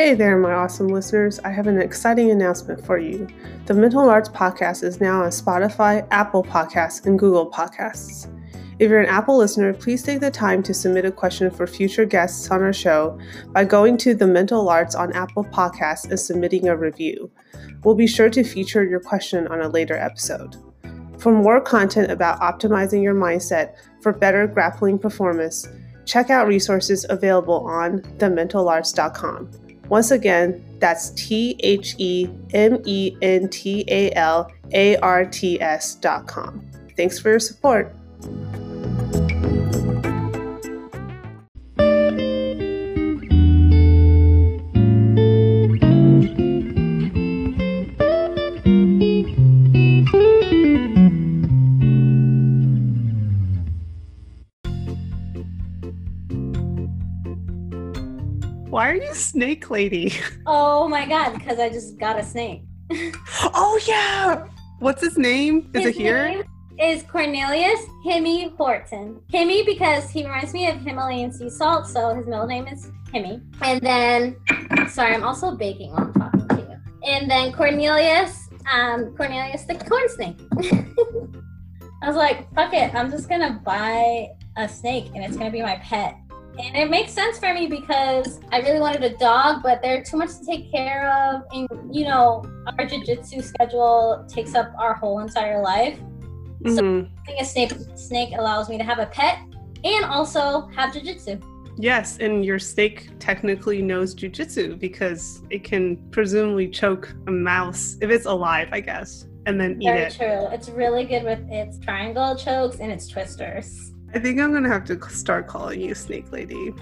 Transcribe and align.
Hey 0.00 0.14
there, 0.14 0.38
my 0.38 0.54
awesome 0.54 0.88
listeners. 0.88 1.40
I 1.40 1.50
have 1.50 1.66
an 1.66 1.78
exciting 1.78 2.30
announcement 2.30 2.82
for 2.86 2.96
you. 2.96 3.28
The 3.66 3.74
Mental 3.74 4.08
Arts 4.08 4.30
Podcast 4.30 4.82
is 4.82 4.98
now 4.98 5.24
on 5.24 5.28
Spotify, 5.28 6.08
Apple 6.10 6.42
Podcasts, 6.42 7.04
and 7.04 7.18
Google 7.18 7.50
Podcasts. 7.50 8.26
If 8.78 8.88
you're 8.88 9.02
an 9.02 9.10
Apple 9.10 9.36
listener, 9.36 9.74
please 9.74 10.02
take 10.02 10.20
the 10.20 10.30
time 10.30 10.62
to 10.62 10.72
submit 10.72 11.04
a 11.04 11.12
question 11.12 11.50
for 11.50 11.66
future 11.66 12.06
guests 12.06 12.50
on 12.50 12.62
our 12.62 12.72
show 12.72 13.18
by 13.48 13.66
going 13.66 13.98
to 13.98 14.14
the 14.14 14.26
Mental 14.26 14.70
Arts 14.70 14.94
on 14.94 15.12
Apple 15.12 15.44
Podcasts 15.44 16.08
and 16.08 16.18
submitting 16.18 16.68
a 16.68 16.78
review. 16.78 17.30
We'll 17.84 17.94
be 17.94 18.06
sure 18.06 18.30
to 18.30 18.42
feature 18.42 18.82
your 18.82 19.00
question 19.00 19.48
on 19.48 19.60
a 19.60 19.68
later 19.68 19.98
episode. 19.98 20.56
For 21.18 21.30
more 21.30 21.60
content 21.60 22.10
about 22.10 22.40
optimizing 22.40 23.02
your 23.02 23.14
mindset 23.14 23.74
for 24.00 24.14
better 24.14 24.46
grappling 24.46 24.98
performance, 24.98 25.68
check 26.06 26.30
out 26.30 26.48
resources 26.48 27.04
available 27.10 27.66
on 27.66 28.00
thementalarts.com. 28.16 29.50
Once 29.90 30.12
again, 30.12 30.64
that's 30.78 31.10
T 31.10 31.56
H 31.60 31.96
E 31.98 32.30
M 32.54 32.80
E 32.84 33.16
N 33.20 33.48
T 33.48 33.84
A 33.88 34.12
L 34.14 34.50
A 34.72 34.96
R 34.98 35.26
T 35.26 35.60
S 35.60 35.96
dot 35.96 36.28
com. 36.28 36.64
Thanks 36.96 37.18
for 37.18 37.30
your 37.30 37.40
support. 37.40 37.92
You 59.00 59.14
Snake 59.14 59.70
Lady? 59.70 60.12
Oh 60.46 60.88
my 60.88 61.06
god, 61.06 61.34
because 61.34 61.58
I 61.58 61.68
just 61.68 61.98
got 61.98 62.18
a 62.18 62.22
snake. 62.24 62.62
oh 63.54 63.78
yeah. 63.86 64.46
What's 64.80 65.02
his 65.02 65.16
name? 65.18 65.70
Is 65.74 65.84
His 65.84 65.94
it 65.96 65.98
here? 66.00 66.28
name 66.28 66.42
Is 66.78 67.02
Cornelius 67.04 67.80
Himmy 68.04 68.56
Horton. 68.56 69.20
Himmy 69.32 69.64
because 69.66 70.08
he 70.10 70.24
reminds 70.24 70.52
me 70.54 70.68
of 70.68 70.76
Himalayan 70.80 71.30
sea 71.32 71.50
salt, 71.50 71.86
so 71.86 72.14
his 72.14 72.26
middle 72.26 72.46
name 72.46 72.66
is 72.66 72.90
Himmy. 73.12 73.42
And 73.62 73.80
then, 73.82 74.36
sorry, 74.88 75.14
I'm 75.14 75.22
also 75.24 75.54
baking 75.54 75.90
while 75.92 76.04
I'm 76.04 76.12
talking 76.14 76.48
to 76.48 76.56
you. 76.56 76.76
And 77.12 77.30
then 77.30 77.52
Cornelius, 77.52 78.48
um, 78.72 79.14
Cornelius 79.16 79.64
the 79.64 79.74
corn 79.74 80.08
snake. 80.08 80.38
I 82.02 82.06
was 82.08 82.16
like, 82.16 82.52
fuck 82.54 82.72
it, 82.72 82.94
I'm 82.94 83.10
just 83.10 83.28
gonna 83.28 83.60
buy 83.64 84.28
a 84.56 84.66
snake 84.68 85.10
and 85.14 85.22
it's 85.22 85.36
gonna 85.36 85.50
be 85.50 85.60
my 85.62 85.76
pet. 85.76 86.16
And 86.62 86.76
it 86.76 86.90
makes 86.90 87.12
sense 87.12 87.38
for 87.38 87.54
me 87.54 87.66
because 87.66 88.38
I 88.52 88.60
really 88.60 88.80
wanted 88.80 89.02
a 89.02 89.16
dog, 89.16 89.62
but 89.62 89.80
they're 89.82 90.02
too 90.02 90.18
much 90.18 90.38
to 90.38 90.44
take 90.44 90.70
care 90.70 91.10
of. 91.10 91.42
And, 91.52 91.68
you 91.94 92.04
know, 92.04 92.44
our 92.66 92.84
jiu-jitsu 92.84 93.40
schedule 93.40 94.26
takes 94.28 94.54
up 94.54 94.72
our 94.78 94.94
whole 94.94 95.20
entire 95.20 95.62
life. 95.62 95.98
Mhm. 96.62 97.08
Being 97.26 97.40
a 97.40 97.44
snake, 97.44 97.72
snake 97.94 98.34
allows 98.36 98.68
me 98.68 98.76
to 98.76 98.84
have 98.84 98.98
a 98.98 99.06
pet 99.06 99.38
and 99.84 100.04
also 100.04 100.68
have 100.76 100.92
jiu-jitsu. 100.92 101.40
Yes, 101.78 102.18
and 102.18 102.44
your 102.44 102.58
snake 102.58 103.08
technically 103.18 103.80
knows 103.80 104.14
jujitsu 104.14 104.78
because 104.78 105.42
it 105.48 105.64
can 105.64 105.96
presumably 106.10 106.68
choke 106.68 107.14
a 107.26 107.30
mouse 107.30 107.96
if 108.02 108.10
it's 108.10 108.26
alive, 108.26 108.68
I 108.70 108.80
guess, 108.80 109.26
and 109.46 109.58
then 109.58 109.80
eat 109.80 109.88
it. 109.88 110.12
Very 110.12 110.38
true. 110.38 110.48
It's 110.52 110.68
really 110.68 111.04
good 111.04 111.24
with 111.24 111.40
its 111.50 111.78
triangle 111.78 112.36
chokes 112.36 112.80
and 112.80 112.92
its 112.92 113.08
twisters. 113.08 113.89
I 114.12 114.18
think 114.18 114.40
I'm 114.40 114.52
gonna 114.52 114.68
have 114.68 114.84
to 114.86 115.00
start 115.08 115.46
calling 115.46 115.80
you 115.80 115.94
Snake 115.94 116.32
Lady. 116.32 116.74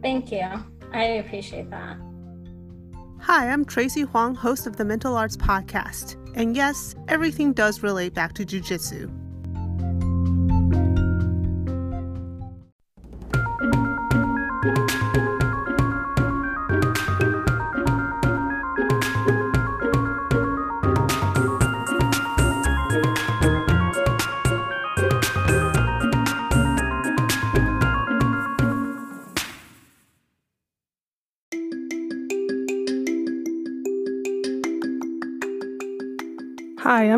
Thank 0.00 0.32
you. 0.32 0.46
I 0.92 1.04
appreciate 1.04 1.70
that. 1.70 1.96
Hi, 3.20 3.50
I'm 3.50 3.64
Tracy 3.64 4.02
Huang, 4.02 4.34
host 4.34 4.66
of 4.66 4.76
the 4.76 4.84
Mental 4.84 5.16
Arts 5.16 5.36
Podcast. 5.36 6.16
And 6.34 6.56
yes, 6.56 6.94
everything 7.08 7.52
does 7.52 7.82
relate 7.82 8.14
back 8.14 8.32
to 8.34 8.44
jujitsu. 8.44 9.21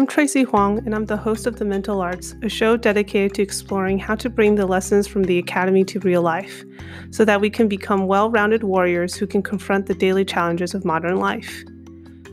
I'm 0.05 0.09
Tracy 0.09 0.43
Huang, 0.43 0.81
and 0.85 0.95
I'm 0.95 1.07
the 1.07 1.17
host 1.17 1.47
of 1.47 1.57
The 1.57 1.65
Mental 1.65 2.03
Arts, 2.03 2.35
a 2.43 2.49
show 2.51 2.77
dedicated 2.77 3.33
to 3.37 3.43
exploring 3.43 3.99
how 3.99 4.15
to 4.17 4.29
bring 4.29 4.55
the 4.55 4.67
lessons 4.67 5.07
from 5.07 5.25
the 5.25 5.39
Academy 5.39 5.83
to 5.85 5.99
real 6.01 6.21
life 6.21 6.63
so 7.11 7.25
that 7.25 7.41
we 7.41 7.49
can 7.49 7.69
become 7.69 8.07
well 8.07 8.31
rounded 8.31 8.65
warriors 8.65 9.15
who 9.15 9.27
can 9.27 9.43
confront 9.43 9.87
the 9.87 9.95
daily 9.95 10.23
challenges 10.23 10.75
of 10.75 10.85
modern 10.85 11.17
life. 11.17 11.65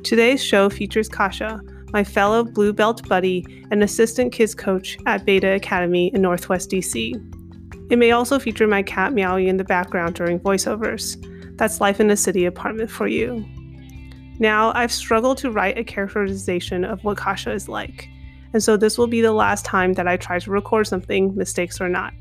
Today's 0.03 0.43
show 0.43 0.69
features 0.69 1.07
Kasha, 1.07 1.61
my 1.93 2.03
fellow 2.03 2.43
Blue 2.43 2.73
Belt 2.73 3.07
buddy 3.07 3.45
and 3.71 3.81
assistant 3.81 4.33
kids 4.33 4.53
coach 4.53 4.97
at 5.05 5.23
Beta 5.23 5.53
Academy 5.53 6.11
in 6.13 6.21
Northwest 6.21 6.71
DC. 6.71 7.13
It 7.89 7.97
may 7.97 8.11
also 8.11 8.37
feature 8.37 8.67
my 8.67 8.83
cat 8.83 9.13
meowing 9.13 9.47
in 9.47 9.55
the 9.55 9.63
background 9.63 10.15
during 10.15 10.41
voiceovers. 10.41 11.15
That's 11.55 11.79
life 11.79 12.01
in 12.01 12.11
a 12.11 12.17
city 12.17 12.43
apartment 12.43 12.91
for 12.91 13.07
you. 13.07 13.45
Now, 14.41 14.71
I've 14.73 14.91
struggled 14.91 15.37
to 15.37 15.51
write 15.51 15.77
a 15.77 15.83
characterization 15.83 16.83
of 16.83 17.03
what 17.03 17.15
Kasha 17.15 17.51
is 17.51 17.69
like, 17.69 18.09
and 18.53 18.63
so 18.63 18.75
this 18.75 18.97
will 18.97 19.05
be 19.05 19.21
the 19.21 19.33
last 19.33 19.63
time 19.65 19.93
that 19.93 20.07
I 20.07 20.17
try 20.17 20.39
to 20.39 20.49
record 20.49 20.87
something, 20.87 21.35
mistakes 21.35 21.79
or 21.79 21.87
not. 21.87 22.11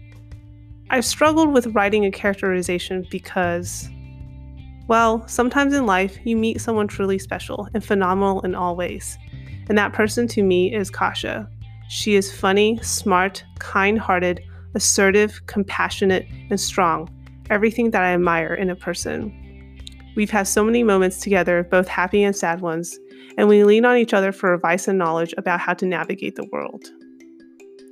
I've 0.91 1.07
struggled 1.07 1.55
with 1.55 1.69
writing 1.69 2.05
a 2.05 2.11
characterization 2.11 3.07
because, 3.11 3.89
well, 4.87 5.27
sometimes 5.29 5.73
in 5.73 5.87
life 5.87 6.19
you 6.23 6.37
meet 6.37 6.61
someone 6.61 6.89
truly 6.89 7.19
special 7.19 7.69
and 7.73 7.83
phenomenal 7.83 8.43
in 8.43 8.55
all 8.55 8.77
ways, 8.77 9.17
and 9.71 9.79
that 9.79 9.95
person 9.95 10.29
to 10.29 10.43
me 10.43 10.75
is 10.75 10.91
Kasha. 10.91 11.49
She 11.89 12.17
is 12.17 12.31
funny, 12.31 12.79
smart, 12.83 13.43
kind 13.61 13.99
hearted, 13.99 14.43
assertive, 14.75 15.41
compassionate, 15.47 16.27
and 16.51 16.61
strong, 16.61 17.09
everything 17.49 17.93
that 17.93 18.03
I 18.03 18.13
admire 18.13 18.53
in 18.53 18.69
a 18.69 18.77
person. 18.77 19.35
We've 20.17 20.31
had 20.31 20.49
so 20.49 20.65
many 20.65 20.83
moments 20.83 21.19
together, 21.19 21.63
both 21.71 21.89
happy 21.89 22.23
and 22.23 22.35
sad 22.35 22.61
ones, 22.61 22.99
and 23.39 23.49
we 23.49 23.65
lean 23.65 23.85
on 23.85 23.97
each 23.97 24.13
other 24.13 24.33
for 24.33 24.53
advice 24.53 24.89
and 24.89 24.99
knowledge 24.99 25.35
about 25.39 25.61
how 25.61 25.75
to 25.75 25.87
navigate 25.87 26.37
the 26.37 26.49
world. 26.53 26.85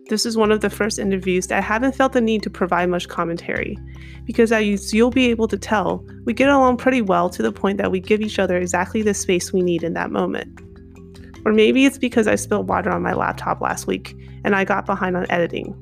This 0.08 0.24
is 0.24 0.36
one 0.36 0.50
of 0.50 0.62
the 0.62 0.70
first 0.70 0.98
interviews 0.98 1.46
that 1.46 1.58
I 1.58 1.60
haven't 1.60 1.94
felt 1.94 2.14
the 2.14 2.20
need 2.20 2.42
to 2.42 2.50
provide 2.50 2.88
much 2.88 3.08
commentary, 3.08 3.76
because 4.24 4.50
as 4.52 4.92
you'll 4.92 5.10
be 5.10 5.30
able 5.30 5.48
to 5.48 5.58
tell, 5.58 6.04
we 6.24 6.32
get 6.32 6.48
along 6.48 6.78
pretty 6.78 7.02
well 7.02 7.28
to 7.30 7.42
the 7.42 7.52
point 7.52 7.78
that 7.78 7.90
we 7.90 8.00
give 8.00 8.20
each 8.20 8.38
other 8.38 8.56
exactly 8.56 9.02
the 9.02 9.14
space 9.14 9.52
we 9.52 9.60
need 9.60 9.82
in 9.82 9.92
that 9.92 10.10
moment. 10.10 10.60
Or 11.44 11.52
maybe 11.52 11.84
it's 11.84 11.98
because 11.98 12.26
I 12.26 12.34
spilled 12.34 12.68
water 12.68 12.90
on 12.90 13.02
my 13.02 13.12
laptop 13.14 13.60
last 13.60 13.86
week 13.86 14.14
and 14.44 14.56
I 14.56 14.64
got 14.64 14.86
behind 14.86 15.16
on 15.16 15.30
editing. 15.30 15.74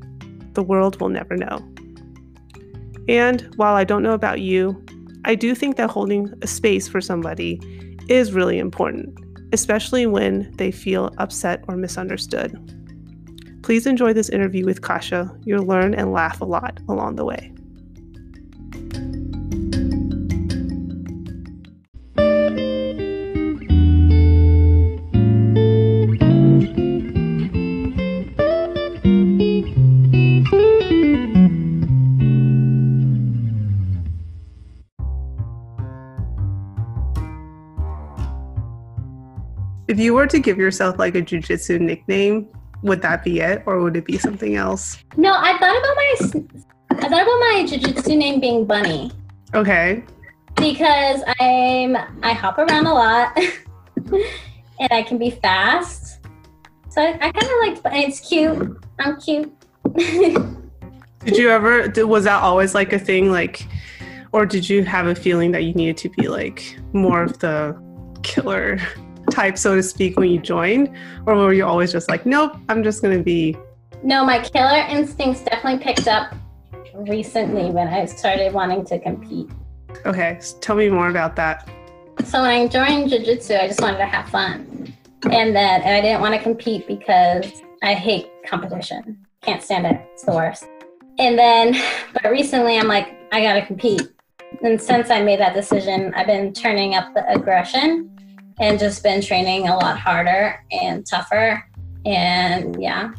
The 0.52 0.62
world 0.62 1.00
will 1.00 1.08
never 1.08 1.36
know. 1.36 1.64
And 3.08 3.42
while 3.56 3.74
I 3.74 3.84
don't 3.84 4.02
know 4.02 4.12
about 4.12 4.40
you, 4.40 4.84
I 5.26 5.34
do 5.34 5.56
think 5.56 5.76
that 5.76 5.90
holding 5.90 6.32
a 6.40 6.46
space 6.46 6.86
for 6.86 7.00
somebody 7.00 7.60
is 8.08 8.32
really 8.32 8.60
important, 8.60 9.18
especially 9.52 10.06
when 10.06 10.52
they 10.56 10.70
feel 10.70 11.12
upset 11.18 11.64
or 11.66 11.76
misunderstood. 11.76 12.54
Please 13.64 13.88
enjoy 13.88 14.12
this 14.12 14.28
interview 14.28 14.64
with 14.64 14.82
Kasha. 14.82 15.36
You'll 15.42 15.66
learn 15.66 15.94
and 15.94 16.12
laugh 16.12 16.40
a 16.40 16.44
lot 16.44 16.78
along 16.88 17.16
the 17.16 17.24
way. 17.24 17.52
If 39.96 40.00
you 40.00 40.12
were 40.12 40.26
to 40.26 40.38
give 40.38 40.58
yourself 40.58 40.98
like 40.98 41.14
a 41.14 41.22
jujitsu 41.22 41.80
nickname, 41.80 42.46
would 42.82 43.00
that 43.00 43.24
be 43.24 43.40
it, 43.40 43.62
or 43.64 43.80
would 43.80 43.96
it 43.96 44.04
be 44.04 44.18
something 44.18 44.54
else? 44.54 45.02
No, 45.16 45.32
I 45.32 45.56
thought 45.56 45.74
about 45.74 45.96
my 45.96 46.98
I 46.98 47.08
thought 47.08 47.22
about 47.22 47.40
my 47.40 47.64
jiu-jitsu 47.66 48.14
name 48.14 48.38
being 48.38 48.66
Bunny 48.66 49.10
Okay. 49.54 50.04
because 50.56 51.22
I'm 51.40 51.96
I 52.22 52.34
hop 52.34 52.58
around 52.58 52.84
a 52.84 52.92
lot 52.92 53.38
and 53.96 54.92
I 54.92 55.02
can 55.02 55.16
be 55.16 55.30
fast. 55.30 56.18
So 56.90 57.00
I, 57.00 57.14
I 57.14 57.32
kind 57.32 57.36
of 57.36 57.82
like 57.82 57.94
and 57.94 58.04
it's 58.04 58.20
cute. 58.20 58.78
I'm 58.98 59.18
cute. 59.18 59.50
Did 61.24 61.38
you 61.38 61.48
ever? 61.48 61.90
Was 62.06 62.24
that 62.24 62.42
always 62.42 62.74
like 62.74 62.92
a 62.92 62.98
thing? 62.98 63.30
Like, 63.30 63.66
or 64.32 64.44
did 64.44 64.68
you 64.68 64.84
have 64.84 65.06
a 65.06 65.14
feeling 65.14 65.52
that 65.52 65.64
you 65.64 65.72
needed 65.72 65.96
to 65.96 66.10
be 66.10 66.28
like 66.28 66.78
more 66.92 67.22
of 67.22 67.38
the 67.38 67.74
killer 68.22 68.78
type, 69.36 69.58
so 69.58 69.74
to 69.74 69.82
speak, 69.82 70.18
when 70.18 70.30
you 70.30 70.40
joined? 70.40 70.90
Or 71.26 71.34
were 71.36 71.52
you 71.52 71.64
always 71.64 71.92
just 71.92 72.08
like, 72.08 72.24
nope, 72.24 72.56
I'm 72.68 72.82
just 72.82 73.02
going 73.02 73.16
to 73.16 73.22
be. 73.22 73.56
No, 74.02 74.24
my 74.24 74.38
killer 74.40 74.84
instincts 74.88 75.42
definitely 75.42 75.84
picked 75.84 76.08
up 76.08 76.34
recently 76.94 77.70
when 77.70 77.86
I 77.88 78.06
started 78.06 78.54
wanting 78.54 78.84
to 78.86 78.98
compete. 78.98 79.50
Okay, 80.06 80.38
so 80.40 80.58
tell 80.58 80.76
me 80.76 80.88
more 80.88 81.10
about 81.10 81.36
that. 81.36 81.68
So 82.24 82.40
when 82.40 82.50
I 82.50 82.66
joined 82.66 83.10
Jiu 83.10 83.18
Jitsu, 83.18 83.54
I 83.54 83.66
just 83.68 83.80
wanted 83.80 83.98
to 83.98 84.06
have 84.06 84.28
fun. 84.30 84.94
And 85.24 85.54
then 85.54 85.82
and 85.82 85.90
I 85.90 86.00
didn't 86.00 86.22
want 86.22 86.34
to 86.34 86.42
compete 86.42 86.86
because 86.86 87.62
I 87.82 87.92
hate 87.92 88.28
competition. 88.46 89.26
Can't 89.42 89.62
stand 89.62 89.86
it. 89.86 90.00
It's 90.12 90.22
the 90.22 90.32
worst. 90.32 90.66
And 91.18 91.38
then, 91.38 91.76
but 92.14 92.30
recently 92.30 92.78
I'm 92.78 92.88
like, 92.88 93.18
I 93.32 93.42
gotta 93.42 93.66
compete. 93.66 94.08
And 94.62 94.80
since 94.80 95.10
I 95.10 95.22
made 95.22 95.40
that 95.40 95.54
decision, 95.54 96.14
I've 96.14 96.26
been 96.26 96.54
turning 96.54 96.94
up 96.94 97.12
the 97.12 97.28
aggression 97.30 98.15
and 98.60 98.78
just 98.78 99.02
been 99.02 99.20
training 99.20 99.68
a 99.68 99.76
lot 99.76 99.98
harder 99.98 100.64
and 100.70 101.06
tougher. 101.06 101.62
And 102.04 102.80
yeah, 102.80 103.12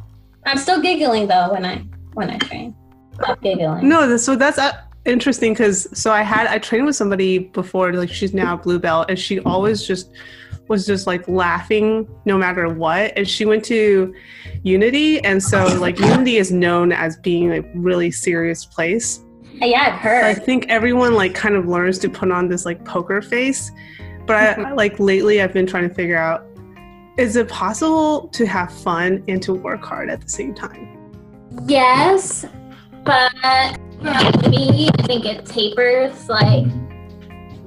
I'm 0.46 0.58
still 0.58 0.82
giggling 0.82 1.28
though 1.28 1.52
when 1.52 1.66
I 1.66 1.84
when 2.14 2.30
I 2.30 2.38
train. 2.38 2.76
Stop 3.16 3.42
giggling. 3.42 3.88
No, 3.88 4.16
so 4.18 4.36
that's 4.36 4.58
uh, 4.58 4.82
interesting 5.06 5.54
because 5.54 5.88
so 5.98 6.12
I 6.12 6.22
had 6.22 6.48
I 6.48 6.60
trained 6.60 6.86
with 6.86 6.96
somebody 6.96 7.40
before, 7.40 7.94
like 7.94 8.10
she's 8.10 8.34
now 8.34 8.56
a 8.56 8.58
blue 8.58 8.80
belt, 8.80 9.08
and 9.10 9.18
she 9.20 9.40
always 9.42 9.86
just 9.86 10.12
was 10.68 10.86
just 10.86 11.08
like 11.08 11.28
laughing 11.28 12.08
no 12.26 12.38
matter 12.38 12.68
what. 12.68 13.14
And 13.18 13.28
she 13.28 13.46
went 13.46 13.64
to 13.66 14.14
Unity, 14.64 15.20
and 15.24 15.42
so 15.42 15.66
like 15.80 16.00
Unity 16.00 16.38
is 16.38 16.52
known 16.52 16.92
as 16.92 17.18
being 17.18 17.52
a 17.52 17.62
really 17.76 18.12
serious 18.12 18.66
place. 18.66 19.22
Yeah, 19.54 19.94
I've 19.94 20.00
heard. 20.00 20.24
I 20.24 20.34
think 20.36 20.68
everyone 20.70 21.16
like 21.16 21.34
kind 21.34 21.56
of 21.56 21.68
learns 21.68 21.98
to 22.00 22.10
put 22.10 22.32
on 22.32 22.48
this 22.48 22.66
like 22.66 22.86
poker 22.86 23.22
face. 23.22 23.72
But 24.28 24.60
I, 24.60 24.74
like 24.74 25.00
lately, 25.00 25.42
I've 25.42 25.54
been 25.54 25.66
trying 25.66 25.88
to 25.88 25.96
figure 25.96 26.18
out: 26.18 26.46
is 27.18 27.38
it 27.38 27.48
possible 27.48 28.28
to 28.28 28.46
have 28.46 28.72
fun 28.72 29.24
and 29.30 29.42
to 29.42 29.54
work 29.54 29.84
hard 29.84 30.10
at 30.10 30.22
the 30.22 30.30
same 30.30 30.54
time? 30.54 30.94
Yes, 31.66 32.46
but 33.06 33.32
to 33.42 34.50
me, 34.50 34.90
I 35.00 35.02
think 35.04 35.26
it 35.26 35.46
tapers. 35.46 36.28
Like, 36.28 36.66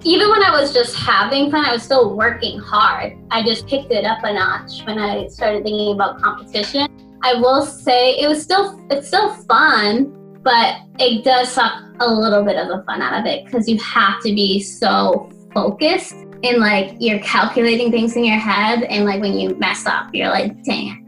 even 0.04 0.28
when 0.28 0.44
I 0.44 0.50
was 0.50 0.74
just 0.74 0.94
having 0.96 1.50
fun, 1.50 1.64
I 1.64 1.72
was 1.72 1.82
still 1.82 2.14
working 2.14 2.58
hard. 2.58 3.16
I 3.30 3.42
just 3.42 3.66
picked 3.66 3.90
it 3.90 4.04
up 4.04 4.18
a 4.22 4.34
notch 4.34 4.84
when 4.84 4.98
I 4.98 5.28
started 5.28 5.64
thinking 5.64 5.94
about 5.94 6.20
competition. 6.20 6.88
I 7.22 7.34
will 7.34 7.64
say 7.64 8.18
it 8.18 8.28
was 8.28 8.42
still 8.42 8.86
it's 8.90 9.08
still 9.08 9.34
fun, 9.44 10.38
but 10.42 10.76
it 10.98 11.24
does 11.24 11.50
suck 11.52 11.72
a 12.00 12.12
little 12.12 12.44
bit 12.44 12.56
of 12.56 12.68
the 12.68 12.84
fun 12.84 13.00
out 13.00 13.18
of 13.18 13.24
it 13.24 13.46
because 13.46 13.66
you 13.66 13.78
have 13.78 14.22
to 14.22 14.34
be 14.34 14.60
so 14.60 15.30
focused 15.52 16.16
and 16.42 16.58
like 16.58 16.94
you're 16.98 17.18
calculating 17.20 17.90
things 17.90 18.16
in 18.16 18.24
your 18.24 18.38
head 18.38 18.82
and 18.84 19.04
like 19.04 19.20
when 19.20 19.38
you 19.38 19.54
mess 19.56 19.86
up 19.86 20.08
you're 20.14 20.28
like 20.28 20.62
dang 20.64 21.00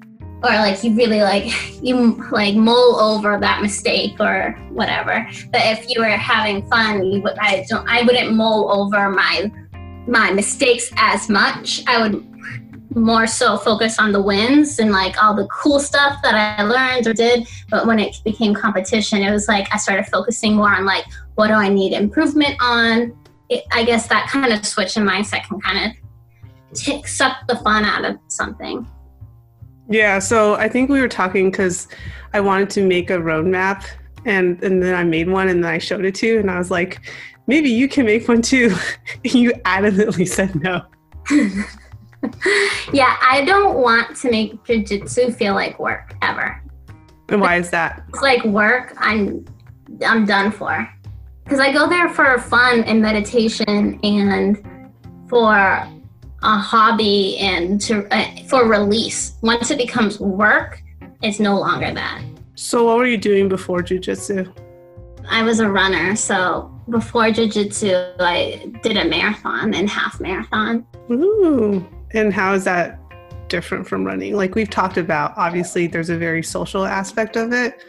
or 0.45 0.51
like 0.51 0.83
you 0.83 0.95
really 0.95 1.23
like 1.23 1.53
you 1.83 2.23
like 2.31 2.55
mull 2.55 3.01
over 3.01 3.39
that 3.39 3.63
mistake 3.63 4.19
or 4.21 4.53
whatever. 4.71 5.27
But 5.53 5.63
if 5.65 5.89
you 5.89 6.01
were 6.01 6.09
having 6.09 6.67
fun, 6.69 7.05
you 7.05 7.23
would 7.23 7.39
I 7.39 7.65
don't 7.69 7.89
I 7.89 8.03
wouldn't 8.03 8.35
mull 8.35 8.71
over 8.73 9.11
my 9.11 9.51
my 10.07 10.33
mistakes 10.33 10.91
as 10.97 11.29
much. 11.29 11.83
I 11.87 12.03
would 12.03 12.27
more 12.95 13.27
so 13.27 13.57
focus 13.57 13.99
on 13.99 14.13
the 14.13 14.21
wins 14.21 14.79
and 14.79 14.93
like 14.93 15.23
all 15.23 15.35
the 15.35 15.47
cool 15.47 15.81
stuff 15.81 16.21
that 16.23 16.35
I 16.35 16.63
learned 16.63 17.07
or 17.07 17.15
did. 17.15 17.49
But 17.71 17.87
when 17.87 17.99
it 17.99 18.21
became 18.25 18.53
competition, 18.53 19.23
it 19.23 19.31
was 19.31 19.49
like 19.49 19.67
I 19.73 19.79
started 19.79 20.07
focusing 20.07 20.57
more 20.57 20.75
on 20.75 20.85
like 20.85 21.05
what 21.37 21.49
do 21.49 21.55
I 21.55 21.69
need 21.69 21.93
improvement 21.93 22.57
on. 22.61 23.17
It, 23.53 23.65
I 23.71 23.85
guess 23.85 24.07
that 24.09 24.29
kind 24.29 24.51
of 24.53 24.65
switch 24.65 24.97
in 24.97 25.05
mindset 25.05 25.45
can 25.45 25.61
kind 25.61 25.91
of 25.91 26.79
take 26.79 27.07
suck 27.07 27.47
the 27.49 27.57
fun 27.57 27.85
out 27.85 28.05
of 28.05 28.17
something. 28.29 28.87
Yeah, 29.89 30.19
so 30.21 30.55
I 30.55 30.69
think 30.69 30.89
we 30.89 31.01
were 31.01 31.09
talking 31.09 31.51
because 31.51 31.89
I 32.33 32.41
wanted 32.41 32.71
to 32.71 32.87
make 32.87 33.11
a 33.11 33.19
roadmap, 33.19 33.85
and 34.25 34.63
and 34.63 34.83
then 34.83 34.95
I 34.95 35.05
made 35.05 35.29
one, 35.29 35.49
and 35.49 35.63
then 35.63 35.71
I 35.71 35.79
showed 35.79 36.05
it 36.07 36.15
to 36.17 36.27
you, 36.27 36.39
and 36.39 36.51
I 36.51 36.57
was 36.57 36.71
like, 36.71 37.01
maybe 37.47 37.69
you 37.69 37.89
can 37.89 38.07
make 38.07 38.27
one 38.27 38.41
too. 38.41 38.75
you 39.25 39.53
adamantly 39.67 40.27
said 40.27 40.55
no. 40.63 40.87
yeah, 42.93 43.19
I 43.21 43.45
don't 43.45 43.79
want 43.79 44.17
to 44.19 44.31
make 44.31 44.65
jujitsu 44.65 45.37
feel 45.37 45.55
like 45.55 45.79
work 45.79 46.15
ever. 46.23 46.63
And 47.29 47.41
why 47.41 47.57
is 47.57 47.69
that? 47.71 48.05
It's 48.09 48.23
like 48.23 48.45
work. 48.45 48.95
I'm 48.97 49.45
I'm 50.07 50.25
done 50.25 50.53
for 50.53 50.89
because 51.45 51.61
I 51.61 51.73
go 51.73 51.89
there 51.89 52.09
for 52.09 52.39
fun 52.39 52.85
and 52.85 53.01
meditation 53.01 53.99
and 54.03 54.65
for 55.29 55.55
a 56.43 56.59
hobby 56.59 57.39
and 57.39 57.81
to 57.83 58.07
uh, 58.15 58.45
for 58.49 58.69
release. 58.69 59.35
Once 59.43 59.71
it 59.71 59.79
becomes 59.79 60.19
work, 60.19 60.83
it's 61.23 61.41
no 61.41 61.59
longer 61.59 61.93
that. 61.93 62.23
So 62.55 62.85
what 62.85 62.99
were 62.99 63.07
you 63.07 63.17
doing 63.17 63.49
before 63.49 63.81
jujitsu? 63.81 64.53
I 65.29 65.43
was 65.43 65.61
a 65.61 65.71
runner, 65.71 66.17
so 66.17 66.69
before 66.91 67.25
jujitsu, 67.25 68.15
I 68.19 68.71
did 68.83 68.97
a 68.97 69.05
marathon 69.05 69.75
and 69.75 69.89
half 69.89 70.21
marathon. 70.21 70.85
Ooh, 71.11 71.87
and 72.13 72.33
how 72.33 72.55
is 72.55 72.65
that 72.65 72.99
different 73.49 73.87
from 73.87 74.05
running? 74.05 74.35
Like 74.35 74.55
we've 74.55 74.71
talked 74.71 74.97
about, 74.97 75.33
obviously 75.37 75.87
there's 75.87 76.11
a 76.11 76.17
very 76.17 76.43
social 76.43 76.85
aspect 76.85 77.37
of 77.37 77.53
it, 77.53 77.85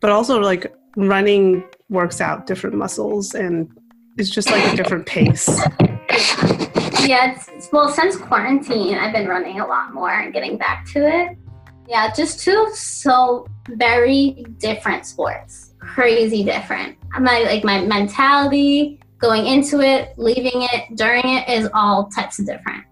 but 0.00 0.10
also 0.10 0.40
like 0.40 0.72
running 0.96 1.64
works 1.88 2.20
out 2.20 2.46
different 2.46 2.76
muscles 2.76 3.34
and 3.34 3.70
it's 4.16 4.30
just 4.30 4.50
like 4.50 4.72
a 4.72 4.76
different 4.76 5.06
pace. 5.06 5.48
Yeah, 7.08 7.32
it's, 7.32 7.70
well 7.72 7.88
since 7.88 8.16
quarantine, 8.16 8.98
I've 8.98 9.14
been 9.14 9.28
running 9.28 9.60
a 9.60 9.66
lot 9.66 9.94
more 9.94 10.10
and 10.10 10.30
getting 10.30 10.58
back 10.58 10.84
to 10.92 11.06
it. 11.06 11.38
Yeah, 11.88 12.12
just 12.12 12.40
two 12.40 12.68
so 12.74 13.46
very 13.70 14.44
different 14.58 15.06
sports, 15.06 15.74
crazy 15.78 16.44
different. 16.44 16.98
My 17.18 17.40
like 17.44 17.64
my 17.64 17.82
mentality 17.82 19.00
going 19.18 19.46
into 19.46 19.80
it, 19.80 20.12
leaving 20.18 20.68
it, 20.72 20.96
during 20.96 21.22
it 21.24 21.48
is 21.48 21.68
all 21.72 22.08
types 22.08 22.38
of 22.38 22.46
different. 22.46 22.84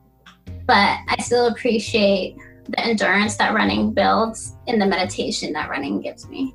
But 0.66 0.98
I 1.08 1.16
still 1.20 1.48
appreciate 1.48 2.36
the 2.68 2.80
endurance 2.80 3.36
that 3.36 3.54
running 3.54 3.92
builds 3.92 4.56
and 4.66 4.80
the 4.80 4.86
meditation 4.86 5.52
that 5.52 5.68
running 5.68 6.00
gives 6.00 6.26
me. 6.26 6.54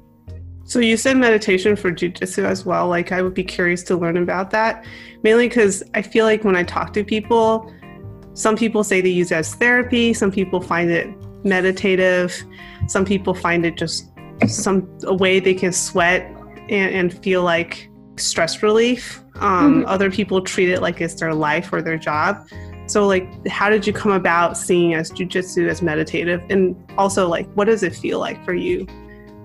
So 0.72 0.80
you 0.80 0.96
said 0.96 1.18
meditation 1.18 1.76
for 1.76 1.92
jujitsu 1.92 2.46
as 2.46 2.66
well. 2.66 2.88
Like 2.88 3.12
I 3.12 3.22
would 3.22 3.34
be 3.34 3.44
curious 3.44 3.84
to 3.84 3.98
learn 3.98 4.16
about 4.16 4.52
that, 4.52 4.86
mainly 5.22 5.50
because 5.50 5.84
I 5.96 6.02
feel 6.02 6.24
like 6.24 6.46
when 6.46 6.56
I 6.56 6.64
talk 6.64 6.94
to 6.94 7.04
people, 7.04 7.70
some 8.36 8.56
people 8.56 8.82
say 8.86 9.02
they 9.02 9.10
use 9.10 9.34
it 9.34 9.36
as 9.36 9.54
therapy. 9.54 10.14
Some 10.14 10.32
people 10.32 10.62
find 10.62 10.90
it 10.90 11.10
meditative. 11.44 12.42
Some 12.88 13.04
people 13.04 13.34
find 13.34 13.66
it 13.66 13.76
just 13.76 14.14
some 14.48 14.88
a 15.04 15.14
way 15.14 15.42
they 15.42 15.54
can 15.54 15.74
sweat 15.74 16.22
and, 16.70 16.96
and 16.96 17.22
feel 17.22 17.44
like 17.44 17.90
stress 18.16 18.64
relief. 18.64 19.22
Um, 19.42 19.84
Mhm. 19.84 19.88
Other 19.88 20.10
people 20.10 20.40
treat 20.40 20.70
it 20.70 20.82
like 20.82 21.02
it's 21.02 21.16
their 21.16 21.34
life 21.34 21.74
or 21.74 21.82
their 21.82 21.98
job. 21.98 22.48
So, 22.86 23.08
like, 23.08 23.28
how 23.46 23.70
did 23.70 23.86
you 23.86 23.92
come 23.92 24.14
about 24.14 24.58
seeing 24.58 24.94
as 24.94 25.12
jujitsu 25.12 25.68
as 25.68 25.82
meditative, 25.82 26.42
and 26.50 26.78
also 26.98 27.28
like, 27.28 27.52
what 27.56 27.66
does 27.66 27.84
it 27.84 27.94
feel 27.94 28.20
like 28.20 28.44
for 28.46 28.54
you 28.54 28.88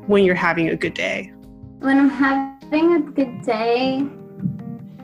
when 0.06 0.24
you're 0.24 0.34
having 0.34 0.70
a 0.70 0.76
good 0.76 0.94
day? 0.94 1.32
When 1.80 1.98
I'm 1.98 2.10
having 2.10 2.96
a 2.96 3.00
good 3.00 3.42
day, 3.42 4.06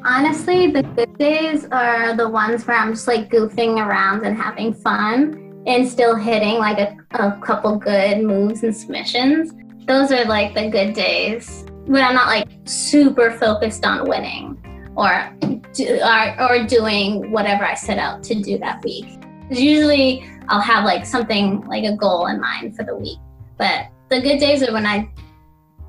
honestly, 0.04 0.70
the 0.70 0.82
good 0.82 1.18
days 1.18 1.66
are 1.66 2.16
the 2.16 2.28
ones 2.28 2.66
where 2.66 2.76
I'm 2.76 2.92
just 2.92 3.08
like 3.08 3.30
goofing 3.30 3.84
around 3.84 4.24
and 4.24 4.36
having 4.36 4.72
fun 4.74 5.62
and 5.66 5.86
still 5.86 6.16
hitting 6.16 6.58
like 6.58 6.78
a, 6.78 6.96
a 7.12 7.40
couple 7.44 7.76
good 7.76 8.22
moves 8.22 8.62
and 8.62 8.74
submissions. 8.74 9.52
Those 9.86 10.12
are 10.12 10.24
like 10.24 10.54
the 10.54 10.70
good 10.70 10.94
days 10.94 11.64
when 11.86 12.02
I'm 12.02 12.14
not 12.14 12.26
like 12.26 12.48
super 12.64 13.32
focused 13.32 13.84
on 13.84 14.08
winning 14.08 14.58
or 14.96 15.36
do, 15.72 16.00
or, 16.00 16.50
or 16.50 16.66
doing 16.66 17.30
whatever 17.30 17.64
I 17.64 17.74
set 17.74 17.98
out 17.98 18.22
to 18.24 18.34
do 18.34 18.58
that 18.58 18.82
week. 18.84 19.06
usually 19.50 20.28
I'll 20.48 20.60
have 20.60 20.84
like 20.84 21.06
something 21.06 21.60
like 21.66 21.84
a 21.84 21.96
goal 21.96 22.26
in 22.26 22.40
mind 22.40 22.76
for 22.76 22.84
the 22.84 22.96
week. 22.96 23.18
But 23.58 23.86
the 24.12 24.20
good 24.20 24.38
days 24.38 24.62
are 24.62 24.72
when 24.72 24.84
I 24.84 25.10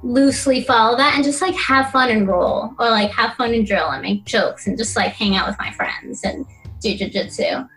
loosely 0.02 0.64
follow 0.64 0.96
that 0.96 1.16
and 1.16 1.24
just 1.24 1.42
like 1.42 1.56
have 1.56 1.92
fun 1.92 2.10
and 2.10 2.28
roll 2.28 2.74
or 2.80 2.90
like 2.90 3.12
have 3.12 3.36
fun 3.36 3.54
and 3.54 3.68
drill 3.68 3.90
and 3.90 4.02
make 4.02 4.24
jokes 4.24 4.68
and 4.68 4.78
just 4.78 4.96
like 4.96 5.12
hang 5.12 5.36
out 5.36 5.48
with 5.48 5.58
my 5.60 5.72
friends 5.72 6.24
and 6.24 6.46
do 6.80 6.98
jujitsu. 6.98 7.68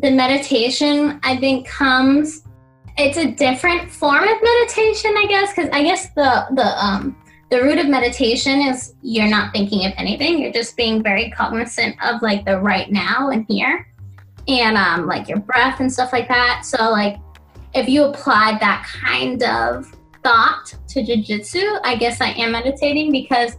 The 0.00 0.10
meditation 0.10 1.18
I 1.22 1.36
think 1.36 1.66
comes 1.66 2.42
it's 2.98 3.18
a 3.18 3.30
different 3.30 3.90
form 3.90 4.22
of 4.22 4.42
meditation, 4.42 5.14
I 5.18 5.26
guess, 5.28 5.52
because 5.54 5.70
I 5.70 5.82
guess 5.82 6.08
the 6.10 6.46
the 6.54 6.84
um 6.84 7.16
the 7.50 7.62
root 7.62 7.78
of 7.78 7.88
meditation 7.88 8.60
is 8.60 8.94
you're 9.02 9.28
not 9.28 9.52
thinking 9.52 9.86
of 9.86 9.92
anything. 9.96 10.38
You're 10.40 10.52
just 10.52 10.76
being 10.76 11.02
very 11.02 11.30
cognizant 11.30 11.96
of 12.02 12.22
like 12.22 12.44
the 12.44 12.58
right 12.58 12.90
now 12.90 13.30
and 13.30 13.44
here 13.48 13.86
and 14.46 14.76
um 14.76 15.06
like 15.06 15.28
your 15.28 15.38
breath 15.40 15.80
and 15.80 15.92
stuff 15.92 16.12
like 16.12 16.28
that. 16.28 16.64
So 16.64 16.90
like 16.90 17.18
if 17.74 17.88
you 17.88 18.04
applied 18.04 18.60
that 18.60 18.86
kind 18.86 19.42
of 19.42 19.95
thought 20.26 20.74
to 20.88 21.04
jujitsu, 21.04 21.78
I 21.84 21.94
guess 21.94 22.20
I 22.20 22.30
am 22.30 22.50
meditating 22.50 23.12
because 23.12 23.52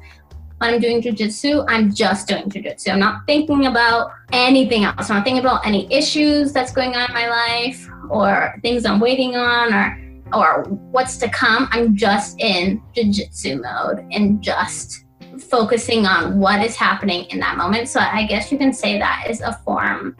when 0.58 0.74
I'm 0.74 0.82
doing 0.82 1.02
jujitsu, 1.02 1.64
I'm 1.70 1.94
just 1.94 2.28
doing 2.28 2.50
jujitsu. 2.50 2.92
I'm 2.92 3.00
not 3.00 3.26
thinking 3.26 3.68
about 3.68 4.12
anything 4.34 4.84
else. 4.84 5.10
I'm 5.10 5.16
not 5.16 5.24
thinking 5.24 5.40
about 5.40 5.66
any 5.66 5.88
issues 5.90 6.52
that's 6.52 6.74
going 6.74 6.94
on 6.94 7.08
in 7.08 7.14
my 7.14 7.30
life 7.30 7.90
or 8.10 8.60
things 8.64 8.86
I'm 8.86 9.00
waiting 9.00 9.38
on 9.38 9.74
or 9.74 10.04
or 10.34 10.64
what's 10.92 11.16
to 11.18 11.30
come. 11.30 11.70
I'm 11.72 11.96
just 11.96 12.38
in 12.42 12.82
jujitsu 12.94 13.62
mode 13.62 14.06
and 14.12 14.42
just 14.42 15.06
focusing 15.50 16.06
on 16.06 16.38
what 16.38 16.62
is 16.62 16.76
happening 16.76 17.28
in 17.30 17.40
that 17.40 17.56
moment. 17.56 17.88
So 17.88 18.02
I 18.02 18.26
guess 18.26 18.52
you 18.52 18.58
can 18.58 18.74
say 18.74 19.00
that 19.00 19.28
is 19.30 19.40
a 19.40 19.54
form 19.64 20.18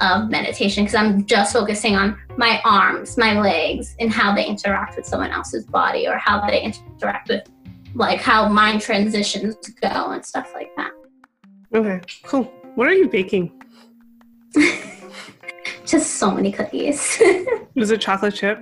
of 0.00 0.30
meditation 0.30 0.84
because 0.84 0.94
I'm 0.94 1.26
just 1.26 1.52
focusing 1.52 1.96
on 1.96 2.18
my 2.36 2.60
arms, 2.64 3.16
my 3.16 3.40
legs, 3.40 3.94
and 4.00 4.10
how 4.10 4.34
they 4.34 4.46
interact 4.46 4.96
with 4.96 5.06
someone 5.06 5.30
else's 5.30 5.66
body 5.66 6.08
or 6.08 6.16
how 6.16 6.46
they 6.46 6.62
interact 6.62 7.28
with 7.28 7.48
like 7.94 8.20
how 8.20 8.48
mind 8.48 8.80
transitions 8.80 9.56
go 9.80 10.10
and 10.12 10.24
stuff 10.24 10.52
like 10.54 10.70
that. 10.76 10.92
Okay, 11.74 12.00
cool. 12.24 12.44
What 12.74 12.86
are 12.88 12.94
you 12.94 13.08
baking? 13.08 13.52
just 15.84 16.14
so 16.14 16.30
many 16.30 16.52
cookies. 16.52 17.20
Was 17.74 17.90
it 17.90 18.00
chocolate 18.00 18.34
chip? 18.34 18.58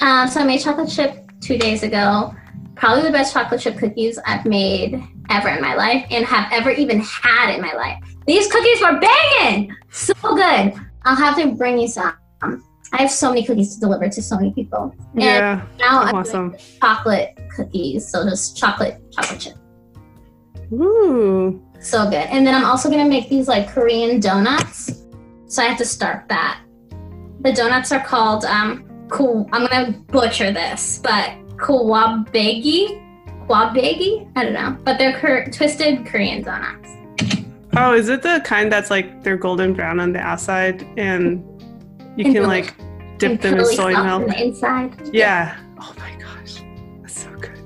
Um, 0.00 0.28
so 0.28 0.40
I 0.40 0.44
made 0.44 0.60
chocolate 0.60 0.90
chip 0.90 1.30
two 1.40 1.58
days 1.58 1.82
ago. 1.82 2.34
Probably 2.74 3.02
the 3.02 3.10
best 3.10 3.34
chocolate 3.34 3.60
chip 3.60 3.76
cookies 3.78 4.18
I've 4.26 4.46
made 4.46 5.02
ever 5.28 5.48
in 5.48 5.60
my 5.60 5.74
life 5.74 6.04
and 6.10 6.24
have 6.24 6.50
ever 6.52 6.70
even 6.70 7.00
had 7.00 7.54
in 7.54 7.60
my 7.60 7.72
life. 7.72 8.02
These 8.30 8.46
cookies 8.46 8.80
were 8.80 9.00
banging! 9.00 9.74
So 9.90 10.14
good. 10.22 10.72
I'll 11.02 11.16
have 11.16 11.34
to 11.38 11.52
bring 11.56 11.80
you 11.80 11.88
some. 11.88 12.12
I 12.40 13.02
have 13.02 13.10
so 13.10 13.30
many 13.30 13.44
cookies 13.44 13.74
to 13.74 13.80
deliver 13.80 14.08
to 14.08 14.22
so 14.22 14.36
many 14.36 14.52
people. 14.52 14.94
And 15.14 15.22
yeah. 15.24 15.66
Now 15.80 16.02
I'm 16.02 16.14
awesome. 16.14 16.54
chocolate 16.80 17.36
cookies. 17.56 18.06
So 18.08 18.22
just 18.22 18.56
chocolate, 18.56 19.02
chocolate 19.10 19.40
chip. 19.40 19.56
Ooh. 20.72 21.60
So 21.80 22.04
good. 22.04 22.28
And 22.30 22.46
then 22.46 22.54
I'm 22.54 22.64
also 22.64 22.88
gonna 22.88 23.08
make 23.08 23.28
these 23.28 23.48
like 23.48 23.68
Korean 23.68 24.20
donuts. 24.20 25.06
So 25.48 25.64
I 25.64 25.66
have 25.66 25.78
to 25.78 25.84
start 25.84 26.28
that. 26.28 26.62
The 27.40 27.52
donuts 27.52 27.90
are 27.90 28.04
called 28.04 28.44
um 28.44 29.08
cool 29.08 29.48
I'm 29.50 29.66
gonna 29.66 29.90
butcher 30.06 30.52
this, 30.52 31.00
but 31.02 31.30
kwabegi. 31.56 33.26
Kwabegi? 33.48 34.30
I 34.36 34.44
don't 34.44 34.52
know. 34.52 34.78
But 34.84 34.98
they're 34.98 35.18
cur- 35.18 35.50
twisted 35.50 36.06
Korean 36.06 36.44
donuts. 36.44 36.99
Oh, 37.76 37.94
is 37.94 38.08
it 38.08 38.22
the 38.22 38.42
kind 38.44 38.72
that's 38.72 38.90
like 38.90 39.22
they're 39.22 39.36
golden 39.36 39.74
brown 39.74 40.00
on 40.00 40.12
the 40.12 40.18
outside 40.18 40.82
and 40.96 41.44
you 42.16 42.26
and 42.26 42.34
can 42.34 42.42
like 42.44 42.74
dip 43.18 43.40
them 43.40 43.58
in 43.58 43.64
soy 43.64 43.92
milk? 43.92 44.26
The 44.28 44.42
inside. 44.42 45.10
Yeah. 45.12 45.56
Oh 45.80 45.94
my 45.98 46.14
gosh. 46.16 46.62
That's 47.00 47.22
so 47.22 47.30
good. 47.36 47.62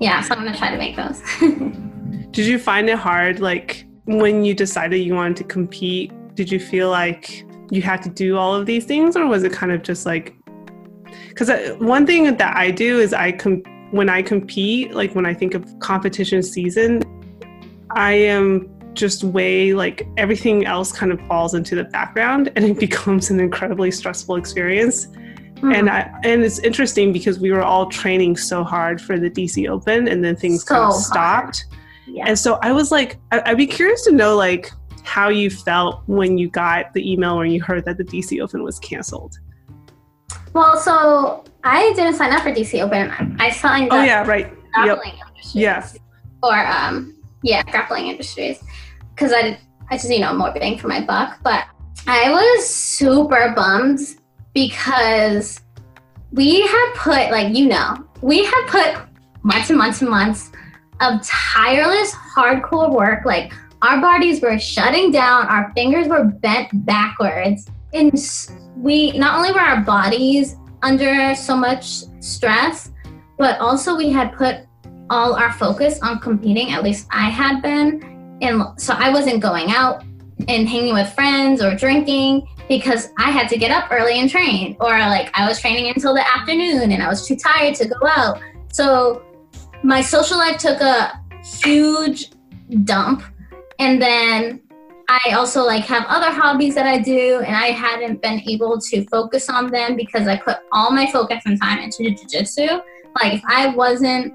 Yeah, 0.00 0.20
so 0.20 0.34
I'm 0.34 0.44
gonna 0.44 0.56
try 0.56 0.70
to 0.70 0.76
make 0.76 0.96
those. 0.96 1.22
did 2.30 2.46
you 2.46 2.58
find 2.58 2.88
it 2.90 2.98
hard 2.98 3.40
like 3.40 3.86
when 4.04 4.44
you 4.44 4.54
decided 4.54 4.98
you 4.98 5.14
wanted 5.14 5.36
to 5.38 5.44
compete, 5.44 6.12
did 6.34 6.52
you 6.52 6.60
feel 6.60 6.90
like 6.90 7.44
you 7.70 7.82
had 7.82 8.02
to 8.02 8.08
do 8.08 8.36
all 8.36 8.54
of 8.54 8.66
these 8.66 8.84
things 8.84 9.16
or 9.16 9.26
was 9.26 9.44
it 9.44 9.52
kind 9.52 9.72
of 9.72 9.82
just 9.82 10.06
like 10.06 10.34
because 11.28 11.50
uh, 11.50 11.76
one 11.78 12.06
thing 12.06 12.36
that 12.36 12.56
I 12.56 12.70
do 12.70 12.98
is 12.98 13.12
I 13.12 13.32
com- 13.32 13.62
when 13.90 14.08
I 14.08 14.22
compete, 14.22 14.92
like 14.92 15.14
when 15.14 15.24
I 15.24 15.32
think 15.34 15.54
of 15.54 15.66
competition 15.80 16.42
season, 16.42 17.02
I 17.90 18.12
am 18.12 18.77
just 18.98 19.24
way 19.24 19.72
like 19.72 20.06
everything 20.16 20.66
else 20.66 20.92
kind 20.92 21.12
of 21.12 21.20
falls 21.22 21.54
into 21.54 21.74
the 21.74 21.84
background 21.84 22.52
and 22.56 22.64
it 22.64 22.78
becomes 22.86 23.30
an 23.30 23.40
incredibly 23.40 23.90
stressful 23.90 24.36
experience. 24.36 25.06
Mm-hmm. 25.06 25.72
And 25.72 25.90
I 25.90 26.12
and 26.24 26.42
it's 26.42 26.58
interesting 26.58 27.12
because 27.12 27.40
we 27.40 27.50
were 27.50 27.62
all 27.62 27.86
training 27.86 28.36
so 28.36 28.62
hard 28.62 29.00
for 29.00 29.18
the 29.18 29.30
DC 29.30 29.68
Open 29.68 30.08
and 30.08 30.22
then 30.22 30.36
things 30.36 30.64
so 30.64 30.74
kind 30.74 30.92
of 30.92 30.94
stopped. 30.94 31.64
Yeah. 32.06 32.26
And 32.28 32.38
so 32.38 32.58
I 32.62 32.72
was 32.72 32.90
like, 32.90 33.18
I, 33.32 33.42
I'd 33.46 33.56
be 33.56 33.66
curious 33.66 34.04
to 34.04 34.12
know 34.12 34.36
like 34.36 34.70
how 35.02 35.28
you 35.30 35.50
felt 35.50 36.02
when 36.06 36.36
you 36.36 36.48
got 36.50 36.92
the 36.92 37.10
email 37.10 37.38
when 37.38 37.50
you 37.50 37.62
heard 37.62 37.84
that 37.86 37.96
the 37.96 38.04
DC 38.04 38.40
Open 38.40 38.62
was 38.62 38.78
canceled. 38.78 39.38
Well, 40.52 40.76
so 40.78 41.44
I 41.64 41.92
didn't 41.94 42.14
sign 42.14 42.32
up 42.32 42.42
for 42.42 42.52
DC 42.52 42.80
Open. 42.80 43.36
I 43.40 43.50
signed 43.50 43.88
oh, 43.90 43.96
up. 43.96 44.02
Oh 44.02 44.04
yeah, 44.04 44.26
right. 44.26 44.52
Grappling 44.72 45.14
yep. 45.16 45.26
Industries. 45.36 46.00
Or 46.42 46.66
um, 46.66 47.18
yeah, 47.42 47.62
grappling 47.62 48.08
industries, 48.08 48.62
because 49.18 49.32
I 49.32 49.58
I 49.90 49.96
just 49.96 50.10
you 50.10 50.20
know 50.20 50.32
more 50.32 50.52
bang 50.52 50.78
for 50.78 50.88
my 50.88 51.00
buck. 51.00 51.38
But 51.42 51.64
I 52.06 52.30
was 52.30 52.68
super 52.68 53.52
bummed 53.56 53.98
because 54.54 55.60
we 56.32 56.60
had 56.62 56.92
put 56.94 57.30
like 57.30 57.56
you 57.56 57.66
know 57.66 57.96
we 58.22 58.44
had 58.44 58.66
put 58.68 58.96
months 59.42 59.70
and 59.70 59.78
months 59.78 60.00
and 60.02 60.10
months 60.10 60.50
of 61.00 61.22
tireless 61.22 62.12
hardcore 62.12 62.92
work 62.92 63.24
like 63.24 63.52
our 63.82 64.00
bodies 64.00 64.40
were 64.40 64.58
shutting 64.58 65.12
down 65.12 65.46
our 65.46 65.72
fingers 65.74 66.08
were 66.08 66.24
bent 66.24 66.68
backwards 66.84 67.70
and 67.94 68.12
we 68.76 69.12
not 69.12 69.36
only 69.36 69.52
were 69.52 69.60
our 69.60 69.80
bodies 69.80 70.56
under 70.82 71.34
so 71.34 71.56
much 71.56 72.04
stress, 72.20 72.92
but 73.36 73.58
also 73.60 73.96
we 73.96 74.10
had 74.10 74.32
put 74.36 74.66
all 75.10 75.34
our 75.34 75.52
focus 75.52 76.00
on 76.02 76.20
competing. 76.20 76.72
At 76.72 76.82
least 76.82 77.08
I 77.10 77.30
had 77.30 77.62
been, 77.62 78.17
and 78.40 78.62
so 78.80 78.94
I 78.96 79.10
wasn't 79.10 79.40
going 79.40 79.70
out 79.70 80.04
and 80.48 80.68
hanging 80.68 80.94
with 80.94 81.12
friends 81.14 81.62
or 81.62 81.74
drinking 81.74 82.48
because 82.68 83.08
I 83.18 83.30
had 83.30 83.48
to 83.48 83.56
get 83.56 83.70
up 83.70 83.90
early 83.90 84.20
and 84.20 84.28
train, 84.30 84.76
or 84.80 84.90
like 84.90 85.30
I 85.34 85.48
was 85.48 85.60
training 85.60 85.88
until 85.94 86.14
the 86.14 86.26
afternoon 86.36 86.92
and 86.92 87.02
I 87.02 87.08
was 87.08 87.26
too 87.26 87.36
tired 87.36 87.74
to 87.76 87.88
go 87.88 88.06
out. 88.06 88.40
So 88.72 89.22
my 89.82 90.00
social 90.00 90.36
life 90.36 90.58
took 90.58 90.80
a 90.80 91.20
huge 91.42 92.30
dump, 92.84 93.22
and 93.78 94.00
then 94.00 94.60
I 95.08 95.32
also 95.32 95.64
like 95.64 95.84
have 95.84 96.04
other 96.08 96.30
hobbies 96.30 96.74
that 96.74 96.86
I 96.86 96.98
do, 96.98 97.40
and 97.40 97.56
I 97.56 97.68
hadn't 97.68 98.20
been 98.20 98.42
able 98.46 98.78
to 98.78 99.06
focus 99.06 99.48
on 99.48 99.70
them 99.70 99.96
because 99.96 100.28
I 100.28 100.36
put 100.36 100.58
all 100.70 100.90
my 100.90 101.10
focus 101.10 101.42
and 101.46 101.58
time 101.60 101.78
into 101.78 102.02
jujitsu. 102.02 102.82
Like 103.22 103.34
if 103.34 103.42
I 103.48 103.68
wasn't 103.68 104.34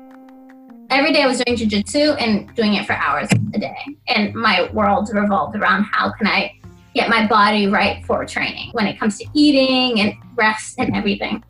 every 0.89 1.11
day, 1.11 1.23
I 1.23 1.27
was 1.27 1.41
doing 1.41 1.57
jujitsu 1.57 2.21
and 2.21 2.53
doing 2.55 2.75
it 2.75 2.85
for 2.85 2.93
hours 2.93 3.29
a 3.53 3.59
day, 3.59 3.97
and 4.07 4.33
my 4.33 4.69
world 4.71 5.09
revolved 5.13 5.55
around 5.55 5.83
how 5.83 6.11
can 6.11 6.27
I 6.27 6.55
get 6.93 7.09
my 7.09 7.25
body 7.25 7.67
right 7.67 8.05
for 8.05 8.25
training 8.25 8.69
when 8.73 8.85
it 8.85 8.99
comes 8.99 9.17
to 9.17 9.25
eating 9.33 9.99
and 10.01 10.13
rest 10.35 10.75
and 10.77 10.95
everything. 10.95 11.43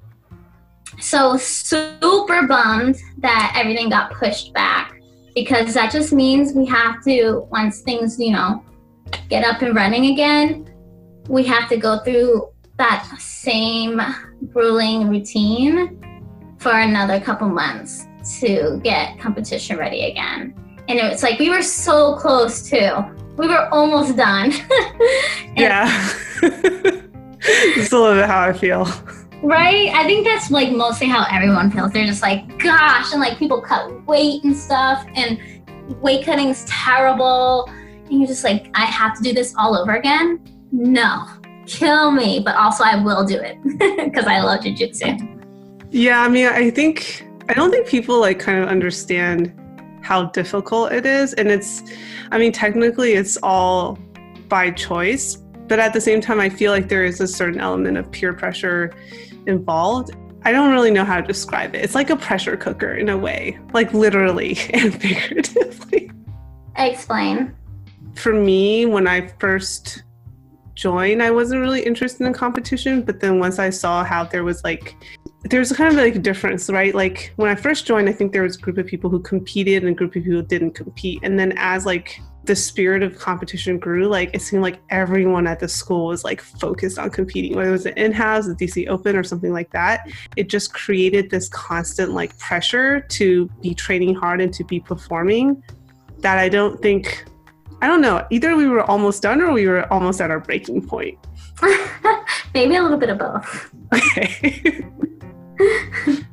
So 1.00 1.38
super 1.38 2.48
bummed 2.48 2.98
that 3.20 3.54
everything 3.56 3.90
got 3.90 4.14
pushed 4.14 4.54
back 4.54 4.96
because 5.36 5.74
that 5.74 5.92
just 5.92 6.14
means 6.14 6.54
we 6.54 6.66
have 6.68 7.04
to 7.04 7.48
once 7.52 7.82
things 7.82 8.20
you 8.20 8.32
know 8.32 8.64
get 9.30 9.44
up 9.44 9.62
and 9.62 9.76
running 9.76 10.14
again, 10.14 10.70
we 11.28 11.44
have 11.44 11.68
to 11.70 11.78
go 11.78 12.00
through 12.00 12.50
that 12.78 13.08
same 13.20 14.02
grueling 14.52 15.10
routine 15.10 16.00
for 16.58 16.72
another 16.72 17.20
couple 17.20 17.50
months 17.50 18.08
to 18.40 18.80
get 18.84 19.20
competition 19.20 19.78
ready 19.78 20.06
again. 20.06 20.54
And 20.88 21.00
it 21.00 21.10
was 21.10 21.24
like 21.24 21.40
we 21.40 21.50
were 21.50 21.62
so 21.62 22.16
close 22.16 22.70
to. 22.70 23.12
We 23.38 23.48
were 23.48 23.68
almost 23.70 24.16
done. 24.16 24.52
yeah. 25.56 26.12
it's 26.42 27.92
a 27.92 27.98
little 27.98 28.16
bit 28.16 28.26
how 28.26 28.42
I 28.42 28.54
feel. 28.54 28.86
Right? 29.42 29.90
I 29.94 30.06
think 30.06 30.26
that's 30.26 30.52
like 30.52 30.72
mostly 30.72 31.08
how 31.08 31.26
everyone 31.32 31.72
feels. 31.72 31.92
They're 31.92 32.06
just 32.06 32.22
like, 32.22 32.60
gosh, 32.60 33.12
and 33.12 33.20
like 33.20 33.38
people 33.38 33.62
cut 33.62 34.06
weight 34.06 34.44
and 34.44 34.56
stuff, 34.56 35.06
and 35.16 35.40
weight 36.02 36.26
cutting 36.26 36.50
is 36.50 36.64
terrible 36.66 37.70
and 38.10 38.20
you're 38.20 38.28
just 38.28 38.44
like, 38.44 38.70
I 38.76 38.86
have 38.86 39.18
to 39.18 39.24
do 39.24 39.34
this 39.34 39.56
all 39.58 39.76
over 39.76 39.96
again? 39.96 40.40
No, 40.72 41.26
kill 41.66 42.12
me, 42.12 42.42
but 42.44 42.56
also 42.56 42.84
I 42.84 42.96
will 43.02 43.26
do 43.26 43.40
it 43.40 43.58
because 44.06 44.26
I 44.26 44.40
love 44.42 44.62
jujitsu. 44.62 45.30
Yeah, 45.92 46.22
I 46.22 46.28
mean, 46.28 46.48
I 46.48 46.70
think, 46.70 47.26
I 47.50 47.54
don't 47.54 47.72
think 47.72 47.88
people 47.88 48.20
like 48.20 48.40
kind 48.40 48.62
of 48.62 48.70
understand 48.70 49.54
how 50.02 50.26
difficult 50.26 50.92
it 50.92 51.06
is. 51.06 51.34
And 51.34 51.50
it's, 51.50 51.84
I 52.32 52.38
mean, 52.38 52.52
technically 52.52 53.14
it's 53.14 53.38
all 53.44 53.98
by 54.50 54.72
choice, 54.72 55.36
but 55.68 55.80
at 55.80 55.94
the 55.94 56.02
same 56.02 56.22
time, 56.22 56.40
I 56.40 56.50
feel 56.50 56.72
like 56.72 56.90
there 56.90 57.06
is 57.06 57.22
a 57.22 57.28
certain 57.28 57.60
element 57.60 57.98
of 57.98 58.12
peer 58.12 58.34
pressure 58.34 58.94
involved. 59.48 60.12
I 60.44 60.52
don't 60.52 60.72
really 60.72 60.92
know 60.92 61.06
how 61.06 61.22
to 61.22 61.26
describe 61.26 61.74
it. 61.74 61.84
It's 61.84 61.96
like 61.96 62.10
a 62.10 62.18
pressure 62.18 62.58
cooker 62.58 62.96
in 62.96 63.10
a 63.10 63.18
way, 63.18 63.58
like 63.74 63.94
literally 63.94 64.58
and 64.74 65.00
figuratively. 65.02 66.12
Explain 66.76 67.56
for 68.16 68.34
me, 68.34 68.86
when 68.86 69.08
I 69.08 69.28
first 69.40 70.04
joined, 70.76 71.22
I 71.22 71.32
wasn't 71.32 71.62
really 71.62 71.82
interested 71.82 72.26
in 72.26 72.34
competition. 72.34 73.02
But 73.02 73.20
then 73.20 73.40
once 73.40 73.60
I 73.60 73.70
saw 73.70 74.04
how 74.04 74.24
there 74.24 74.44
was 74.44 74.64
like, 74.64 74.96
there's 75.46 75.72
a 75.72 75.76
kind 75.76 75.90
of 75.90 75.96
like 75.98 76.16
a 76.16 76.20
difference, 76.20 76.70
right? 76.70 76.96
Like 76.96 77.34
when 77.36 77.50
I 77.50 77.56
first 77.56 77.86
joined, 77.86 78.08
I 78.08 78.14
think 78.14 78.32
there 78.32 78.44
was 78.44 78.56
a 78.56 78.60
group 78.60 78.78
of 78.78 78.86
people 78.86 79.10
who 79.10 79.20
competed 79.20 79.84
and 79.84 79.92
a 79.92 79.96
group 79.96 80.12
of 80.12 80.24
people 80.24 80.32
who 80.32 80.42
didn't 80.44 80.72
compete. 80.72 81.20
And 81.22 81.38
then 81.38 81.54
as 81.58 81.86
like 81.86 82.22
the 82.46 82.56
spirit 82.56 83.04
of 83.04 83.18
competition 83.18 83.78
grew, 83.78 84.08
like 84.08 84.30
it 84.34 84.42
seemed 84.42 84.64
like 84.64 84.82
everyone 84.90 85.46
at 85.48 85.60
the 85.60 85.68
school 85.68 86.08
was 86.08 86.24
like 86.24 86.42
focused 86.42 86.98
on 86.98 87.10
competing, 87.10 87.56
whether 87.56 87.70
it 87.70 87.74
was 87.74 87.86
an 87.86 87.94
in-house, 87.98 88.48
the 88.48 88.56
DC 88.56 88.88
Open, 88.88 89.18
or 89.18 89.24
something 89.24 89.52
like 89.52 89.70
that. 89.72 90.08
It 90.38 90.48
just 90.50 90.74
created 90.74 91.30
this 91.30 91.50
constant 91.50 92.12
like 92.12 92.38
pressure 92.38 93.02
to 93.02 93.50
be 93.62 93.74
training 93.74 94.16
hard 94.16 94.40
and 94.40 94.54
to 94.54 94.64
be 94.64 94.80
performing 94.80 95.62
that 96.20 96.38
I 96.38 96.48
don't 96.48 96.82
think, 96.82 97.26
I 97.82 97.88
don't 97.88 98.02
know, 98.02 98.26
either 98.30 98.56
we 98.56 98.68
were 98.68 98.84
almost 98.84 99.22
done 99.22 99.42
or 99.42 99.52
we 99.52 99.68
were 99.68 99.92
almost 99.92 100.22
at 100.22 100.32
our 100.32 100.40
breaking 100.40 100.88
point. 100.88 101.18
Maybe 102.54 102.76
a 102.76 102.82
little 102.82 102.98
bit 102.98 103.10
of 103.10 103.18
both. 103.18 103.74
Okay. 103.94 104.84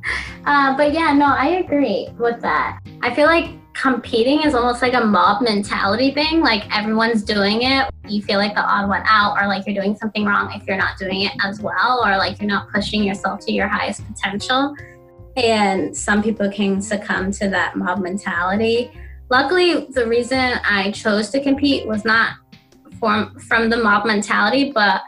uh, 0.46 0.76
but 0.76 0.92
yeah, 0.92 1.12
no, 1.12 1.26
I 1.26 1.62
agree 1.64 2.08
with 2.18 2.40
that. 2.40 2.80
I 3.02 3.14
feel 3.14 3.26
like 3.26 3.50
competing 3.74 4.42
is 4.42 4.54
almost 4.54 4.82
like 4.82 4.94
a 4.94 5.04
mob 5.04 5.42
mentality 5.42 6.10
thing. 6.10 6.40
Like 6.40 6.64
everyone's 6.76 7.22
doing 7.22 7.62
it. 7.62 7.88
You 8.08 8.22
feel 8.22 8.38
like 8.38 8.54
the 8.54 8.62
odd 8.62 8.88
one 8.88 9.02
out, 9.06 9.36
or 9.40 9.46
like 9.46 9.66
you're 9.66 9.80
doing 9.80 9.96
something 9.96 10.24
wrong 10.24 10.52
if 10.54 10.66
you're 10.66 10.76
not 10.76 10.98
doing 10.98 11.22
it 11.22 11.32
as 11.44 11.60
well, 11.60 12.02
or 12.04 12.16
like 12.16 12.40
you're 12.40 12.48
not 12.48 12.68
pushing 12.70 13.02
yourself 13.02 13.40
to 13.46 13.52
your 13.52 13.68
highest 13.68 14.06
potential. 14.06 14.74
And 15.36 15.96
some 15.96 16.22
people 16.22 16.50
can 16.50 16.82
succumb 16.82 17.30
to 17.32 17.48
that 17.50 17.76
mob 17.76 18.00
mentality. 18.00 18.90
Luckily, 19.30 19.86
the 19.90 20.06
reason 20.06 20.38
I 20.64 20.90
chose 20.90 21.30
to 21.30 21.40
compete 21.40 21.86
was 21.86 22.04
not 22.04 22.34
from 22.98 23.38
from 23.38 23.70
the 23.70 23.76
mob 23.76 24.04
mentality, 24.04 24.72
but 24.72 25.02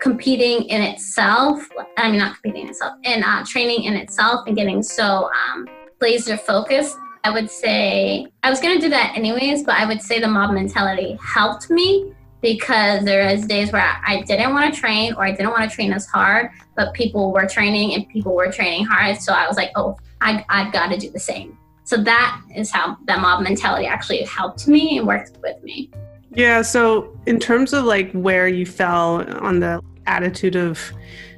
competing 0.00 0.64
in 0.64 0.82
itself. 0.82 1.68
I 1.96 2.10
mean, 2.10 2.18
not 2.18 2.34
competing 2.34 2.62
in 2.62 2.68
itself, 2.70 2.94
and 3.04 3.24
uh, 3.24 3.44
training 3.46 3.84
in 3.84 3.94
itself, 3.94 4.46
and 4.46 4.56
getting 4.56 4.82
so 4.82 5.30
um, 5.52 5.68
laser 6.00 6.36
focused 6.36 6.96
I 7.22 7.30
would 7.30 7.50
say 7.50 8.26
I 8.42 8.50
was 8.50 8.60
gonna 8.60 8.80
do 8.80 8.88
that 8.90 9.12
anyways, 9.14 9.62
but 9.64 9.74
I 9.74 9.86
would 9.86 10.00
say 10.00 10.20
the 10.20 10.28
mob 10.28 10.52
mentality 10.54 11.18
helped 11.22 11.70
me 11.70 12.14
because 12.40 13.04
there 13.04 13.28
is 13.28 13.46
days 13.46 13.72
where 13.72 13.82
I 13.82 14.22
didn't 14.22 14.54
want 14.54 14.72
to 14.72 14.80
train 14.80 15.12
or 15.14 15.24
I 15.24 15.30
didn't 15.30 15.50
want 15.50 15.68
to 15.68 15.74
train 15.74 15.92
as 15.92 16.06
hard, 16.06 16.50
but 16.74 16.94
people 16.94 17.32
were 17.32 17.46
training 17.46 17.92
and 17.94 18.08
people 18.08 18.34
were 18.34 18.50
training 18.50 18.86
hard. 18.86 19.20
So 19.20 19.34
I 19.34 19.46
was 19.46 19.58
like, 19.58 19.70
oh, 19.76 19.98
I, 20.22 20.42
I've 20.48 20.72
got 20.72 20.88
to 20.88 20.96
do 20.96 21.10
the 21.10 21.20
same. 21.20 21.58
So 21.84 21.98
that 21.98 22.40
is 22.56 22.70
how 22.70 22.96
that 23.04 23.20
mob 23.20 23.42
mentality 23.42 23.86
actually 23.86 24.22
helped 24.22 24.66
me 24.66 24.96
and 24.96 25.06
worked 25.06 25.36
with 25.42 25.62
me. 25.62 25.90
Yeah. 26.30 26.62
So 26.62 27.14
in 27.26 27.38
terms 27.38 27.74
of 27.74 27.84
like 27.84 28.10
where 28.12 28.48
you 28.48 28.64
fell 28.64 29.28
on 29.44 29.60
the 29.60 29.82
attitude 30.06 30.56
of 30.56 30.92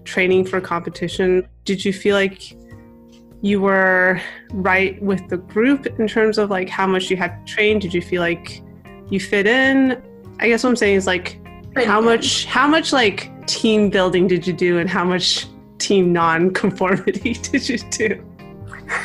training 0.04 0.46
for 0.46 0.60
competition, 0.60 1.48
did 1.64 1.84
you 1.84 1.92
feel 1.92 2.16
like 2.16 2.56
you 3.40 3.60
were 3.60 4.20
right 4.52 5.02
with 5.02 5.28
the 5.28 5.36
group 5.36 5.86
in 5.98 6.06
terms 6.06 6.38
of 6.38 6.48
like 6.50 6.68
how 6.68 6.86
much 6.86 7.10
you 7.10 7.16
had 7.16 7.44
to 7.46 7.52
train? 7.52 7.78
Did 7.78 7.92
you 7.92 8.00
feel 8.00 8.20
like 8.20 8.62
you 9.10 9.20
fit 9.20 9.46
in? 9.46 10.00
I 10.38 10.48
guess 10.48 10.62
what 10.62 10.70
I'm 10.70 10.76
saying 10.76 10.96
is 10.96 11.06
like 11.06 11.38
how 11.76 12.00
much 12.00 12.44
how 12.46 12.68
much 12.68 12.92
like 12.92 13.30
team 13.46 13.90
building 13.90 14.26
did 14.28 14.46
you 14.46 14.52
do 14.52 14.78
and 14.78 14.88
how 14.88 15.04
much 15.04 15.46
team 15.78 16.12
non-conformity 16.12 17.32
did 17.42 17.68
you 17.68 17.78
do? 17.90 18.24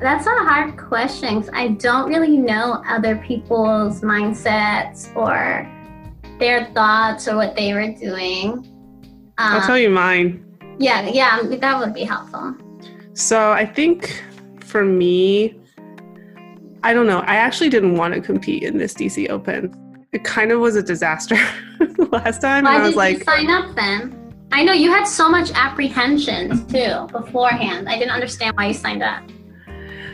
That's 0.00 0.26
a 0.26 0.30
hard 0.30 0.76
question 0.76 1.48
I 1.52 1.68
don't 1.68 2.08
really 2.08 2.36
know 2.36 2.82
other 2.86 3.16
people's 3.16 4.00
mindsets 4.00 5.14
or 5.16 5.70
their 6.42 6.66
thoughts 6.74 7.28
or 7.28 7.36
what 7.36 7.54
they 7.54 7.72
were 7.72 7.92
doing. 7.92 8.48
Um, 9.38 9.54
I'll 9.54 9.66
tell 9.66 9.78
you 9.78 9.88
mine. 9.88 10.44
Yeah, 10.78 11.08
yeah, 11.08 11.40
that 11.42 11.78
would 11.78 11.94
be 11.94 12.02
helpful. 12.02 12.56
So 13.14 13.52
I 13.52 13.64
think 13.64 14.24
for 14.60 14.84
me, 14.84 15.54
I 16.82 16.92
don't 16.92 17.06
know. 17.06 17.20
I 17.20 17.36
actually 17.36 17.70
didn't 17.70 17.96
want 17.96 18.14
to 18.14 18.20
compete 18.20 18.64
in 18.64 18.76
this 18.76 18.92
DC 18.92 19.30
Open. 19.30 19.72
It 20.12 20.24
kind 20.24 20.50
of 20.50 20.60
was 20.60 20.74
a 20.74 20.82
disaster 20.82 21.36
last 22.10 22.40
time. 22.40 22.64
Why 22.64 22.76
I 22.76 22.80
was 22.80 22.90
did 22.90 22.96
like, 22.96 23.18
you 23.18 23.24
sign 23.24 23.50
up 23.50 23.74
then? 23.76 24.18
I 24.50 24.64
know 24.64 24.72
you 24.72 24.90
had 24.90 25.04
so 25.04 25.28
much 25.28 25.52
apprehension 25.54 26.66
too 26.66 27.06
beforehand. 27.12 27.88
I 27.88 27.98
didn't 27.98 28.10
understand 28.10 28.56
why 28.56 28.66
you 28.66 28.74
signed 28.74 29.02
up. 29.02 29.22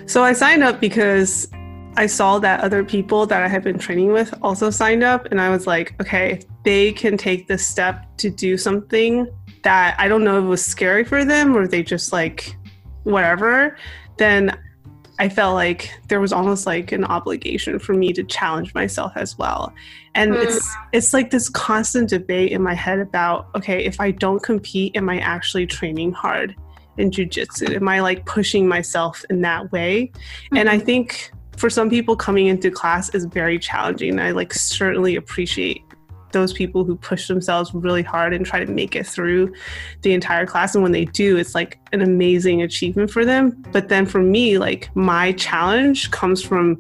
So 0.07 0.23
I 0.23 0.35
signed 0.35 0.63
up 0.63 0.79
because 0.79 1.49
I 1.99 2.07
saw 2.07 2.39
that 2.39 2.61
other 2.61 2.85
people 2.85 3.27
that 3.27 3.43
I 3.43 3.49
had 3.49 3.65
been 3.65 3.77
training 3.77 4.13
with 4.13 4.33
also 4.41 4.71
signed 4.71 5.03
up, 5.03 5.27
and 5.33 5.41
I 5.41 5.51
was 5.51 5.67
like, 5.67 6.01
okay, 6.01 6.35
if 6.35 6.45
they 6.63 6.93
can 6.93 7.17
take 7.17 7.49
this 7.49 7.67
step 7.67 8.07
to 8.19 8.31
do 8.31 8.57
something 8.57 9.27
that 9.65 9.97
I 9.99 10.07
don't 10.07 10.23
know 10.23 10.39
if 10.39 10.45
it 10.45 10.47
was 10.47 10.65
scary 10.65 11.05
for 11.05 11.25
them 11.25 11.57
or 11.57 11.67
they 11.67 11.83
just 11.83 12.13
like 12.13 12.57
whatever, 13.03 13.77
then 14.17 14.57
I 15.19 15.29
felt 15.29 15.57
like 15.57 15.93
there 16.07 16.21
was 16.21 16.33
almost 16.33 16.67
like 16.67 16.93
an 16.93 17.05
obligation 17.05 17.81
for 17.81 17.95
me 17.95 18.13
to 18.13 18.23
challenge 18.23 18.75
myself 18.75 19.11
as 19.17 19.37
well. 19.37 19.75
And 20.15 20.35
mm. 20.35 20.45
it's 20.45 20.73
it's 20.93 21.13
like 21.13 21.31
this 21.31 21.49
constant 21.49 22.11
debate 22.11 22.53
in 22.53 22.63
my 22.63 22.75
head 22.75 23.01
about 23.01 23.49
okay, 23.57 23.85
if 23.85 24.01
I 24.01 24.13
don't 24.13 24.41
compete, 24.41 24.97
am 24.97 25.09
I 25.09 25.19
actually 25.19 25.67
training 25.67 26.13
hard 26.13 26.55
in 26.97 27.11
jujitsu? 27.11 27.75
Am 27.75 27.89
I 27.89 27.99
like 27.99 28.25
pushing 28.25 28.69
myself 28.69 29.25
in 29.31 29.41
that 29.41 29.73
way? 29.73 30.13
Mm-hmm. 30.13 30.59
And 30.59 30.69
I 30.69 30.77
mm-hmm. 30.77 30.87
think 30.87 31.33
for 31.59 31.69
some 31.69 31.91
people 31.91 32.17
coming 32.17 32.47
into 32.47 32.71
class 32.71 33.15
is 33.15 33.25
very 33.25 33.59
challenging. 33.59 34.19
I 34.19 34.31
like 34.31 34.55
certainly 34.55 35.17
appreciate 35.17 35.83
those 36.33 36.53
people 36.53 36.85
who 36.85 36.95
push 36.97 37.27
themselves 37.27 37.73
really 37.75 38.03
hard 38.03 38.35
and 38.35 38.45
try 38.45 38.63
to 38.63 38.71
make 38.71 38.95
it 38.95 39.07
through 39.07 39.53
the 40.03 40.13
entire 40.13 40.47
class. 40.47 40.75
And 40.75 40.83
when 40.83 40.93
they 40.93 41.07
do 41.07 41.37
it's 41.37 41.55
like 41.55 41.79
an 41.93 42.03
amazing 42.03 42.63
achievement 42.63 43.11
for 43.11 43.25
them. 43.25 43.63
But 43.73 43.89
then 43.89 44.07
for 44.07 44.23
me 44.23 44.59
like 44.59 44.95
my 44.95 45.33
challenge 45.33 46.11
comes 46.11 46.43
from 46.43 46.79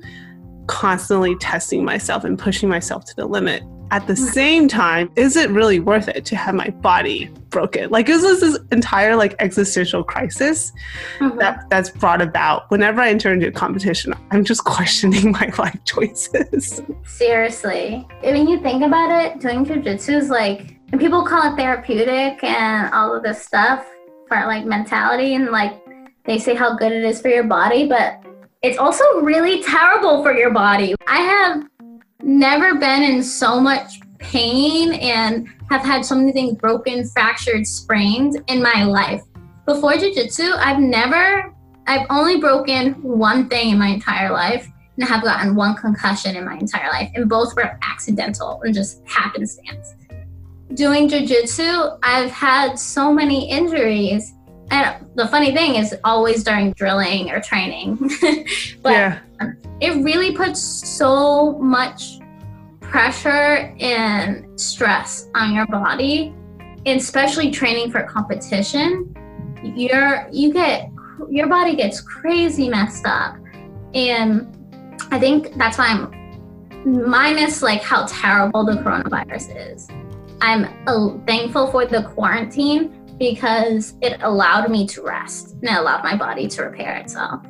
constantly 0.66 1.34
testing 1.36 1.84
myself 1.84 2.24
and 2.24 2.38
pushing 2.38 2.68
myself 2.68 3.04
to 3.06 3.16
the 3.16 3.26
limit 3.26 3.62
at 3.90 4.06
the 4.06 4.16
same 4.16 4.68
time, 4.68 5.10
is 5.16 5.36
it 5.36 5.50
really 5.50 5.80
worth 5.80 6.08
it 6.08 6.24
to 6.26 6.36
have 6.36 6.54
my 6.54 6.70
body 6.70 7.30
broken? 7.50 7.90
Like, 7.90 8.08
is 8.08 8.22
this 8.22 8.40
this 8.40 8.58
entire 8.70 9.16
like 9.16 9.34
existential 9.38 10.04
crisis 10.04 10.72
mm-hmm. 11.18 11.38
that 11.38 11.68
that's 11.70 11.90
brought 11.90 12.20
about 12.20 12.70
whenever 12.70 13.00
I 13.00 13.10
enter 13.10 13.32
into 13.32 13.48
a 13.48 13.52
competition? 13.52 14.14
I'm 14.30 14.44
just 14.44 14.64
questioning 14.64 15.32
my 15.32 15.52
life 15.58 15.78
choices. 15.84 16.82
Seriously, 17.06 18.06
I 18.22 18.32
mean, 18.32 18.48
you 18.48 18.60
think 18.60 18.82
about 18.82 19.10
it, 19.10 19.40
doing 19.40 19.64
jujitsu 19.64 20.16
is 20.16 20.30
like, 20.30 20.76
and 20.92 21.00
people 21.00 21.24
call 21.24 21.52
it 21.52 21.56
therapeutic 21.56 22.42
and 22.44 22.92
all 22.92 23.14
of 23.14 23.22
this 23.22 23.42
stuff 23.42 23.86
for 24.26 24.36
like 24.46 24.64
mentality 24.64 25.34
and 25.34 25.46
like 25.50 25.82
they 26.24 26.38
say 26.38 26.54
how 26.54 26.76
good 26.76 26.92
it 26.92 27.04
is 27.04 27.20
for 27.20 27.28
your 27.28 27.44
body, 27.44 27.88
but 27.88 28.22
it's 28.62 28.76
also 28.76 29.04
really 29.20 29.62
terrible 29.62 30.22
for 30.22 30.32
your 30.32 30.50
body. 30.50 30.94
I 31.06 31.18
have 31.18 31.67
never 32.22 32.74
been 32.76 33.02
in 33.02 33.22
so 33.22 33.60
much 33.60 34.00
pain 34.18 34.92
and 34.94 35.48
have 35.70 35.82
had 35.82 36.04
so 36.04 36.14
many 36.14 36.32
things 36.32 36.54
broken, 36.56 37.06
fractured, 37.08 37.66
sprained 37.66 38.42
in 38.48 38.62
my 38.62 38.84
life. 38.84 39.22
Before 39.66 39.96
jiu-jitsu, 39.96 40.52
I've 40.56 40.80
never 40.80 41.54
I've 41.86 42.06
only 42.10 42.38
broken 42.38 43.02
one 43.02 43.48
thing 43.48 43.70
in 43.70 43.78
my 43.78 43.88
entire 43.88 44.30
life 44.30 44.68
and 44.98 45.08
have 45.08 45.22
gotten 45.22 45.54
one 45.54 45.74
concussion 45.74 46.36
in 46.36 46.44
my 46.44 46.58
entire 46.58 46.90
life, 46.90 47.10
and 47.14 47.28
both 47.28 47.56
were 47.56 47.78
accidental 47.82 48.60
and 48.62 48.74
just 48.74 49.00
happenstance. 49.06 49.94
Doing 50.74 51.08
jiu-jitsu, 51.08 51.98
I've 52.02 52.30
had 52.30 52.78
so 52.78 53.10
many 53.10 53.48
injuries. 53.50 54.34
And 54.70 55.06
the 55.14 55.26
funny 55.28 55.52
thing 55.54 55.76
is 55.76 55.94
always 56.04 56.44
during 56.44 56.72
drilling 56.72 57.30
or 57.30 57.40
training. 57.40 57.96
but 58.82 58.92
yeah 58.92 59.18
it 59.80 60.02
really 60.02 60.34
puts 60.34 60.60
so 60.60 61.58
much 61.58 62.18
pressure 62.80 63.74
and 63.80 64.58
stress 64.58 65.28
on 65.34 65.54
your 65.54 65.66
body, 65.66 66.34
and 66.86 67.00
especially 67.00 67.50
training 67.50 67.90
for 67.90 68.02
competition. 68.04 69.14
You're 69.62 70.28
you 70.32 70.52
get 70.52 70.90
your 71.28 71.48
body 71.48 71.76
gets 71.76 72.00
crazy 72.00 72.68
messed 72.68 73.06
up, 73.06 73.36
and 73.94 74.54
I 75.10 75.18
think 75.18 75.54
that's 75.56 75.78
why 75.78 75.88
I'm 75.88 77.08
minus 77.08 77.62
like 77.62 77.82
how 77.82 78.06
terrible 78.06 78.64
the 78.64 78.72
coronavirus 78.72 79.74
is. 79.74 79.88
I'm 80.40 80.66
uh, 80.86 81.18
thankful 81.26 81.70
for 81.70 81.84
the 81.84 82.04
quarantine 82.04 82.97
because 83.18 83.94
it 84.00 84.22
allowed 84.22 84.70
me 84.70 84.86
to 84.86 85.02
rest 85.02 85.52
and 85.54 85.64
it 85.64 85.76
allowed 85.76 86.04
my 86.04 86.16
body 86.16 86.46
to 86.48 86.62
repair 86.62 86.96
itself. 86.96 87.42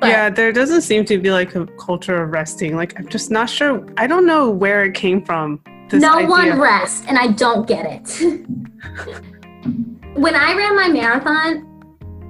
But 0.00 0.10
yeah, 0.10 0.30
there 0.30 0.52
doesn't 0.52 0.82
seem 0.82 1.04
to 1.06 1.18
be 1.18 1.30
like 1.30 1.54
a 1.54 1.66
culture 1.78 2.22
of 2.22 2.30
resting. 2.30 2.76
Like, 2.76 2.98
I'm 2.98 3.08
just 3.08 3.30
not 3.30 3.48
sure. 3.48 3.86
I 3.96 4.06
don't 4.06 4.26
know 4.26 4.50
where 4.50 4.84
it 4.84 4.94
came 4.94 5.24
from. 5.24 5.60
no 5.92 6.16
idea. 6.16 6.28
one 6.28 6.60
rests, 6.60 7.06
and 7.06 7.18
I 7.18 7.28
don't 7.28 7.66
get 7.66 7.86
it. 7.86 8.20
when 10.14 10.34
I 10.34 10.54
ran 10.54 10.76
my 10.76 10.88
marathon, 10.88 11.70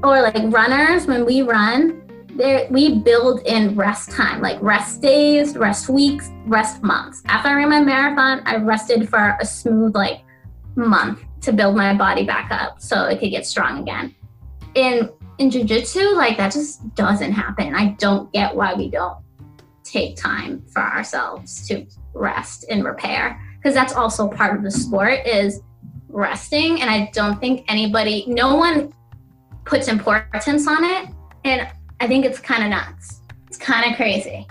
or 0.02 0.20
like 0.20 0.52
runners, 0.52 1.06
when 1.06 1.24
we 1.24 1.42
run, 1.42 2.02
there 2.36 2.66
we 2.70 2.98
build 2.98 3.40
in 3.46 3.74
rest 3.74 4.10
time, 4.10 4.42
like 4.42 4.60
rest 4.60 5.00
days, 5.00 5.56
rest 5.56 5.88
weeks, 5.88 6.30
rest 6.46 6.82
months. 6.82 7.22
After 7.26 7.48
I 7.48 7.54
ran 7.54 7.70
my 7.70 7.80
marathon, 7.80 8.42
I 8.44 8.56
rested 8.56 9.08
for 9.08 9.36
a 9.40 9.46
smooth 9.46 9.94
like 9.94 10.20
month 10.76 11.24
to 11.44 11.52
build 11.52 11.76
my 11.76 11.94
body 11.94 12.24
back 12.24 12.50
up 12.50 12.80
so 12.80 13.04
it 13.06 13.18
could 13.18 13.30
get 13.30 13.46
strong 13.46 13.80
again. 13.80 14.14
In 14.74 15.10
in 15.38 15.50
jujitsu, 15.50 16.16
like 16.16 16.36
that 16.36 16.52
just 16.52 16.94
doesn't 16.94 17.32
happen. 17.32 17.74
I 17.74 17.96
don't 17.98 18.32
get 18.32 18.54
why 18.54 18.74
we 18.74 18.88
don't 18.88 19.18
take 19.82 20.16
time 20.16 20.64
for 20.72 20.80
ourselves 20.80 21.66
to 21.68 21.86
rest 22.14 22.64
and 22.70 22.84
repair 22.84 23.40
because 23.56 23.74
that's 23.74 23.92
also 23.92 24.28
part 24.28 24.56
of 24.56 24.62
the 24.62 24.70
sport 24.70 25.26
is 25.26 25.60
resting 26.08 26.80
and 26.80 26.88
i 26.88 27.10
don't 27.12 27.40
think 27.40 27.64
anybody 27.68 28.24
no 28.28 28.54
one 28.54 28.92
puts 29.64 29.88
importance 29.88 30.66
on 30.68 30.84
it 30.84 31.08
and 31.44 31.66
i 32.00 32.06
think 32.06 32.24
it's 32.24 32.38
kind 32.38 32.62
of 32.62 32.70
nuts 32.70 33.20
it's 33.54 33.64
kind 33.64 33.88
of 33.88 33.96
crazy. 33.96 34.48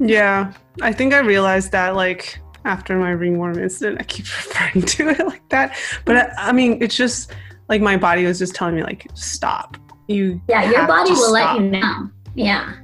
Yeah, 0.00 0.52
I 0.80 0.92
think 0.92 1.14
I 1.14 1.18
realized 1.20 1.70
that 1.70 1.94
like 1.94 2.40
after 2.64 2.96
my 2.96 3.10
ringworm 3.10 3.58
incident, 3.58 4.00
I 4.00 4.04
keep 4.04 4.24
referring 4.36 4.82
to 4.82 5.08
it 5.10 5.26
like 5.26 5.48
that. 5.50 5.76
But 6.04 6.16
I, 6.16 6.32
I 6.48 6.52
mean, 6.52 6.82
it's 6.82 6.96
just 6.96 7.32
like 7.68 7.80
my 7.80 7.96
body 7.96 8.24
was 8.24 8.38
just 8.38 8.54
telling 8.54 8.74
me 8.74 8.82
like 8.82 9.06
stop. 9.14 9.76
You 10.08 10.40
yeah, 10.48 10.70
your 10.70 10.86
body 10.86 11.10
will 11.10 11.34
stop. 11.34 11.58
let 11.58 11.60
you 11.60 11.70
know. 11.70 12.10
Yeah. 12.34 12.74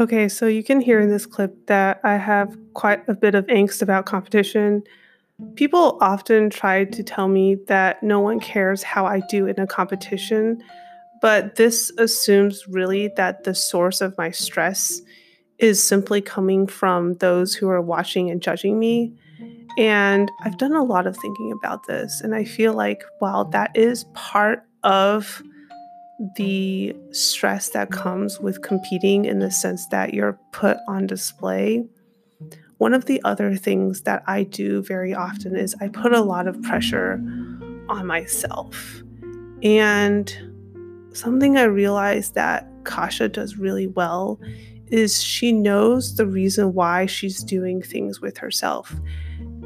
Okay, 0.00 0.28
so 0.28 0.48
you 0.48 0.64
can 0.64 0.80
hear 0.80 1.00
in 1.00 1.08
this 1.08 1.24
clip 1.24 1.66
that 1.66 2.00
I 2.02 2.16
have 2.16 2.56
quite 2.74 3.08
a 3.08 3.14
bit 3.14 3.36
of 3.36 3.46
angst 3.46 3.80
about 3.80 4.06
competition. 4.06 4.82
People 5.54 5.98
often 6.00 6.50
try 6.50 6.84
to 6.84 7.02
tell 7.04 7.28
me 7.28 7.56
that 7.68 8.02
no 8.02 8.18
one 8.18 8.40
cares 8.40 8.82
how 8.82 9.06
I 9.06 9.20
do 9.28 9.46
in 9.46 9.58
a 9.60 9.68
competition, 9.68 10.62
but 11.20 11.56
this 11.56 11.90
assumes 11.98 12.66
really 12.68 13.08
that 13.16 13.44
the 13.44 13.54
source 13.54 14.00
of 14.00 14.16
my 14.18 14.30
stress 14.30 15.00
is 15.58 15.82
simply 15.82 16.20
coming 16.20 16.66
from 16.66 17.14
those 17.14 17.54
who 17.54 17.68
are 17.68 17.80
watching 17.80 18.30
and 18.30 18.42
judging 18.42 18.78
me. 18.78 19.12
And 19.78 20.30
I've 20.42 20.58
done 20.58 20.74
a 20.74 20.84
lot 20.84 21.06
of 21.06 21.16
thinking 21.16 21.52
about 21.52 21.86
this, 21.86 22.20
and 22.20 22.34
I 22.34 22.44
feel 22.44 22.74
like 22.74 23.02
while 23.18 23.44
that 23.46 23.76
is 23.76 24.04
part 24.14 24.64
of 24.84 25.42
the 26.36 26.94
stress 27.10 27.70
that 27.70 27.90
comes 27.90 28.38
with 28.38 28.62
competing 28.62 29.24
in 29.24 29.40
the 29.40 29.50
sense 29.50 29.86
that 29.88 30.14
you're 30.14 30.38
put 30.52 30.76
on 30.86 31.06
display. 31.06 31.84
One 32.78 32.94
of 32.94 33.06
the 33.06 33.20
other 33.24 33.56
things 33.56 34.02
that 34.02 34.22
I 34.26 34.44
do 34.44 34.82
very 34.82 35.14
often 35.14 35.56
is 35.56 35.74
I 35.80 35.88
put 35.88 36.12
a 36.12 36.20
lot 36.20 36.46
of 36.46 36.60
pressure 36.62 37.14
on 37.88 38.06
myself. 38.06 39.02
And 39.62 40.53
something 41.14 41.56
I 41.56 41.64
realized 41.64 42.34
that 42.34 42.68
Kasha 42.84 43.28
does 43.28 43.56
really 43.56 43.86
well 43.86 44.38
is 44.88 45.22
she 45.22 45.52
knows 45.52 46.16
the 46.16 46.26
reason 46.26 46.74
why 46.74 47.06
she's 47.06 47.42
doing 47.42 47.80
things 47.80 48.20
with 48.20 48.36
herself. 48.36 48.94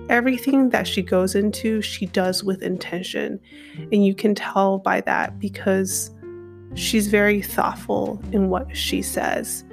Everything 0.08 0.70
that 0.70 0.86
she 0.86 1.02
goes 1.02 1.34
into, 1.34 1.82
she 1.82 2.06
does 2.06 2.44
with 2.44 2.62
intention. 2.62 3.40
And 3.92 4.06
you 4.06 4.14
can 4.14 4.34
tell 4.34 4.78
by 4.78 5.00
that 5.02 5.38
because 5.38 6.10
She's 6.74 7.08
very 7.08 7.42
thoughtful 7.42 8.22
in 8.32 8.50
what 8.50 8.76
she 8.76 9.02
says. 9.02 9.64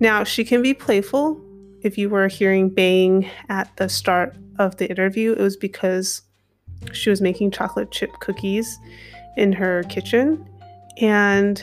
Now, 0.00 0.24
she 0.24 0.44
can 0.44 0.60
be 0.60 0.74
playful. 0.74 1.40
If 1.82 1.96
you 1.96 2.08
were 2.08 2.28
hearing 2.28 2.68
bang 2.68 3.30
at 3.48 3.74
the 3.76 3.88
start 3.88 4.36
of 4.58 4.76
the 4.76 4.88
interview, 4.88 5.32
it 5.32 5.40
was 5.40 5.56
because 5.56 6.22
she 6.92 7.10
was 7.10 7.20
making 7.20 7.52
chocolate 7.52 7.90
chip 7.90 8.10
cookies 8.20 8.78
in 9.36 9.52
her 9.52 9.84
kitchen. 9.84 10.46
And 10.98 11.62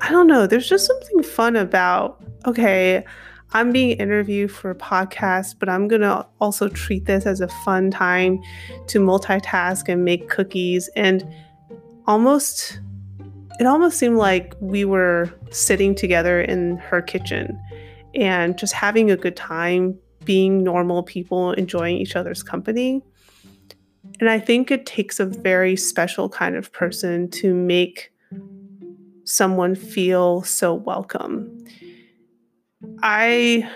I 0.00 0.10
don't 0.10 0.26
know, 0.26 0.46
there's 0.46 0.68
just 0.68 0.86
something 0.86 1.22
fun 1.22 1.56
about, 1.56 2.22
okay, 2.46 3.04
I'm 3.52 3.72
being 3.72 3.92
interviewed 3.92 4.50
for 4.50 4.70
a 4.70 4.74
podcast, 4.74 5.56
but 5.58 5.68
I'm 5.68 5.86
going 5.86 6.02
to 6.02 6.26
also 6.40 6.68
treat 6.68 7.06
this 7.06 7.24
as 7.24 7.40
a 7.40 7.48
fun 7.48 7.90
time 7.90 8.40
to 8.88 8.98
multitask 8.98 9.88
and 9.88 10.04
make 10.04 10.28
cookies 10.28 10.90
and 10.96 11.24
almost 12.06 12.80
it 13.60 13.66
almost 13.66 13.98
seemed 13.98 14.16
like 14.16 14.54
we 14.60 14.84
were 14.84 15.30
sitting 15.50 15.94
together 15.94 16.40
in 16.40 16.76
her 16.78 17.00
kitchen 17.00 17.60
and 18.14 18.58
just 18.58 18.72
having 18.72 19.10
a 19.10 19.16
good 19.16 19.36
time, 19.36 19.96
being 20.24 20.64
normal 20.64 21.04
people, 21.04 21.52
enjoying 21.52 21.96
each 21.96 22.16
other's 22.16 22.42
company. 22.42 23.00
And 24.18 24.28
I 24.28 24.40
think 24.40 24.70
it 24.70 24.86
takes 24.86 25.20
a 25.20 25.26
very 25.26 25.76
special 25.76 26.28
kind 26.28 26.56
of 26.56 26.72
person 26.72 27.30
to 27.30 27.54
make 27.54 28.10
someone 29.24 29.74
feel 29.74 30.42
so 30.42 30.74
welcome. 30.74 31.64
I 33.02 33.68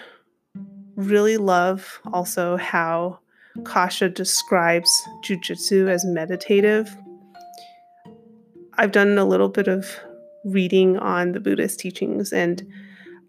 really 0.97 1.37
love 1.37 2.01
also 2.13 2.57
how 2.57 3.21
Kasha 3.65 4.09
describes 4.09 4.91
jujitsu 5.25 5.89
as 5.89 6.05
meditative 6.05 6.97
I've 8.81 8.93
done 8.93 9.19
a 9.19 9.25
little 9.25 9.49
bit 9.49 9.67
of 9.67 9.99
reading 10.45 10.99
on 10.99 11.33
the 11.33 11.41
Buddhist 11.41 11.81
teachings 11.81 12.33
and 12.33 12.65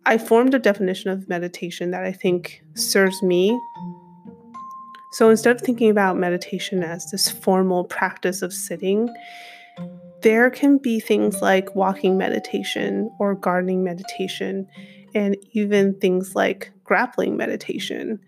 I 0.05 0.19
formed 0.19 0.53
a 0.53 0.59
definition 0.59 1.09
of 1.09 1.27
meditation 1.27 1.89
that 1.89 2.03
I 2.03 2.11
think 2.11 2.61
serves 2.75 3.21
me. 3.23 3.59
So 5.13 5.31
instead 5.31 5.55
of 5.55 5.61
thinking 5.61 5.89
about 5.89 6.17
meditation 6.17 6.83
as 6.83 7.09
this 7.09 7.31
formal 7.31 7.83
practice 7.83 8.43
of 8.43 8.53
sitting, 8.53 9.09
there 10.21 10.49
can 10.49 10.77
be 10.77 10.99
things 10.99 11.41
like 11.41 11.75
walking 11.75 12.17
meditation 12.17 13.09
or 13.19 13.35
gardening 13.35 13.83
meditation, 13.83 14.67
and 15.15 15.35
even 15.51 15.93
things 15.99 16.35
like 16.35 16.71
grappling 16.83 17.37
meditation. 17.37 18.19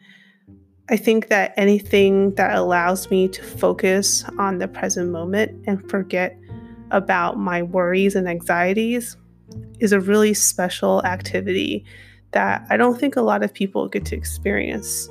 I 0.89 0.97
think 0.97 1.30
that 1.30 1.54
anything 1.58 2.36
that 2.36 2.56
allows 2.56 3.10
me 3.10 3.27
to 3.30 3.43
focus 3.43 4.25
on 4.38 4.58
the 4.58 4.67
present 4.67 5.12
moment 5.12 5.63
and 5.67 5.89
forget 5.89 6.38
about 6.91 7.38
my 7.38 7.63
worries 7.63 8.15
and 8.15 8.27
anxieties 8.27 9.15
is 9.80 9.93
a 9.93 9.99
really 9.99 10.34
special 10.34 11.04
activity 11.04 11.86
that 12.32 12.65
I 12.69 12.77
don't 12.77 12.99
think 12.99 13.15
a 13.15 13.21
lot 13.21 13.43
of 13.43 13.54
people 13.54 13.88
get 13.88 14.06
to 14.06 14.15
experience. 14.15 15.10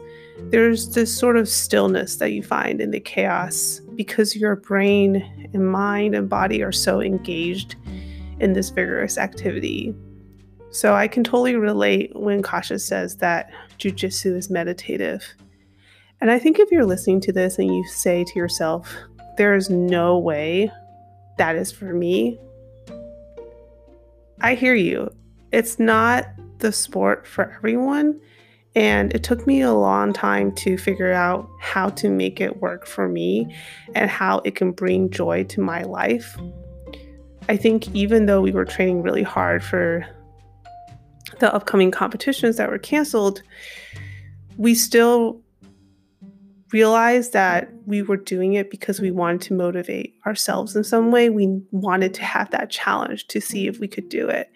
There's 0.51 0.95
this 0.95 1.17
sort 1.17 1.37
of 1.37 1.49
stillness 1.49 2.17
that 2.17 2.33
you 2.33 2.43
find 2.43 2.81
in 2.81 2.91
the 2.91 3.01
chaos 3.01 3.81
because 4.01 4.35
your 4.35 4.57
brain 4.57 5.17
and 5.53 5.71
mind 5.71 6.15
and 6.15 6.27
body 6.27 6.63
are 6.63 6.73
so 6.73 7.03
engaged 7.03 7.77
in 8.39 8.55
this 8.55 8.71
vigorous 8.71 9.19
activity. 9.19 9.95
So 10.71 10.95
I 10.95 11.07
can 11.07 11.23
totally 11.23 11.55
relate 11.57 12.11
when 12.17 12.41
Kasha 12.41 12.79
says 12.79 13.17
that 13.17 13.51
jujitsu 13.79 14.39
is 14.39 14.49
meditative. 14.49 15.23
And 16.23 16.31
I 16.31 16.39
think 16.39 16.59
if 16.59 16.71
you're 16.71 16.87
listening 16.87 17.21
to 17.21 17.33
this 17.33 17.59
and 17.59 17.77
you 17.77 17.85
say 17.89 18.25
to 18.25 18.39
yourself, 18.39 18.91
there 19.37 19.55
is 19.55 19.69
no 19.69 20.19
way 20.19 20.73
that 21.37 21.57
is 21.57 21.71
for 21.71 21.93
me, 21.93 22.39
I 24.41 24.55
hear 24.55 24.75
you. 24.75 25.11
It's 25.53 25.79
not 25.79 26.25
the 26.61 26.73
sport 26.73 27.27
for 27.27 27.53
everyone. 27.53 28.19
And 28.77 29.13
it 29.13 29.25
took 29.25 29.47
me 29.47 29.63
a 29.63 29.73
long 29.73 30.13
time 30.13 30.55
to 30.57 30.79
figure 30.79 31.13
out 31.13 31.49
how 31.61 31.89
to 31.91 32.09
make 32.09 32.41
it 32.41 32.61
work 32.61 32.87
for 32.87 33.09
me 33.09 33.55
and 33.95 34.09
how 34.09 34.39
it 34.45 34.55
can 34.55 34.71
bring 34.71 35.11
joy 35.11 35.45
to 35.45 35.61
my 35.61 35.83
life. 35.83 36.37
I 37.49 37.57
think 37.57 37.93
even 37.95 38.27
though 38.27 38.41
we 38.41 38.53
were 38.53 38.65
training 38.65 39.03
really 39.03 39.25
hard 39.25 39.65
for 39.65 40.07
the 41.41 41.53
upcoming 41.53 41.91
competitions 41.91 42.59
that 42.59 42.71
were 42.71 42.79
canceled, 42.79 43.43
we 44.57 44.75
still 44.75 45.43
realized 46.73 47.33
that 47.33 47.71
we 47.87 48.03
were 48.03 48.17
doing 48.17 48.53
it 48.53 48.71
because 48.71 49.01
we 49.01 49.11
wanted 49.11 49.41
to 49.41 49.55
motivate 49.55 50.15
ourselves 50.27 50.77
in 50.77 50.85
some 50.85 51.11
way. 51.11 51.29
We 51.29 51.61
wanted 51.73 52.15
to 52.15 52.23
have 52.23 52.51
that 52.51 52.71
challenge 52.71 53.27
to 53.29 53.41
see 53.41 53.67
if 53.67 53.81
we 53.81 53.89
could 53.89 54.09
do 54.09 54.29
it. 54.29 54.51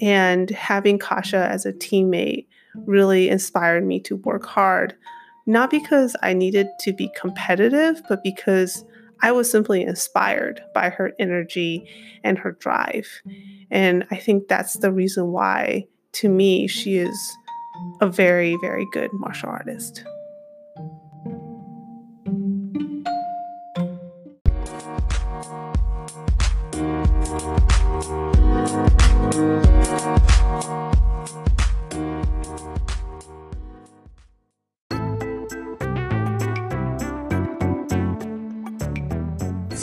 And 0.00 0.50
having 0.50 0.98
Kasha 0.98 1.48
as 1.48 1.66
a 1.66 1.72
teammate 1.72 2.45
really 2.84 3.28
inspired 3.28 3.84
me 3.84 4.00
to 4.00 4.16
work 4.16 4.44
hard, 4.44 4.94
not 5.46 5.70
because 5.70 6.16
I 6.22 6.32
needed 6.32 6.68
to 6.80 6.92
be 6.92 7.10
competitive, 7.16 8.02
but 8.08 8.22
because 8.22 8.84
I 9.22 9.32
was 9.32 9.50
simply 9.50 9.82
inspired 9.82 10.60
by 10.74 10.90
her 10.90 11.12
energy 11.18 11.88
and 12.22 12.38
her 12.38 12.52
drive. 12.52 13.08
And 13.70 14.06
I 14.10 14.16
think 14.16 14.48
that's 14.48 14.74
the 14.74 14.92
reason 14.92 15.32
why, 15.32 15.86
to 16.12 16.28
me, 16.28 16.66
she 16.66 16.96
is 16.96 17.36
a 18.00 18.06
very, 18.06 18.56
very 18.60 18.86
good 18.92 19.10
martial 19.12 19.48
artist. 19.48 20.04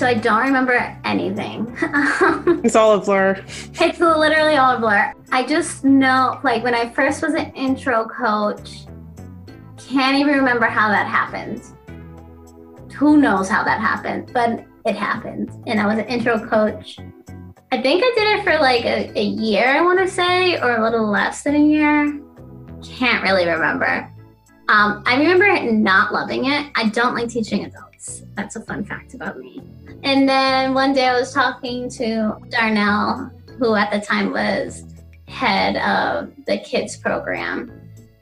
So 0.03 0.09
I 0.09 0.15
don't 0.15 0.43
remember 0.43 0.73
anything. 1.05 1.73
it's 2.61 2.75
all 2.75 2.91
a 2.91 2.99
blur. 2.99 3.41
It's 3.47 4.01
literally 4.01 4.57
all 4.57 4.75
a 4.75 4.79
blur. 4.81 5.13
I 5.31 5.45
just 5.45 5.85
know, 5.85 6.41
like, 6.43 6.61
when 6.61 6.75
I 6.75 6.89
first 6.89 7.21
was 7.21 7.33
an 7.35 7.53
intro 7.53 8.05
coach, 8.09 8.85
can't 9.77 10.17
even 10.17 10.35
remember 10.35 10.65
how 10.65 10.89
that 10.89 11.07
happened. 11.07 11.63
Who 12.95 13.15
knows 13.15 13.47
how 13.47 13.63
that 13.63 13.79
happened, 13.79 14.29
but 14.33 14.65
it 14.85 14.97
happened. 14.97 15.51
And 15.67 15.79
I 15.79 15.87
was 15.87 15.97
an 15.97 16.07
intro 16.07 16.37
coach. 16.49 16.97
I 17.71 17.81
think 17.81 18.03
I 18.03 18.13
did 18.13 18.39
it 18.39 18.43
for 18.43 18.59
like 18.59 18.83
a, 18.83 19.17
a 19.17 19.23
year, 19.23 19.69
I 19.69 19.79
want 19.79 19.99
to 19.99 20.07
say, 20.09 20.59
or 20.59 20.75
a 20.75 20.83
little 20.83 21.09
less 21.09 21.43
than 21.43 21.55
a 21.55 21.65
year. 21.65 22.19
Can't 22.83 23.23
really 23.23 23.47
remember. 23.47 24.12
Um, 24.69 25.03
I 25.05 25.17
remember 25.17 25.71
not 25.71 26.13
loving 26.13 26.45
it. 26.45 26.71
I 26.75 26.89
don't 26.89 27.15
like 27.15 27.29
teaching 27.29 27.65
adults. 27.65 28.23
That's 28.35 28.55
a 28.55 28.61
fun 28.61 28.85
fact 28.85 29.13
about 29.13 29.37
me. 29.37 29.61
And 30.03 30.27
then 30.27 30.73
one 30.73 30.93
day 30.93 31.07
I 31.07 31.19
was 31.19 31.33
talking 31.33 31.89
to 31.91 32.37
Darnell, 32.49 33.31
who 33.59 33.75
at 33.75 33.91
the 33.91 33.99
time 33.99 34.31
was 34.31 34.83
head 35.27 35.75
of 35.77 36.31
the 36.45 36.57
kids 36.59 36.97
program. 36.97 37.71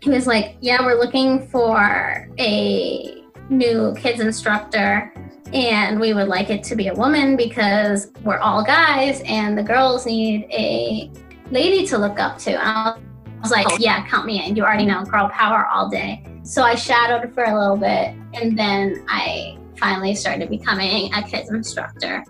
He 0.01 0.10
was 0.10 0.25
like, 0.25 0.58
Yeah, 0.62 0.84
we're 0.84 0.99
looking 0.99 1.47
for 1.47 2.27
a 2.39 3.23
new 3.49 3.93
kids 3.95 4.19
instructor, 4.19 5.13
and 5.54 5.99
we 5.99 6.13
would 6.13 6.27
like 6.27 6.49
it 6.49 6.63
to 6.63 6.75
be 6.75 6.88
a 6.88 6.93
woman 6.93 7.36
because 7.36 8.12
we're 8.23 8.39
all 8.39 8.63
guys, 8.63 9.21
and 9.25 9.58
the 9.58 9.63
girls 9.63 10.06
need 10.06 10.47
a 10.51 11.12
lady 11.51 11.86
to 11.88 11.97
look 11.97 12.19
up 12.19 12.38
to. 12.39 12.51
And 12.51 12.95
I 13.41 13.43
was 13.43 13.51
like, 13.51 13.80
Yeah, 13.80 14.06
count 14.08 14.27
me 14.27 14.45
in. 14.45 14.56
You 14.56 14.63
already 14.63 14.86
know 14.86 15.04
girl 15.04 15.27
power 15.30 15.65
all 15.65 15.89
day. 15.89 16.23
So 16.43 16.62
I 16.62 16.75
shadowed 16.75 17.34
for 17.34 17.43
a 17.43 17.60
little 17.60 17.75
bit, 17.75 18.15
and 18.36 18.58
then 18.58 19.04
I 19.10 19.58
finally 19.77 20.13
started 20.13 20.47
becoming 20.49 21.12
a 21.15 21.23
kids 21.23 21.49
instructor. 21.49 22.23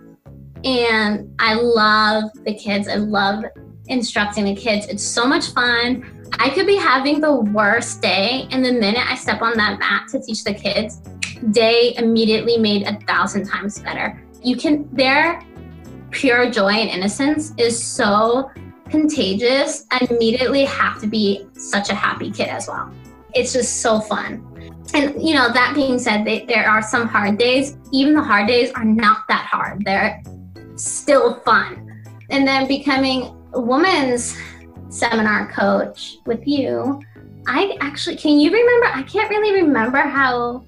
And 0.63 1.35
I 1.39 1.55
love 1.55 2.31
the 2.45 2.53
kids. 2.53 2.87
I 2.87 2.95
love 2.95 3.43
instructing 3.87 4.45
the 4.45 4.55
kids. 4.55 4.87
It's 4.87 5.03
so 5.03 5.25
much 5.25 5.47
fun. 5.47 6.29
I 6.39 6.49
could 6.49 6.65
be 6.65 6.77
having 6.77 7.19
the 7.19 7.35
worst 7.35 8.01
day, 8.01 8.47
and 8.51 8.63
the 8.63 8.71
minute 8.71 9.05
I 9.05 9.15
step 9.15 9.41
on 9.41 9.57
that 9.57 9.79
mat 9.79 10.07
to 10.11 10.21
teach 10.21 10.45
the 10.45 10.53
kids, 10.53 11.01
day 11.51 11.93
immediately 11.97 12.57
made 12.57 12.83
a 12.83 12.97
thousand 13.01 13.47
times 13.47 13.79
better. 13.79 14.23
You 14.41 14.55
can, 14.55 14.87
their 14.95 15.43
pure 16.11 16.49
joy 16.49 16.71
and 16.71 16.89
innocence 16.89 17.53
is 17.57 17.81
so 17.81 18.49
contagious. 18.91 19.85
I 19.89 20.05
immediately 20.09 20.65
have 20.65 20.99
to 21.01 21.07
be 21.07 21.47
such 21.53 21.89
a 21.89 21.95
happy 21.95 22.29
kid 22.29 22.49
as 22.49 22.67
well. 22.67 22.93
It's 23.33 23.53
just 23.53 23.81
so 23.81 23.99
fun. 23.99 24.47
And, 24.93 25.21
you 25.21 25.33
know, 25.33 25.51
that 25.51 25.73
being 25.73 25.97
said, 25.97 26.25
they, 26.25 26.45
there 26.45 26.69
are 26.69 26.81
some 26.81 27.07
hard 27.07 27.37
days. 27.37 27.77
Even 27.91 28.13
the 28.13 28.21
hard 28.21 28.47
days 28.47 28.71
are 28.73 28.83
not 28.83 29.27
that 29.29 29.47
hard, 29.49 29.85
they're 29.85 30.21
still 30.75 31.35
fun. 31.41 32.03
And 32.29 32.47
then 32.47 32.67
becoming 32.67 33.35
a 33.53 33.59
woman's 33.59 34.37
seminar 34.89 35.51
coach 35.51 36.17
with 36.25 36.45
you, 36.45 37.01
I 37.47 37.77
actually, 37.81 38.17
can 38.17 38.39
you 38.39 38.51
remember? 38.51 38.87
I 38.87 39.03
can't 39.03 39.29
really 39.29 39.61
remember 39.61 39.99
how 39.99 40.65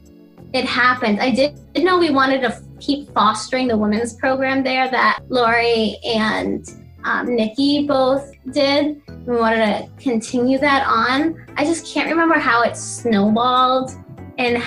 it 0.54 0.66
happened. 0.66 1.20
I 1.20 1.32
did 1.32 1.60
know 1.76 1.98
we 1.98 2.10
wanted 2.10 2.42
to 2.42 2.62
keep 2.80 3.14
fostering 3.14 3.68
the 3.68 3.78
women's 3.78 4.14
program 4.14 4.64
there 4.64 4.90
that 4.90 5.20
Lori 5.30 5.98
and 6.06 6.66
um, 7.04 7.36
Nikki 7.36 7.86
both 7.88 8.32
did. 8.52 9.02
We 9.26 9.36
wanted 9.36 9.58
to 9.66 9.90
continue 10.02 10.58
that 10.60 10.86
on. 10.88 11.46
I 11.58 11.66
just 11.66 11.86
can't 11.86 12.10
remember 12.10 12.36
how 12.36 12.64
it 12.64 12.76
snowballed. 12.76 13.92
And, 14.38 14.64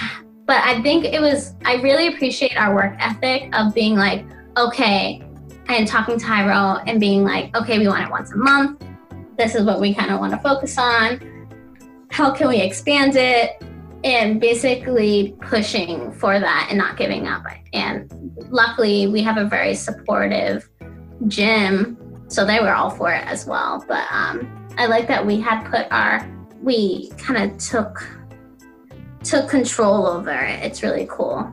but 0.47 0.63
I 0.63 0.81
think 0.83 1.05
it 1.05 1.21
was, 1.21 1.55
I 1.65 1.75
really 1.77 2.09
appreciate 2.09 2.57
our 2.57 2.75
work 2.75 2.97
ethic 2.99 3.55
of 3.55 3.75
being 3.75 3.97
like, 3.97 4.25
okay, 4.57 5.23
and 5.69 5.87
talking 5.87 6.19
to 6.19 6.25
Hyro 6.25 6.83
and 6.87 7.01
being 7.01 7.25
like, 7.25 7.55
okay, 7.57 7.79
we 7.79 7.89
want 7.89 8.05
it 8.05 8.11
once 8.11 8.33
a 8.33 8.37
month. 8.37 8.85
This 9.37 9.55
is 9.55 9.65
what 9.65 9.81
we 9.81 9.95
kind 9.95 10.11
of 10.11 10.21
want 10.21 10.33
to 10.33 10.39
focus 10.39 10.79
on. 10.79 11.21
How 12.11 12.31
can 12.31 12.49
we 12.49 12.61
expand 12.61 13.17
it? 13.17 13.63
And 14.05 14.41
basically 14.41 15.37
pushing 15.41 16.13
for 16.13 16.39
that 16.39 16.69
and 16.69 16.79
not 16.79 16.97
giving 16.97 17.27
up. 17.27 17.43
And 17.73 18.09
luckily, 18.51 19.09
we 19.09 19.23
have 19.23 19.37
a 19.37 19.45
very 19.45 19.75
supportive 19.75 20.69
gym, 21.27 21.97
so 22.29 22.45
they 22.45 22.61
were 22.61 22.75
all 22.75 22.91
for 22.91 23.13
it 23.13 23.25
as 23.27 23.47
well. 23.47 23.85
But 23.87 24.07
um, 24.11 24.69
I 24.79 24.87
like 24.87 25.09
that 25.09 25.25
we 25.25 25.41
had 25.41 25.69
put 25.71 25.87
our, 25.91 26.29
we 26.63 27.11
kind 27.19 27.51
of 27.51 27.59
took 27.59 28.07
took 29.23 29.49
control 29.49 30.07
over 30.07 30.31
it. 30.31 30.63
It's 30.63 30.83
really 30.83 31.07
cool. 31.11 31.53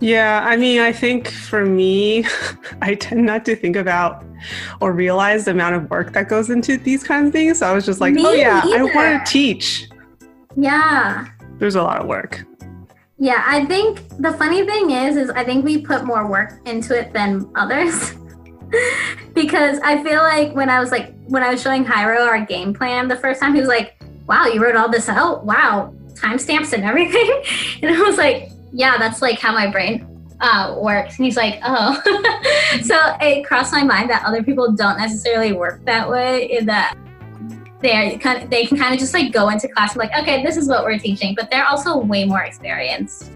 Yeah, 0.00 0.44
I 0.46 0.56
mean, 0.56 0.80
I 0.80 0.92
think 0.92 1.28
for 1.28 1.66
me, 1.66 2.24
I 2.82 2.94
tend 2.94 3.26
not 3.26 3.44
to 3.46 3.56
think 3.56 3.76
about 3.76 4.24
or 4.80 4.92
realize 4.92 5.46
the 5.46 5.50
amount 5.50 5.74
of 5.74 5.90
work 5.90 6.12
that 6.12 6.28
goes 6.28 6.50
into 6.50 6.76
these 6.76 7.02
kinds 7.02 7.28
of 7.28 7.32
things. 7.32 7.58
So 7.58 7.66
I 7.66 7.72
was 7.72 7.84
just 7.84 8.00
like, 8.00 8.14
me 8.14 8.24
oh, 8.24 8.32
yeah, 8.32 8.62
either. 8.64 8.78
I 8.78 8.94
want 8.94 9.26
to 9.26 9.32
teach. 9.32 9.88
Yeah. 10.56 11.26
There's 11.58 11.74
a 11.74 11.82
lot 11.82 12.00
of 12.00 12.06
work. 12.06 12.44
Yeah, 13.18 13.42
I 13.46 13.64
think 13.64 14.06
the 14.18 14.32
funny 14.34 14.64
thing 14.66 14.90
is, 14.90 15.16
is 15.16 15.30
I 15.30 15.42
think 15.42 15.64
we 15.64 15.80
put 15.80 16.04
more 16.04 16.26
work 16.28 16.60
into 16.66 16.98
it 16.98 17.12
than 17.12 17.50
others. 17.54 18.14
because 19.34 19.78
I 19.80 20.02
feel 20.02 20.22
like 20.22 20.54
when 20.54 20.70
I 20.70 20.80
was 20.80 20.90
like, 20.90 21.14
when 21.26 21.42
I 21.42 21.50
was 21.50 21.62
showing 21.62 21.84
Hyro 21.84 22.26
our 22.26 22.44
game 22.44 22.72
plan 22.74 23.08
the 23.08 23.16
first 23.16 23.40
time, 23.40 23.54
he 23.54 23.60
was 23.60 23.68
like, 23.68 23.96
wow, 24.26 24.46
you 24.46 24.62
wrote 24.62 24.76
all 24.76 24.88
this 24.88 25.08
out? 25.08 25.44
Wow, 25.44 25.94
timestamps 26.14 26.72
and 26.72 26.84
everything. 26.84 27.42
and 27.82 27.94
I 27.94 28.00
was 28.00 28.16
like, 28.16 28.50
yeah, 28.72 28.98
that's 28.98 29.22
like 29.22 29.38
how 29.38 29.52
my 29.52 29.70
brain 29.70 30.06
uh, 30.40 30.76
works. 30.78 31.16
And 31.16 31.24
he's 31.24 31.36
like, 31.36 31.60
oh. 31.64 32.00
so 32.82 33.16
it 33.20 33.44
crossed 33.44 33.72
my 33.72 33.82
mind 33.82 34.10
that 34.10 34.24
other 34.24 34.42
people 34.42 34.72
don't 34.72 34.98
necessarily 34.98 35.52
work 35.52 35.84
that 35.84 36.08
way, 36.08 36.50
in 36.50 36.66
that 36.66 36.96
they 37.80 38.18
kind 38.18 38.42
of, 38.42 38.50
they 38.50 38.66
can 38.66 38.78
kind 38.78 38.94
of 38.94 39.00
just 39.00 39.14
like 39.14 39.32
go 39.32 39.48
into 39.48 39.68
class 39.68 39.92
and 39.92 39.98
like, 39.98 40.16
okay, 40.18 40.42
this 40.42 40.56
is 40.56 40.68
what 40.68 40.84
we're 40.84 40.98
teaching, 40.98 41.34
but 41.34 41.50
they're 41.50 41.66
also 41.66 41.98
way 41.98 42.24
more 42.24 42.42
experienced 42.42 43.32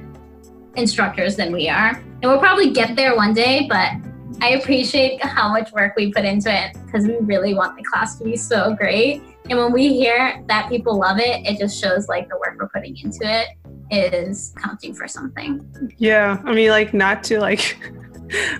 instructors 0.76 1.36
than 1.36 1.52
we 1.52 1.68
are, 1.68 1.90
and 1.90 2.22
we'll 2.22 2.38
probably 2.38 2.70
get 2.72 2.96
there 2.96 3.16
one 3.16 3.34
day. 3.34 3.66
But 3.68 3.92
I 4.40 4.50
appreciate 4.50 5.22
how 5.22 5.48
much 5.50 5.72
work 5.72 5.94
we 5.96 6.12
put 6.12 6.24
into 6.24 6.52
it 6.52 6.76
because 6.86 7.06
we 7.06 7.16
really 7.18 7.54
want 7.54 7.76
the 7.76 7.82
class 7.84 8.16
to 8.18 8.24
be 8.24 8.36
so 8.36 8.74
great. 8.74 9.22
And 9.48 9.58
when 9.58 9.72
we 9.72 9.88
hear 9.88 10.42
that 10.46 10.68
people 10.68 10.98
love 10.98 11.18
it, 11.18 11.46
it 11.46 11.58
just 11.58 11.80
shows 11.80 12.08
like 12.08 12.28
the 12.28 12.36
work 12.36 12.56
we're 12.58 12.68
putting 12.68 12.96
into 12.98 13.20
it 13.22 13.48
is 13.90 14.54
counting 14.56 14.94
for 14.94 15.08
something. 15.08 15.92
Yeah. 15.98 16.40
I 16.44 16.54
mean, 16.54 16.70
like, 16.70 16.94
not 16.94 17.24
to 17.24 17.40
like, 17.40 17.76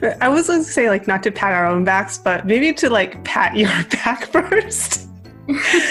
I 0.20 0.28
was 0.28 0.48
going 0.48 0.64
to 0.64 0.70
say, 0.70 0.88
like, 0.88 1.06
not 1.06 1.22
to 1.22 1.30
pat 1.30 1.52
our 1.52 1.66
own 1.66 1.85
backs, 1.85 2.18
but 2.18 2.46
maybe 2.46 2.72
to 2.74 2.90
like 2.90 3.22
pat 3.24 3.56
your 3.56 3.70
back 3.90 4.26
first. 4.26 5.09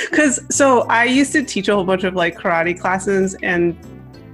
Because 0.09 0.39
so 0.49 0.83
I 0.83 1.03
used 1.03 1.33
to 1.33 1.43
teach 1.43 1.67
a 1.67 1.75
whole 1.75 1.83
bunch 1.83 2.05
of 2.05 2.13
like 2.13 2.37
karate 2.37 2.79
classes, 2.79 3.35
and 3.43 3.77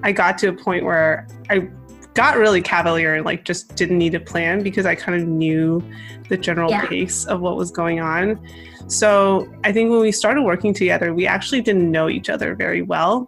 I 0.04 0.12
got 0.12 0.38
to 0.40 0.50
a 0.50 0.54
point 0.54 0.86
where 0.86 1.28
I 1.50 1.68
got 2.16 2.38
really 2.38 2.62
cavalier 2.62 3.14
and 3.16 3.26
like 3.26 3.44
just 3.44 3.76
didn't 3.76 3.98
need 3.98 4.16
a 4.16 4.20
plan 4.20 4.64
because 4.64 4.86
I 4.86 4.96
kind 4.96 5.22
of 5.22 5.28
knew 5.28 5.84
the 6.30 6.38
general 6.38 6.72
yeah. 6.72 6.88
pace 6.88 7.26
of 7.26 7.42
what 7.42 7.58
was 7.58 7.70
going 7.72 8.00
on. 8.00 8.40
So 8.88 9.48
I 9.64 9.72
think 9.72 9.92
when 9.92 10.00
we 10.00 10.12
started 10.12 10.42
working 10.44 10.74
together, 10.74 11.14
we 11.14 11.28
actually 11.28 11.62
didn't 11.62 11.92
know 11.92 12.10
each 12.10 12.30
other 12.30 12.56
very 12.56 12.82
well. 12.82 13.28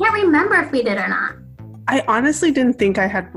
Can't 0.00 0.14
remember 0.14 0.56
if 0.56 0.72
we 0.72 0.82
did 0.82 0.98
or 0.98 1.08
not. 1.08 1.36
I 1.86 2.02
honestly 2.08 2.50
didn't 2.50 2.74
think 2.74 2.98
I 2.98 3.06
had 3.06 3.30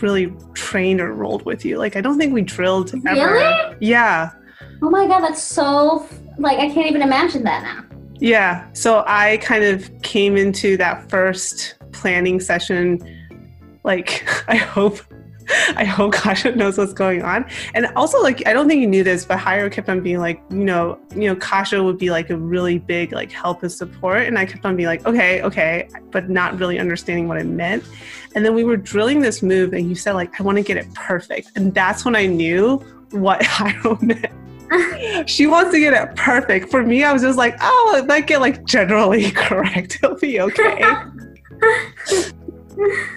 really 0.00 0.32
trained 0.54 1.00
or 1.00 1.12
rolled 1.12 1.44
with 1.44 1.64
you. 1.64 1.78
Like 1.78 1.96
I 1.96 2.00
don't 2.00 2.16
think 2.16 2.32
we 2.32 2.42
drilled 2.42 2.94
ever. 3.06 3.32
Really? 3.32 3.76
Yeah. 3.80 4.30
Oh 4.82 4.90
my 4.90 5.06
god, 5.06 5.20
that's 5.20 5.42
so 5.42 6.06
like 6.38 6.58
I 6.58 6.70
can't 6.70 6.88
even 6.88 7.02
imagine 7.02 7.42
that 7.44 7.62
now. 7.62 7.84
Yeah. 8.18 8.70
So 8.74 9.02
I 9.06 9.38
kind 9.38 9.64
of 9.64 9.90
came 10.02 10.36
into 10.36 10.76
that 10.76 11.10
first 11.10 11.74
planning 11.92 12.38
session 12.38 13.15
like 13.86 14.28
I 14.48 14.56
hope 14.56 15.00
I 15.76 15.84
hope 15.84 16.12
Kasha 16.12 16.54
knows 16.56 16.78
what's 16.78 16.92
going 16.92 17.22
on. 17.22 17.46
And 17.74 17.86
also, 17.96 18.20
like, 18.20 18.46
I 18.46 18.52
don't 18.52 18.68
think 18.68 18.80
you 18.80 18.86
knew 18.86 19.04
this, 19.04 19.24
but 19.24 19.38
Hyro 19.38 19.70
kept 19.70 19.88
on 19.88 20.00
being 20.00 20.18
like, 20.18 20.42
you 20.50 20.64
know, 20.64 20.98
you 21.14 21.28
know, 21.28 21.36
Kasha 21.36 21.82
would 21.82 21.98
be 21.98 22.10
like 22.10 22.30
a 22.30 22.36
really 22.36 22.78
big 22.78 23.12
like 23.12 23.30
help 23.30 23.62
and 23.62 23.70
support. 23.70 24.22
And 24.22 24.38
I 24.38 24.44
kept 24.44 24.64
on 24.64 24.76
being 24.76 24.88
like, 24.88 25.06
okay, 25.06 25.42
okay, 25.42 25.88
but 26.10 26.28
not 26.28 26.58
really 26.58 26.78
understanding 26.78 27.28
what 27.28 27.38
it 27.38 27.46
meant. 27.46 27.84
And 28.34 28.44
then 28.44 28.54
we 28.54 28.64
were 28.64 28.76
drilling 28.76 29.20
this 29.20 29.42
move, 29.42 29.72
and 29.72 29.88
you 29.88 29.94
said 29.94 30.14
like, 30.14 30.40
I 30.40 30.42
want 30.42 30.58
to 30.58 30.64
get 30.64 30.76
it 30.76 30.92
perfect. 30.94 31.52
And 31.54 31.72
that's 31.72 32.04
when 32.04 32.16
I 32.16 32.26
knew 32.26 32.78
what 33.12 33.40
Hyro 33.42 34.00
meant. 34.02 34.32
she 35.28 35.46
wants 35.46 35.70
to 35.72 35.78
get 35.78 35.92
it 35.92 36.16
perfect. 36.16 36.70
For 36.70 36.82
me, 36.82 37.04
I 37.04 37.12
was 37.12 37.22
just 37.22 37.38
like, 37.38 37.56
oh, 37.60 37.94
it 37.96 38.06
might 38.06 38.26
get 38.26 38.40
like 38.40 38.64
generally 38.64 39.30
correct. 39.30 40.00
It'll 40.02 40.16
be 40.16 40.40
okay. 40.40 40.82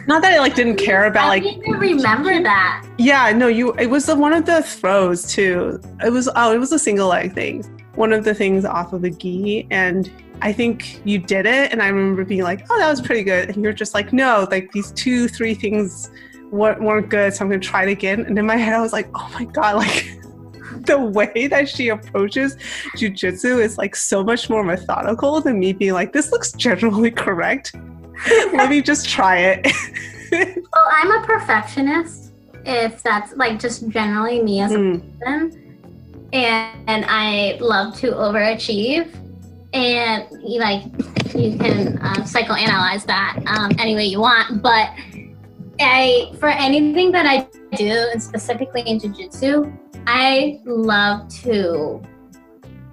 Not 0.08 0.22
that 0.22 0.34
I 0.34 0.40
like 0.40 0.56
didn't 0.56 0.78
care 0.78 1.06
about 1.06 1.28
like. 1.28 1.44
I 1.44 1.52
didn't 1.52 1.80
remember 1.80 2.42
that. 2.42 2.88
Yeah, 2.98 3.32
no, 3.32 3.48
you. 3.48 3.74
It 3.74 3.88
was 3.88 4.06
the, 4.06 4.16
one 4.16 4.34
of 4.34 4.46
the 4.46 4.64
throws 4.64 5.28
too. 5.28 5.82
It 6.04 6.12
was 6.12 6.30
oh, 6.36 6.54
it 6.54 6.58
was 6.58 6.72
a 6.72 6.80
single 6.80 7.10
leg 7.10 7.34
thing. 7.34 7.64
One 7.96 8.14
of 8.14 8.24
the 8.24 8.34
things 8.34 8.64
off 8.64 8.94
of 8.94 9.02
the 9.02 9.10
gi, 9.10 9.68
and 9.70 10.10
I 10.42 10.54
think 10.54 11.06
you 11.06 11.20
did 11.20 11.46
it. 11.46 11.74
And 11.74 11.82
I 11.82 11.90
remember 11.90 12.24
being 12.24 12.44
like, 12.44 12.66
oh, 12.70 12.80
that 12.80 12.90
was 12.90 13.02
pretty 13.02 13.24
good. 13.24 13.50
And 13.50 13.62
you're 13.64 13.74
just 13.74 13.94
like, 13.94 14.14
no, 14.14 14.48
like 14.50 14.72
these 14.72 14.92
two, 14.92 15.28
three 15.28 15.54
things 15.54 16.10
weren't, 16.52 16.82
weren't 16.82 17.10
good, 17.10 17.34
so 17.34 17.44
I'm 17.44 17.50
gonna 17.50 17.60
try 17.60 17.84
it 17.84 17.92
again. 17.92 18.26
And 18.26 18.40
in 18.40 18.46
my 18.46 18.56
head, 18.56 18.74
I 18.74 18.82
was 18.82 18.94
like, 18.94 19.10
oh 19.14 19.30
my 19.34 19.46
god, 19.46 19.76
like. 19.78 20.16
the 20.86 20.98
way 20.98 21.48
that 21.48 21.68
she 21.68 21.90
approaches 21.90 22.56
jujitsu 22.96 23.62
is 23.62 23.78
like 23.78 23.96
so 23.96 24.24
much 24.24 24.50
more 24.50 24.64
methodical 24.64 25.42
than 25.42 25.60
me 25.60 25.74
being 25.74 25.94
like, 25.94 26.14
this 26.14 26.32
looks 26.32 26.52
generally 26.54 27.12
correct. 27.12 27.76
Let 28.54 28.70
me 28.70 28.82
just 28.82 29.08
try 29.10 29.38
it. 29.38 29.68
well, 30.32 30.88
I'm 30.92 31.12
a 31.12 31.26
perfectionist, 31.26 32.34
if 32.66 33.02
that's 33.04 33.36
like 33.36 33.60
just 33.60 33.88
generally 33.90 34.42
me 34.42 34.62
as 34.62 34.72
a 34.72 34.78
mm. 34.78 35.20
person. 35.20 35.66
And, 36.32 36.90
and 36.90 37.06
I 37.08 37.58
love 37.60 37.96
to 37.98 38.12
overachieve. 38.12 39.16
and 39.74 40.28
you 40.44 40.60
like 40.60 40.84
you 41.36 41.58
can 41.58 42.00
um, 42.02 42.24
psychoanalyze 42.26 43.06
that 43.06 43.38
um, 43.46 43.72
any 43.78 43.96
way 43.96 44.06
you 44.06 44.20
want. 44.20 44.62
But 44.62 44.90
I, 45.80 46.34
for 46.40 46.50
anything 46.50 47.12
that 47.12 47.26
I 47.26 47.48
do, 47.76 48.10
and 48.12 48.22
specifically 48.22 48.82
in 48.82 49.00
jujitsu, 49.00 49.76
I 50.08 50.60
love 50.66 51.30
to. 51.44 52.02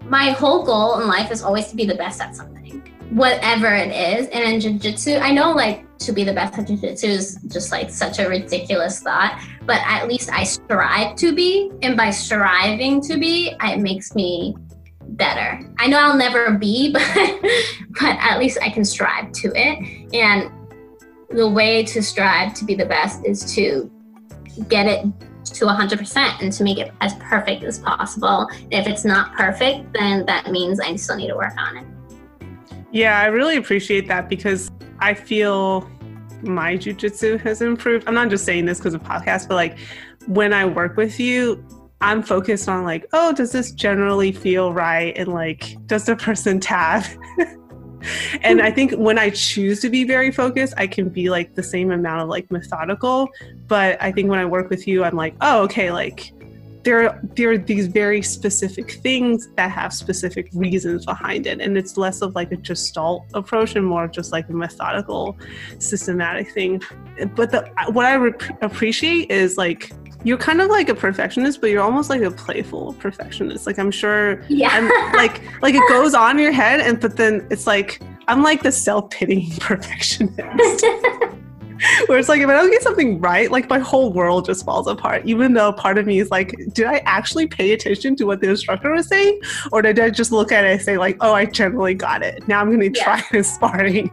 My 0.05 0.31
whole 0.31 0.65
goal 0.65 1.01
in 1.01 1.09
life 1.09 1.33
is 1.33 1.43
always 1.43 1.69
to 1.69 1.77
be 1.77 1.85
the 1.85 1.97
best 1.97 2.21
at 2.21 2.37
something, 2.37 2.83
whatever 3.11 3.75
it 3.75 3.91
is. 3.91 4.29
And 4.29 4.65
in 4.65 4.79
jujitsu, 4.79 5.21
I 5.21 5.31
know 5.33 5.53
like 5.53 5.87
to 5.99 6.13
be 6.13 6.25
the 6.25 6.33
best 6.33 6.59
at 6.59 6.67
jujitsu 6.67 7.05
is 7.05 7.39
just 7.49 7.73
like 7.73 7.91
such 7.91 8.19
a 8.19 8.29
ridiculous 8.29 9.01
thought, 9.01 9.41
but 9.65 9.81
at 9.85 10.09
least 10.09 10.31
I 10.31 10.45
strive 10.45 11.17
to 11.17 11.35
be. 11.35 11.71
And 11.83 11.97
by 11.97 12.11
striving 12.11 13.01
to 13.03 13.19
be, 13.19 13.55
it 13.63 13.81
makes 13.81 14.15
me 14.15 14.57
better. 15.11 15.61
I 15.79 15.87
know 15.87 15.99
I'll 15.99 16.17
never 16.17 16.53
be, 16.53 16.93
but 16.93 17.03
but 18.01 18.17
at 18.19 18.39
least 18.39 18.59
I 18.63 18.71
can 18.71 18.85
strive 18.85 19.33
to 19.33 19.53
it. 19.55 20.15
And 20.15 20.51
the 21.31 21.49
way 21.49 21.85
to 21.85 22.03
strive 22.03 22.55
to 22.55 22.65
be 22.65 22.75
the 22.75 22.87
best 22.87 23.25
is 23.25 23.55
to 23.55 23.91
get 24.69 24.87
it 24.87 25.05
to 25.45 25.65
100% 25.65 26.43
and 26.43 26.53
to 26.53 26.65
make 26.65 26.79
it 26.79 26.93
as 27.01 27.15
perfect 27.15 27.63
as 27.63 27.79
possible. 27.79 28.49
If 28.71 28.87
it's 28.87 29.05
not 29.05 29.35
perfect, 29.35 29.93
then 29.93 30.27
that 30.27 30.51
means 30.51 30.81
I 30.81 30.97
still 30.97 31.17
need 31.17 31.29
to 31.29 31.37
work 31.37 31.55
on 31.57 31.79
it. 31.79 31.96
Yeah, 32.93 33.21
I 33.21 33.27
really 33.27 33.57
appreciate 33.57 34.09
that 34.09 34.29
because 34.29 34.71
I 35.01 35.15
feel 35.15 35.89
my 36.43 36.77
jujitsu 36.77 37.41
has 37.41 37.61
improved. 37.61 38.07
I'm 38.07 38.15
not 38.15 38.31
just 38.31 38.45
saying 38.45 38.67
this 38.67 38.79
because 38.79 38.95
of 38.95 39.03
podcast, 39.03 39.49
but 39.49 39.55
like 39.55 39.79
when 40.27 40.53
I 40.53 40.65
work 40.65 40.97
with 40.97 41.19
you, 41.19 41.65
I'm 42.01 42.23
focused 42.23 42.69
on 42.69 42.85
like, 42.85 43.07
oh, 43.13 43.33
does 43.33 43.53
this 43.53 43.73
generally 43.73 44.33
feel 44.33 44.73
right? 44.73 45.17
And 45.17 45.33
like, 45.33 45.77
does 45.87 46.05
the 46.05 46.15
person 46.17 46.61
tap? 46.61 47.07
and 48.43 48.61
I 48.61 48.71
think 48.71 48.93
when 48.93 49.19
I 49.19 49.31
choose 49.31 49.81
to 49.81 49.91
be 49.91 50.05
very 50.05 50.31
focused, 50.31 50.75
I 50.77 50.87
can 50.87 51.09
be 51.09 51.31
like 51.31 51.55
the 51.55 51.63
same 51.63 51.91
amount 51.91 52.23
of 52.23 52.29
like 52.29 52.51
methodical. 52.51 53.29
But 53.67 54.01
I 54.03 54.13
think 54.13 54.29
when 54.29 54.39
I 54.39 54.45
work 54.45 54.69
with 54.69 54.87
you, 54.87 55.05
I'm 55.05 55.17
like, 55.17 55.35
oh, 55.41 55.63
okay, 55.65 55.91
like 55.91 56.33
there, 56.87 57.21
there 57.35 57.51
are 57.51 57.59
these 57.59 57.89
very 57.89 58.23
specific 58.23 58.93
things 58.93 59.49
that 59.57 59.73
have 59.73 59.93
specific 59.93 60.49
reasons 60.55 61.05
behind 61.05 61.47
it. 61.49 61.61
And 61.61 61.77
it's 61.77 61.97
less 61.97 62.23
of 62.23 62.37
like 62.37 62.53
a 62.53 62.57
gestalt 62.57 63.25
approach 63.35 63.75
and 63.75 63.85
more 63.85 64.05
of 64.05 64.13
just 64.13 64.31
like 64.31 64.49
a 64.49 64.53
methodical, 64.53 65.37
systematic 65.81 66.53
thing. 66.53 66.81
But 67.35 67.51
the, 67.51 67.69
what 67.91 68.07
I 68.07 68.15
re- 68.15 68.33
appreciate 68.63 69.33
is 69.33 69.59
like 69.59 69.91
you're 70.23 70.39
kind 70.39 70.61
of 70.61 70.71
like 70.71 70.89
a 70.89 70.95
perfectionist, 70.95 71.61
but 71.61 71.71
you're 71.71 71.83
almost 71.83 72.09
like 72.09 72.23
a 72.23 72.31
playful 72.31 72.93
perfectionist. 72.95 73.67
Like 73.67 73.81
I'm 73.81 73.91
sure, 73.91 74.45
yeah, 74.49 74.69
I'm, 74.71 74.89
like 75.15 75.43
like 75.63 75.75
it 75.75 75.83
goes 75.89 76.15
on 76.15 76.37
in 76.37 76.43
your 76.43 76.53
head, 76.53 76.81
and 76.81 77.01
but 77.01 77.17
then 77.17 77.47
it's 77.51 77.67
like 77.67 78.01
I'm 78.29 78.43
like 78.45 78.63
the 78.63 78.73
self 78.73 79.11
pitying 79.11 79.51
perfectionist. 79.61 80.85
Where 82.07 82.19
it's 82.19 82.29
like 82.29 82.41
if 82.41 82.49
I 82.49 82.53
don't 82.53 82.71
get 82.71 82.83
something 82.83 83.21
right, 83.21 83.51
like 83.51 83.69
my 83.69 83.79
whole 83.79 84.13
world 84.13 84.47
just 84.47 84.65
falls 84.65 84.87
apart. 84.87 85.23
Even 85.25 85.53
though 85.53 85.73
part 85.73 85.99
of 85.99 86.07
me 86.07 86.19
is 86.19 86.31
like, 86.31 86.55
did 86.73 86.87
I 86.87 86.99
actually 87.07 87.47
pay 87.47 87.73
attention 87.73 88.17
to 88.17 88.25
what 88.25 88.41
the 88.41 88.51
instructor 88.51 88.93
was 88.93 89.09
saying, 89.09 89.41
or 89.73 89.83
did 89.83 89.99
I 89.99 90.11
just 90.11 90.33
look 90.33 90.53
at 90.53 90.65
it 90.65 90.73
and 90.73 90.83
say 90.83 90.99
like, 90.99 91.17
oh, 91.21 91.33
I 91.33 91.47
generally 91.47 91.95
got 91.95 92.23
it. 92.23 92.47
Now 92.49 92.61
I'm 92.61 92.69
going 92.69 92.93
to 92.93 93.01
try 93.01 93.23
this 93.33 93.53
sparring. 93.53 94.11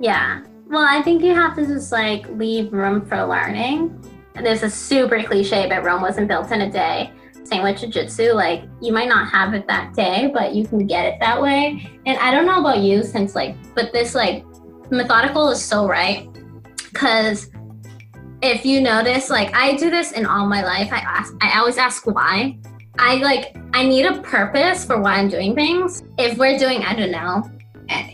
Yeah. 0.00 0.42
Well, 0.68 0.86
I 0.88 1.02
think 1.02 1.22
you 1.22 1.34
have 1.34 1.56
to 1.56 1.66
just 1.66 1.92
like 1.92 2.28
leave 2.30 2.72
room 2.72 3.04
for 3.04 3.24
learning 3.24 4.00
this 4.42 4.62
is 4.62 4.74
super 4.74 5.22
cliche, 5.22 5.68
but 5.68 5.84
Rome 5.84 6.02
wasn't 6.02 6.28
built 6.28 6.50
in 6.50 6.62
a 6.62 6.70
day. 6.70 7.12
Same 7.44 7.62
with 7.62 7.76
jujitsu, 7.76 8.34
like 8.34 8.64
you 8.80 8.92
might 8.92 9.08
not 9.08 9.28
have 9.30 9.54
it 9.54 9.66
that 9.66 9.94
day, 9.94 10.30
but 10.32 10.54
you 10.54 10.66
can 10.66 10.86
get 10.86 11.06
it 11.06 11.20
that 11.20 11.40
way. 11.40 11.88
And 12.06 12.18
I 12.18 12.30
don't 12.30 12.46
know 12.46 12.60
about 12.60 12.78
you, 12.78 13.02
since 13.02 13.34
like, 13.34 13.56
but 13.74 13.92
this 13.92 14.14
like 14.14 14.44
methodical 14.90 15.50
is 15.50 15.62
so 15.62 15.86
right, 15.86 16.28
because 16.92 17.50
if 18.42 18.64
you 18.64 18.80
notice, 18.80 19.30
like 19.30 19.54
I 19.54 19.76
do 19.76 19.90
this 19.90 20.12
in 20.12 20.26
all 20.26 20.46
my 20.46 20.62
life. 20.62 20.92
I 20.92 20.98
ask, 20.98 21.34
I 21.40 21.58
always 21.58 21.78
ask 21.78 22.06
why. 22.06 22.58
I 22.98 23.16
like, 23.16 23.56
I 23.72 23.86
need 23.86 24.06
a 24.06 24.20
purpose 24.22 24.84
for 24.84 25.00
why 25.00 25.14
I'm 25.14 25.28
doing 25.28 25.54
things. 25.54 26.02
If 26.18 26.38
we're 26.38 26.58
doing, 26.58 26.82
I 26.82 26.94
don't 26.94 27.12
know, 27.12 27.50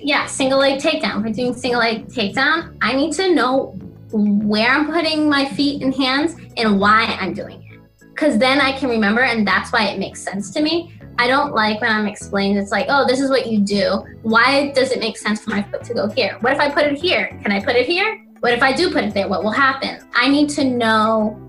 yeah, 0.00 0.26
single 0.26 0.58
leg 0.58 0.80
takedown. 0.80 1.18
If 1.18 1.24
we're 1.24 1.32
doing 1.32 1.54
single 1.54 1.80
leg 1.80 2.06
takedown, 2.08 2.76
I 2.82 2.94
need 2.94 3.12
to 3.14 3.34
know 3.34 3.74
where 4.12 4.70
I'm 4.70 4.86
putting 4.86 5.28
my 5.28 5.46
feet 5.46 5.82
and 5.82 5.94
hands 5.94 6.36
and 6.56 6.80
why 6.80 7.16
I'm 7.20 7.34
doing 7.34 7.62
it. 7.62 7.80
Because 8.00 8.38
then 8.38 8.60
I 8.60 8.72
can 8.72 8.88
remember, 8.88 9.22
and 9.22 9.46
that's 9.46 9.72
why 9.72 9.88
it 9.88 9.98
makes 9.98 10.22
sense 10.22 10.50
to 10.52 10.62
me. 10.62 10.98
I 11.18 11.26
don't 11.26 11.54
like 11.54 11.80
when 11.80 11.90
I'm 11.90 12.06
explained, 12.06 12.58
it's 12.58 12.70
like, 12.70 12.86
oh, 12.88 13.06
this 13.06 13.20
is 13.20 13.30
what 13.30 13.46
you 13.46 13.60
do. 13.60 14.04
Why 14.22 14.70
does 14.72 14.90
it 14.90 15.00
make 15.00 15.16
sense 15.16 15.42
for 15.42 15.50
my 15.50 15.62
foot 15.62 15.82
to 15.84 15.94
go 15.94 16.08
here? 16.08 16.36
What 16.40 16.52
if 16.52 16.60
I 16.60 16.70
put 16.70 16.84
it 16.84 16.98
here? 16.98 17.38
Can 17.42 17.52
I 17.52 17.62
put 17.62 17.76
it 17.76 17.86
here? 17.86 18.25
What 18.40 18.52
if 18.52 18.62
I 18.62 18.72
do 18.72 18.90
put 18.90 19.04
it 19.04 19.14
there? 19.14 19.28
What 19.28 19.42
will 19.42 19.50
happen? 19.50 19.98
I 20.14 20.28
need 20.28 20.48
to 20.50 20.64
know 20.64 21.40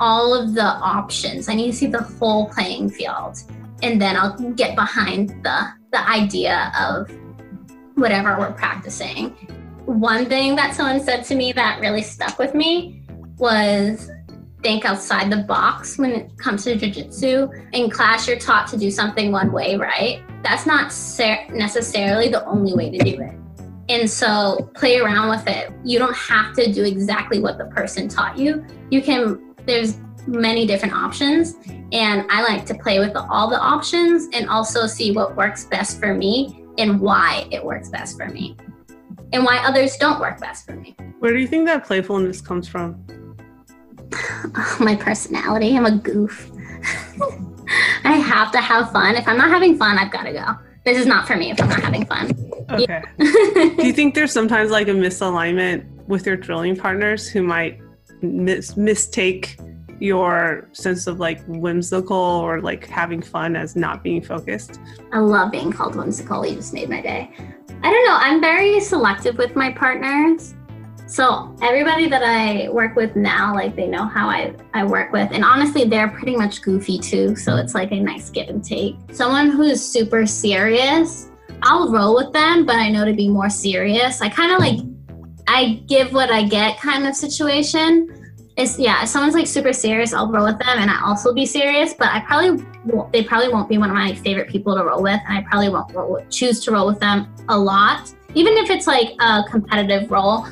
all 0.00 0.34
of 0.34 0.54
the 0.54 0.64
options. 0.64 1.48
I 1.48 1.54
need 1.54 1.70
to 1.70 1.76
see 1.76 1.86
the 1.86 2.02
whole 2.02 2.48
playing 2.50 2.90
field. 2.90 3.38
And 3.82 4.00
then 4.00 4.16
I'll 4.16 4.36
get 4.52 4.76
behind 4.76 5.30
the 5.44 5.68
the 5.92 6.08
idea 6.08 6.72
of 6.78 7.10
whatever 7.94 8.36
we're 8.38 8.52
practicing 8.52 9.36
one 9.86 10.26
thing 10.26 10.56
that 10.56 10.74
someone 10.74 11.00
said 11.00 11.24
to 11.24 11.34
me 11.34 11.52
that 11.52 11.80
really 11.80 12.02
stuck 12.02 12.38
with 12.38 12.54
me 12.54 13.02
was 13.36 14.10
think 14.62 14.84
outside 14.86 15.30
the 15.30 15.42
box 15.42 15.98
when 15.98 16.12
it 16.12 16.38
comes 16.38 16.64
to 16.64 16.74
jujitsu. 16.74 17.68
In 17.74 17.90
class, 17.90 18.26
you're 18.26 18.38
taught 18.38 18.66
to 18.68 18.78
do 18.78 18.90
something 18.90 19.30
one 19.30 19.52
way, 19.52 19.76
right? 19.76 20.22
That's 20.42 20.64
not 20.64 20.90
ser- 20.90 21.46
necessarily 21.50 22.28
the 22.28 22.44
only 22.46 22.72
way 22.72 22.90
to 22.90 22.98
do 22.98 23.20
it. 23.20 23.34
And 23.88 24.08
so 24.08 24.70
play 24.74 24.98
around 24.98 25.28
with 25.28 25.46
it. 25.46 25.70
You 25.84 25.98
don't 25.98 26.16
have 26.16 26.54
to 26.56 26.72
do 26.72 26.84
exactly 26.84 27.38
what 27.38 27.58
the 27.58 27.66
person 27.66 28.08
taught 28.08 28.38
you. 28.38 28.64
You 28.90 29.02
can, 29.02 29.54
there's 29.66 29.98
many 30.26 30.66
different 30.66 30.94
options. 30.94 31.56
And 31.92 32.26
I 32.30 32.42
like 32.42 32.64
to 32.66 32.74
play 32.74 32.98
with 32.98 33.14
all 33.14 33.48
the 33.48 33.60
options 33.60 34.28
and 34.32 34.48
also 34.48 34.86
see 34.86 35.12
what 35.12 35.36
works 35.36 35.64
best 35.66 36.00
for 36.00 36.14
me 36.14 36.64
and 36.78 37.00
why 37.00 37.46
it 37.50 37.64
works 37.64 37.88
best 37.90 38.16
for 38.16 38.28
me 38.28 38.56
and 39.32 39.44
why 39.44 39.58
others 39.58 39.96
don't 39.96 40.20
work 40.20 40.40
best 40.40 40.64
for 40.64 40.76
me. 40.76 40.96
Where 41.18 41.32
do 41.32 41.38
you 41.38 41.46
think 41.46 41.66
that 41.66 41.84
playfulness 41.84 42.40
comes 42.40 42.68
from? 42.68 43.04
My 44.80 44.96
personality. 44.96 45.76
I'm 45.76 45.86
a 45.86 45.96
goof. 45.96 46.50
I 48.04 48.12
have 48.12 48.52
to 48.52 48.58
have 48.58 48.92
fun. 48.92 49.16
If 49.16 49.26
I'm 49.26 49.38
not 49.38 49.50
having 49.50 49.76
fun, 49.76 49.98
I've 49.98 50.12
got 50.12 50.24
to 50.24 50.32
go. 50.32 50.44
This 50.84 50.98
is 50.98 51.06
not 51.06 51.26
for 51.26 51.36
me 51.36 51.50
if 51.50 51.60
I'm 51.60 51.68
not 51.68 51.82
having 51.82 52.04
fun. 52.06 52.30
Okay. 52.70 53.02
do 53.18 53.86
you 53.86 53.92
think 53.92 54.14
there's 54.14 54.32
sometimes 54.32 54.70
like 54.70 54.88
a 54.88 54.92
misalignment 54.92 55.86
with 56.06 56.26
your 56.26 56.36
drilling 56.36 56.76
partners 56.76 57.28
who 57.28 57.42
might 57.42 57.80
mis- 58.22 58.76
mistake 58.76 59.56
your 60.00 60.68
sense 60.72 61.06
of 61.06 61.20
like 61.20 61.42
whimsical 61.46 62.16
or 62.16 62.60
like 62.60 62.86
having 62.86 63.22
fun 63.22 63.56
as 63.56 63.76
not 63.76 64.02
being 64.02 64.22
focused? 64.22 64.80
I 65.12 65.18
love 65.18 65.50
being 65.50 65.72
called 65.72 65.96
whimsical. 65.96 66.44
You 66.46 66.56
just 66.56 66.74
made 66.74 66.88
my 66.90 67.00
day. 67.00 67.30
I 67.82 67.90
don't 67.90 68.06
know. 68.06 68.16
I'm 68.16 68.40
very 68.40 68.80
selective 68.80 69.36
with 69.38 69.56
my 69.56 69.72
partners. 69.72 70.54
So 71.06 71.54
everybody 71.60 72.08
that 72.08 72.22
I 72.22 72.70
work 72.70 72.96
with 72.96 73.14
now, 73.14 73.54
like 73.54 73.76
they 73.76 73.86
know 73.86 74.06
how 74.06 74.28
I, 74.28 74.54
I 74.72 74.84
work 74.84 75.12
with. 75.12 75.30
And 75.32 75.44
honestly, 75.44 75.84
they're 75.84 76.08
pretty 76.08 76.34
much 76.34 76.62
goofy 76.62 76.98
too. 76.98 77.36
So 77.36 77.56
it's 77.56 77.74
like 77.74 77.92
a 77.92 78.00
nice 78.00 78.30
give 78.30 78.48
and 78.48 78.64
take. 78.64 78.96
Someone 79.12 79.50
who's 79.50 79.86
super 79.86 80.24
serious, 80.24 81.30
I'll 81.64 81.90
roll 81.90 82.14
with 82.14 82.32
them, 82.32 82.66
but 82.66 82.76
I 82.76 82.90
know 82.90 83.04
to 83.04 83.12
be 83.12 83.28
more 83.28 83.50
serious. 83.50 84.20
I 84.20 84.28
kind 84.28 84.52
of 84.52 84.58
like 84.60 84.80
I 85.48 85.82
give 85.86 86.12
what 86.12 86.30
I 86.30 86.44
get 86.44 86.78
kind 86.78 87.06
of 87.06 87.14
situation 87.16 88.24
it's 88.56 88.78
yeah 88.78 89.02
if 89.02 89.08
someone's 89.08 89.34
like 89.34 89.46
super 89.46 89.72
serious 89.72 90.12
i'll 90.12 90.30
roll 90.30 90.44
with 90.44 90.58
them 90.58 90.78
and 90.78 90.90
i 90.90 91.00
also 91.02 91.32
be 91.34 91.44
serious 91.44 91.92
but 91.94 92.08
i 92.08 92.20
probably 92.20 92.64
won't, 92.84 93.12
they 93.12 93.22
probably 93.22 93.48
won't 93.48 93.68
be 93.68 93.78
one 93.78 93.90
of 93.90 93.94
my 93.94 94.14
favorite 94.14 94.48
people 94.48 94.76
to 94.76 94.84
roll 94.84 95.02
with 95.02 95.20
and 95.28 95.38
i 95.38 95.42
probably 95.42 95.68
won't 95.68 95.92
roll, 95.92 96.24
choose 96.30 96.64
to 96.64 96.70
roll 96.70 96.86
with 96.86 97.00
them 97.00 97.32
a 97.48 97.58
lot 97.58 98.14
even 98.34 98.56
if 98.56 98.70
it's 98.70 98.86
like 98.86 99.14
a 99.20 99.42
competitive 99.50 100.10
role 100.10 100.46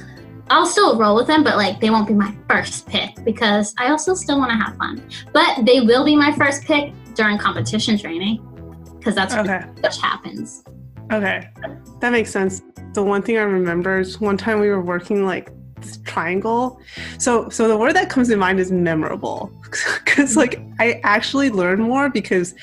i'll 0.50 0.66
still 0.66 0.98
roll 0.98 1.14
with 1.14 1.26
them 1.26 1.44
but 1.44 1.56
like 1.56 1.80
they 1.80 1.90
won't 1.90 2.08
be 2.08 2.14
my 2.14 2.34
first 2.48 2.88
pick 2.88 3.10
because 3.24 3.72
i 3.78 3.88
also 3.88 4.14
still 4.14 4.38
want 4.38 4.50
to 4.50 4.56
have 4.56 4.76
fun 4.76 5.00
but 5.32 5.64
they 5.64 5.80
will 5.80 6.04
be 6.04 6.16
my 6.16 6.32
first 6.32 6.64
pick 6.64 6.92
during 7.14 7.38
competition 7.38 7.96
training 7.96 8.44
because 8.98 9.14
that's 9.14 9.34
okay. 9.34 9.64
what 9.80 9.94
happens 9.96 10.64
okay 11.10 11.48
that 12.00 12.10
makes 12.10 12.30
sense 12.30 12.62
the 12.94 13.02
one 13.02 13.22
thing 13.22 13.38
i 13.38 13.42
remember 13.42 13.98
is 13.98 14.20
one 14.20 14.36
time 14.36 14.60
we 14.60 14.68
were 14.68 14.82
working 14.82 15.24
like 15.24 15.50
this 15.82 15.98
triangle. 15.98 16.80
So 17.18 17.48
so 17.50 17.68
the 17.68 17.76
word 17.76 17.94
that 17.94 18.08
comes 18.08 18.28
to 18.28 18.36
mind 18.36 18.60
is 18.60 18.72
memorable 18.72 19.52
because 20.04 20.36
like 20.36 20.60
I 20.78 21.00
actually 21.04 21.50
learned 21.50 21.82
more 21.82 22.08
because 22.08 22.54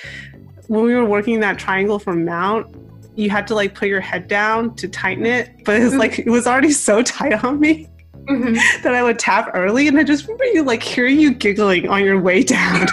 when 0.68 0.84
we 0.84 0.94
were 0.94 1.06
working 1.06 1.40
that 1.42 1.60
triangle 1.60 2.00
for 2.00 2.14
mount, 2.14 2.76
you 3.16 3.30
had 3.30 3.48
to 3.48 3.56
like 3.56 3.76
put 3.76 3.88
your 3.88 4.02
head 4.02 4.28
down 4.28 4.76
to 4.76 4.88
tighten 4.88 5.26
it, 5.26 5.52
but 5.66 5.76
it 5.76 5.84
was 5.84 5.96
like 5.96 6.20
it 6.20 6.30
was 6.30 6.48
already 6.48 6.72
so 6.72 7.02
tight 7.04 7.44
on 7.44 7.60
me. 7.60 7.88
Mm-hmm. 8.26 8.54
that 8.84 8.94
I 8.94 9.02
would 9.02 9.18
tap 9.18 9.50
early, 9.56 9.88
and 9.88 9.98
I 9.98 10.04
just 10.04 10.26
remember 10.26 10.46
you 10.46 10.62
like 10.62 10.84
hearing 10.84 11.20
you 11.20 11.34
giggling 11.34 11.90
on 11.90 12.04
your 12.04 12.20
way 12.20 12.44
down. 12.44 12.86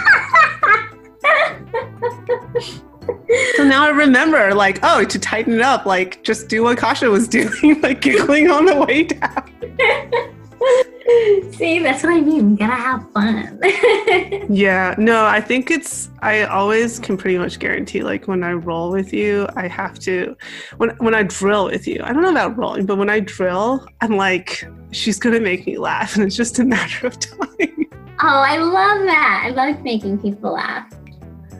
So 3.55 3.63
now 3.63 3.85
I 3.85 3.89
remember, 3.89 4.53
like, 4.53 4.79
oh, 4.83 5.03
to 5.03 5.19
tighten 5.19 5.53
it 5.53 5.61
up, 5.61 5.85
like, 5.85 6.23
just 6.23 6.47
do 6.47 6.63
what 6.63 6.77
Kasha 6.77 7.09
was 7.09 7.27
doing, 7.39 7.81
like 7.81 8.01
giggling 8.01 8.49
on 8.49 8.65
the 8.65 8.75
way 8.75 9.03
down. 9.03 9.51
See, 11.53 11.79
that's 11.79 12.03
what 12.03 12.13
I 12.13 12.19
mean. 12.19 12.51
We 12.51 12.57
gotta 12.57 12.75
have 12.75 13.09
fun. 13.13 13.59
yeah, 14.49 14.93
no, 14.97 15.25
I 15.25 15.39
think 15.39 15.71
it's. 15.71 16.09
I 16.21 16.43
always 16.43 16.99
can 16.99 17.15
pretty 17.15 17.37
much 17.37 17.59
guarantee, 17.59 18.03
like, 18.03 18.27
when 18.27 18.43
I 18.43 18.51
roll 18.51 18.91
with 18.91 19.13
you, 19.13 19.47
I 19.55 19.67
have 19.67 19.99
to. 19.99 20.35
When 20.77 20.89
when 20.97 21.15
I 21.15 21.23
drill 21.23 21.65
with 21.65 21.87
you, 21.87 22.01
I 22.03 22.11
don't 22.11 22.23
know 22.23 22.31
about 22.31 22.57
rolling, 22.57 22.85
but 22.85 22.97
when 22.97 23.09
I 23.09 23.21
drill, 23.21 23.87
I'm 24.01 24.17
like, 24.17 24.67
she's 24.91 25.17
gonna 25.17 25.39
make 25.39 25.65
me 25.65 25.77
laugh, 25.77 26.15
and 26.15 26.25
it's 26.25 26.35
just 26.35 26.59
a 26.59 26.65
matter 26.65 27.07
of 27.07 27.17
time. 27.19 27.85
Oh, 28.19 28.43
I 28.45 28.57
love 28.57 29.05
that. 29.05 29.43
I 29.45 29.49
love 29.51 29.81
making 29.83 30.19
people 30.19 30.53
laugh. 30.53 30.91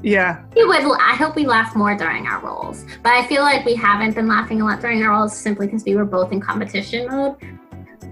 Yeah. 0.03 0.43
We 0.55 0.65
would. 0.65 0.81
I 0.99 1.15
hope 1.15 1.35
we 1.35 1.45
laugh 1.45 1.75
more 1.75 1.95
during 1.95 2.27
our 2.27 2.39
roles, 2.45 2.85
but 3.03 3.13
I 3.13 3.25
feel 3.27 3.41
like 3.41 3.65
we 3.65 3.75
haven't 3.75 4.15
been 4.15 4.27
laughing 4.27 4.61
a 4.61 4.65
lot 4.65 4.79
during 4.81 5.01
our 5.03 5.11
roles 5.11 5.35
simply 5.37 5.67
because 5.67 5.83
we 5.83 5.95
were 5.95 6.05
both 6.05 6.31
in 6.31 6.39
competition 6.39 7.07
mode. 7.07 7.35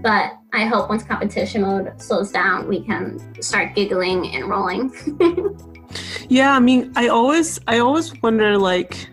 But 0.02 0.34
I 0.54 0.66
hope 0.66 0.90
once 0.90 1.04
competition 1.04 1.62
mode 1.62 2.00
slows 2.02 2.32
down, 2.32 2.68
we 2.68 2.82
can 2.84 3.42
start 3.42 3.76
giggling 3.76 4.36
and 4.36 4.48
rolling. 4.50 4.94
yeah, 6.30 6.56
I 6.56 6.60
mean, 6.60 6.92
I 6.96 7.08
always, 7.08 7.60
I 7.68 7.80
always 7.80 8.20
wonder, 8.22 8.58
like, 8.58 9.10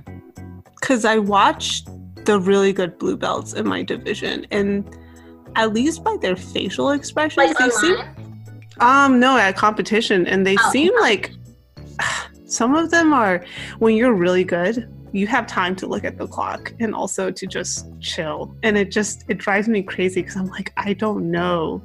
because 0.81 1.05
I 1.05 1.19
watch 1.19 1.85
the 2.25 2.39
really 2.39 2.73
good 2.73 2.99
blue 2.99 3.17
belts 3.17 3.53
in 3.55 3.67
my 3.67 3.83
division, 3.83 4.47
and 4.51 4.85
at 5.57 5.73
least 5.73 6.05
by 6.05 6.17
their 6.21 6.37
facial 6.37 6.91
expressions, 6.91 7.49
like 7.49 7.57
they 7.59 7.65
online? 7.65 8.17
seem. 8.17 8.79
Um, 8.81 9.21
no, 9.21 9.37
at 9.37 9.57
competition, 9.57 10.27
and 10.27 10.47
they 10.47 10.57
Oh, 10.59 10.71
seem 10.73 10.93
like 11.01 11.33
some 12.53 12.75
of 12.75 12.91
them 12.91 13.13
are 13.13 13.45
when 13.79 13.95
you're 13.97 14.15
really 14.15 14.45
good 14.45 14.89
you 15.13 15.27
have 15.27 15.47
time 15.47 15.77
to 15.77 15.87
look 15.87 16.05
at 16.05 16.17
the 16.17 16.27
clock 16.27 16.73
and 16.81 16.95
also 16.95 17.31
to 17.31 17.47
just 17.47 17.87
chill. 18.01 18.57
And 18.63 18.79
it 18.79 18.91
just 18.91 19.25
it 19.29 19.39
drives 19.39 19.69
me 19.69 19.83
crazy 19.83 20.23
because 20.23 20.37
i'm 20.37 20.47
like 20.49 20.73
i 20.77 20.93
don't 20.93 21.31
know 21.31 21.83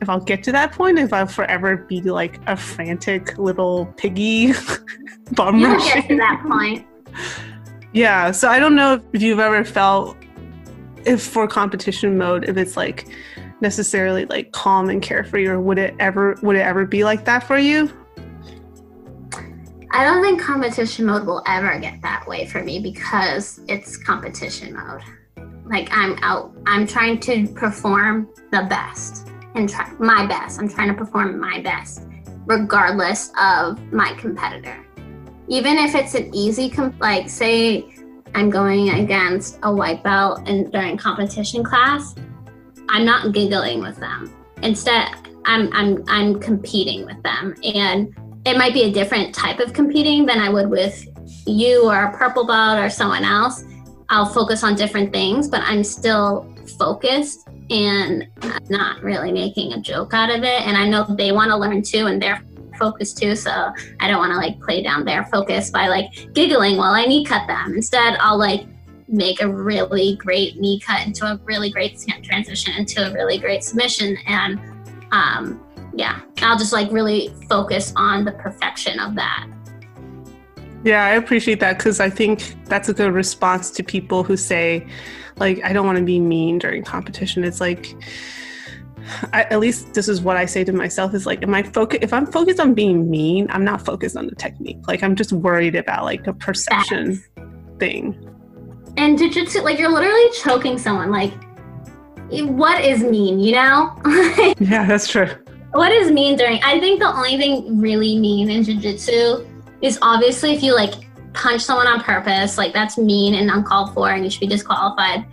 if 0.00 0.08
i'll 0.08 0.20
get 0.20 0.42
to 0.44 0.52
that 0.52 0.72
point 0.72 0.98
if 0.98 1.12
i'll 1.12 1.26
forever 1.26 1.76
be 1.76 2.00
like 2.00 2.40
a 2.48 2.56
frantic 2.56 3.38
little 3.38 3.86
piggy 3.96 4.52
bum 5.32 5.58
You'll 5.58 5.78
get 5.78 6.08
to 6.08 6.16
that 6.16 6.42
point. 6.48 6.86
yeah 7.92 8.30
so 8.30 8.48
i 8.48 8.58
don't 8.58 8.74
know 8.74 9.00
if 9.12 9.22
you've 9.22 9.38
ever 9.38 9.64
felt 9.64 10.16
if 11.04 11.22
for 11.22 11.46
competition 11.46 12.16
mode 12.16 12.48
if 12.48 12.56
it's 12.56 12.76
like 12.76 13.08
necessarily 13.60 14.24
like 14.26 14.50
calm 14.52 14.88
and 14.88 15.02
carefree 15.02 15.46
or 15.46 15.60
would 15.60 15.78
it 15.78 15.94
ever 16.00 16.36
would 16.42 16.56
it 16.56 16.62
ever 16.62 16.84
be 16.84 17.04
like 17.04 17.24
that 17.24 17.46
for 17.46 17.58
you 17.58 17.90
I 19.94 20.04
don't 20.04 20.22
think 20.22 20.40
competition 20.40 21.04
mode 21.04 21.26
will 21.26 21.42
ever 21.46 21.78
get 21.78 22.00
that 22.00 22.26
way 22.26 22.46
for 22.46 22.64
me 22.64 22.80
because 22.80 23.60
it's 23.68 23.98
competition 23.98 24.72
mode. 24.72 25.02
Like 25.66 25.88
I'm 25.92 26.16
out, 26.22 26.50
I'm 26.66 26.86
trying 26.86 27.20
to 27.20 27.46
perform 27.48 28.30
the 28.50 28.66
best 28.70 29.28
and 29.54 29.68
try 29.68 29.92
my 29.98 30.24
best. 30.24 30.58
I'm 30.58 30.68
trying 30.68 30.88
to 30.88 30.94
perform 30.94 31.38
my 31.38 31.60
best, 31.60 32.06
regardless 32.46 33.32
of 33.38 33.80
my 33.92 34.14
competitor. 34.14 34.82
Even 35.48 35.76
if 35.76 35.94
it's 35.94 36.14
an 36.14 36.34
easy, 36.34 36.70
com- 36.70 36.96
like 36.98 37.28
say 37.28 37.84
I'm 38.34 38.48
going 38.48 38.88
against 38.88 39.58
a 39.62 39.74
white 39.74 40.02
belt 40.02 40.48
and 40.48 40.72
during 40.72 40.96
competition 40.96 41.62
class, 41.62 42.14
I'm 42.88 43.04
not 43.04 43.32
giggling 43.32 43.82
with 43.82 43.98
them. 43.98 44.34
Instead, 44.62 45.08
I'm 45.44 45.70
I'm 45.74 46.02
I'm 46.08 46.40
competing 46.40 47.04
with 47.04 47.22
them 47.22 47.54
and 47.62 48.14
it 48.44 48.58
might 48.58 48.74
be 48.74 48.84
a 48.84 48.92
different 48.92 49.34
type 49.34 49.60
of 49.60 49.72
competing 49.72 50.26
than 50.26 50.38
I 50.38 50.48
would 50.48 50.68
with 50.68 51.06
you 51.46 51.88
or 51.88 52.04
a 52.04 52.16
purple 52.16 52.46
belt 52.46 52.78
or 52.78 52.90
someone 52.90 53.24
else. 53.24 53.64
I'll 54.08 54.26
focus 54.26 54.62
on 54.64 54.74
different 54.74 55.12
things, 55.12 55.48
but 55.48 55.60
I'm 55.62 55.84
still 55.84 56.52
focused 56.78 57.48
and 57.70 58.26
I'm 58.42 58.64
not 58.68 59.02
really 59.02 59.32
making 59.32 59.72
a 59.72 59.80
joke 59.80 60.12
out 60.12 60.30
of 60.30 60.42
it. 60.42 60.62
And 60.62 60.76
I 60.76 60.88
know 60.88 61.04
they 61.08 61.32
want 61.32 61.50
to 61.50 61.56
learn 61.56 61.82
too, 61.82 62.06
and 62.06 62.20
they're 62.20 62.42
focused 62.78 63.18
too. 63.18 63.34
So 63.36 63.72
I 64.00 64.08
don't 64.08 64.18
want 64.18 64.32
to 64.32 64.36
like 64.36 64.60
play 64.60 64.82
down 64.82 65.04
their 65.04 65.24
focus 65.26 65.70
by 65.70 65.88
like 65.88 66.10
giggling 66.34 66.76
while 66.76 66.92
I 66.92 67.04
knee 67.06 67.24
cut 67.24 67.46
them. 67.46 67.74
Instead, 67.74 68.16
I'll 68.20 68.38
like 68.38 68.66
make 69.08 69.40
a 69.40 69.48
really 69.48 70.16
great 70.16 70.58
knee 70.58 70.80
cut 70.80 71.06
into 71.06 71.24
a 71.24 71.38
really 71.44 71.70
great 71.70 71.98
transition 72.22 72.74
into 72.74 73.06
a 73.06 73.12
really 73.12 73.38
great 73.38 73.62
submission 73.62 74.16
and 74.26 74.58
um, 75.12 75.60
yeah, 75.94 76.20
I'll 76.38 76.58
just 76.58 76.72
like 76.72 76.90
really 76.90 77.34
focus 77.48 77.92
on 77.96 78.24
the 78.24 78.32
perfection 78.32 78.98
of 78.98 79.14
that. 79.14 79.48
Yeah, 80.84 81.04
I 81.04 81.10
appreciate 81.10 81.60
that 81.60 81.78
because 81.78 82.00
I 82.00 82.10
think 82.10 82.56
that's 82.66 82.88
a 82.88 82.94
good 82.94 83.12
response 83.12 83.70
to 83.72 83.84
people 83.84 84.24
who 84.24 84.36
say, 84.36 84.86
like, 85.36 85.62
I 85.64 85.72
don't 85.72 85.86
want 85.86 85.98
to 85.98 86.04
be 86.04 86.18
mean 86.18 86.58
during 86.58 86.82
competition. 86.82 87.44
It's 87.44 87.60
like, 87.60 87.94
I, 89.32 89.44
at 89.44 89.60
least 89.60 89.94
this 89.94 90.08
is 90.08 90.20
what 90.20 90.36
I 90.36 90.46
say 90.46 90.64
to 90.64 90.72
myself: 90.72 91.14
is 91.14 91.26
like, 91.26 91.42
am 91.42 91.54
I 91.54 91.62
focus? 91.62 92.00
If 92.02 92.12
I'm 92.12 92.26
focused 92.26 92.58
on 92.58 92.74
being 92.74 93.10
mean, 93.10 93.46
I'm 93.50 93.64
not 93.64 93.84
focused 93.84 94.16
on 94.16 94.26
the 94.26 94.34
technique. 94.34 94.78
Like, 94.88 95.02
I'm 95.02 95.14
just 95.14 95.32
worried 95.32 95.76
about 95.76 96.04
like 96.04 96.26
a 96.26 96.32
perception 96.32 97.22
thing. 97.78 98.28
And 98.96 99.18
jujitsu, 99.18 99.62
like 99.62 99.78
you're 99.78 99.90
literally 99.90 100.30
choking 100.42 100.78
someone. 100.78 101.10
Like, 101.10 101.32
what 102.30 102.84
is 102.84 103.02
mean? 103.02 103.38
You 103.38 103.52
know, 103.52 103.96
Yeah, 104.58 104.86
that's 104.86 105.08
true. 105.08 105.28
What 105.72 105.92
is 105.92 106.10
mean 106.10 106.36
during? 106.36 106.62
I 106.62 106.78
think 106.80 107.00
the 107.00 107.08
only 107.08 107.36
thing 107.36 107.80
really 107.80 108.18
mean 108.18 108.50
in 108.50 108.62
jujitsu 108.62 109.48
is 109.80 109.98
obviously 110.02 110.52
if 110.52 110.62
you 110.62 110.74
like 110.74 110.94
punch 111.32 111.62
someone 111.62 111.86
on 111.86 112.00
purpose, 112.00 112.58
like 112.58 112.72
that's 112.72 112.98
mean 112.98 113.34
and 113.34 113.50
uncalled 113.50 113.94
for, 113.94 114.10
and 114.10 114.24
you 114.24 114.30
should 114.30 114.40
be 114.40 114.46
disqualified. 114.46 115.24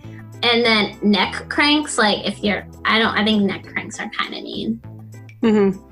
And 0.41 0.63
then 0.63 0.97
neck 1.01 1.49
cranks, 1.49 1.97
like 1.97 2.25
if 2.25 2.43
you're, 2.43 2.65
I 2.85 2.97
don't, 2.99 3.13
I 3.15 3.23
think 3.23 3.43
neck 3.43 3.65
cranks 3.65 3.99
are 3.99 4.09
kind 4.09 4.33
of 4.33 4.43
mean. 4.43 4.81
Mm-hmm. 5.41 5.85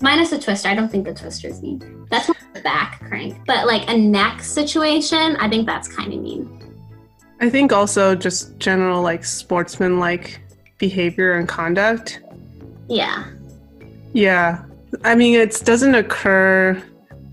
Minus 0.00 0.32
a 0.32 0.38
twister. 0.38 0.68
I 0.68 0.74
don't 0.74 0.90
think 0.90 1.04
the 1.04 1.14
twister 1.14 1.48
is 1.48 1.60
mean. 1.60 2.06
That's 2.10 2.26
the 2.26 2.60
back 2.62 3.00
crank. 3.06 3.38
But 3.46 3.66
like 3.66 3.88
a 3.90 3.96
neck 3.96 4.42
situation, 4.42 5.36
I 5.36 5.48
think 5.48 5.66
that's 5.66 5.88
kind 5.88 6.12
of 6.12 6.20
mean. 6.20 6.52
I 7.40 7.50
think 7.50 7.72
also 7.72 8.14
just 8.14 8.58
general 8.58 9.02
like 9.02 9.24
sportsman 9.24 9.98
like 9.98 10.40
behavior 10.78 11.34
and 11.34 11.46
conduct. 11.46 12.20
Yeah. 12.88 13.24
Yeah. 14.16 14.64
I 15.04 15.14
mean, 15.14 15.34
it 15.34 15.60
doesn't 15.62 15.94
occur 15.94 16.82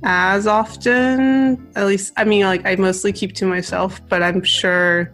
as 0.04 0.48
often. 0.48 1.72
At 1.78 1.86
least, 1.86 2.12
I 2.18 2.26
mean, 2.26 2.44
like, 2.44 2.66
I 2.66 2.76
mostly 2.76 3.14
keep 3.14 3.34
to 3.36 3.46
myself, 3.46 4.02
but 4.10 4.22
I'm 4.22 4.44
sure 4.44 5.14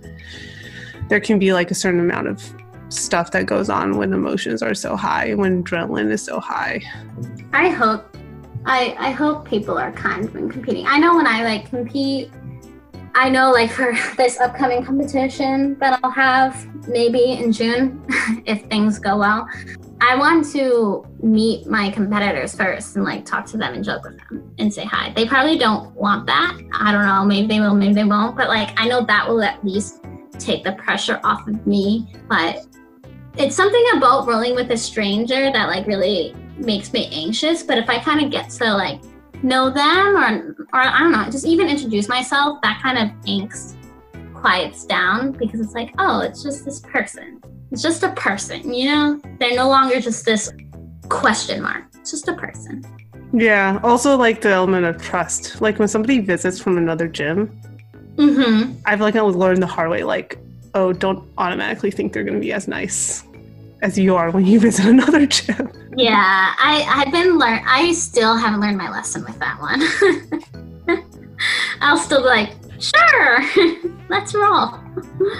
there 1.09 1.19
can 1.19 1.37
be 1.37 1.53
like 1.53 1.69
a 1.69 1.75
certain 1.75 1.99
amount 1.99 2.27
of 2.27 2.43
stuff 2.89 3.29
that 3.31 3.45
goes 3.45 3.69
on 3.69 3.97
when 3.97 4.13
emotions 4.13 4.63
are 4.63 4.73
so 4.73 4.95
high, 4.95 5.35
when 5.35 5.63
adrenaline 5.63 6.09
is 6.09 6.23
so 6.23 6.39
high. 6.39 6.81
I 7.53 7.69
hope 7.69 8.17
I 8.65 8.95
I 8.97 9.11
hope 9.11 9.47
people 9.47 9.77
are 9.77 9.91
kind 9.91 10.27
when 10.33 10.49
competing. 10.49 10.87
I 10.87 10.97
know 10.97 11.15
when 11.15 11.27
I 11.27 11.43
like 11.43 11.69
compete, 11.69 12.31
I 13.13 13.29
know 13.29 13.51
like 13.51 13.69
for 13.69 13.95
this 14.17 14.39
upcoming 14.39 14.83
competition 14.83 15.77
that 15.77 15.99
I'll 16.03 16.09
have 16.09 16.67
maybe 16.87 17.33
in 17.33 17.51
June 17.51 18.03
if 18.47 18.65
things 18.65 18.97
go 18.97 19.19
well. 19.19 19.47
I 20.01 20.15
want 20.15 20.49
to 20.53 21.05
meet 21.21 21.67
my 21.67 21.89
competitors 21.89 22.55
first 22.55 22.95
and 22.95 23.03
like 23.03 23.25
talk 23.25 23.45
to 23.47 23.57
them 23.57 23.73
and 23.73 23.83
joke 23.83 24.03
with 24.03 24.17
them 24.17 24.53
and 24.57 24.73
say 24.73 24.85
hi. 24.85 25.11
They 25.13 25.27
probably 25.27 25.57
don't 25.57 25.93
want 25.93 26.25
that. 26.27 26.57
I 26.73 26.91
don't 26.91 27.05
know. 27.05 27.25
Maybe 27.25 27.47
they 27.47 27.59
will, 27.59 27.75
maybe 27.75 27.93
they 27.93 28.05
won't. 28.05 28.37
But 28.37 28.47
like 28.47 28.79
I 28.79 28.87
know 28.87 29.03
that 29.05 29.27
will 29.27 29.43
at 29.43 29.63
least 29.63 30.03
take 30.37 30.63
the 30.63 30.71
pressure 30.73 31.19
off 31.23 31.47
of 31.47 31.67
me. 31.67 32.07
But 32.29 32.65
it's 33.37 33.55
something 33.55 33.85
about 33.97 34.25
rolling 34.25 34.55
with 34.55 34.71
a 34.71 34.77
stranger 34.77 35.51
that 35.51 35.67
like 35.67 35.85
really 35.85 36.33
makes 36.57 36.93
me 36.93 37.09
anxious. 37.11 37.61
But 37.63 37.77
if 37.77 37.89
I 37.89 37.99
kind 37.99 38.23
of 38.23 38.31
get 38.31 38.49
to 38.51 38.73
like 38.73 39.01
know 39.43 39.69
them 39.69 40.15
or 40.15 40.55
or 40.73 40.79
I 40.79 40.99
don't 40.99 41.11
know, 41.11 41.25
just 41.25 41.45
even 41.45 41.67
introduce 41.67 42.07
myself, 42.07 42.61
that 42.63 42.81
kind 42.81 42.97
of 42.97 43.09
angst 43.25 43.75
quiets 44.33 44.85
down 44.85 45.33
because 45.33 45.59
it's 45.59 45.73
like, 45.73 45.93
oh, 45.97 46.21
it's 46.21 46.41
just 46.41 46.63
this 46.63 46.79
person. 46.79 47.41
It's 47.71 47.81
just 47.81 48.03
a 48.03 48.11
person, 48.13 48.73
you 48.73 48.89
know? 48.89 49.21
They're 49.39 49.55
no 49.55 49.69
longer 49.69 49.99
just 49.99 50.25
this 50.25 50.51
question 51.07 51.61
mark. 51.61 51.85
It's 51.95 52.11
just 52.11 52.27
a 52.27 52.33
person. 52.33 52.83
Yeah. 53.31 53.79
Also, 53.83 54.17
like 54.17 54.41
the 54.41 54.49
element 54.49 54.85
of 54.85 55.01
trust. 55.01 55.61
Like 55.61 55.77
when 55.77 55.87
somebody 55.87 56.19
visits 56.19 56.59
from 56.59 56.77
another 56.77 57.07
gym, 57.07 57.59
Mm-hmm. 58.19 58.73
I've 58.85 58.99
like 58.99 59.15
learned 59.15 59.63
the 59.63 59.67
hard 59.67 59.89
way, 59.89 60.03
like, 60.03 60.37
oh, 60.73 60.91
don't 60.91 61.25
automatically 61.37 61.89
think 61.89 62.11
they're 62.11 62.25
going 62.25 62.33
to 62.35 62.41
be 62.41 62.51
as 62.51 62.67
nice 62.67 63.23
as 63.81 63.97
you 63.97 64.13
are 64.15 64.29
when 64.29 64.45
you 64.45 64.59
visit 64.67 64.85
another 64.85 65.25
gym. 65.25 65.71
Yeah, 65.95 66.53
I 66.57 66.85
I've 66.87 67.13
been 67.13 67.37
learn. 67.39 67.61
I 67.65 67.93
still 67.93 68.35
haven't 68.35 68.59
learned 68.59 68.77
my 68.77 68.89
lesson 68.91 69.23
with 69.23 69.39
that 69.39 69.57
one. 69.61 71.05
I'll 71.81 71.97
still 71.97 72.21
be 72.21 72.27
like, 72.27 72.58
sure, 72.79 73.43
let's 74.09 74.33
roll. 74.33 74.79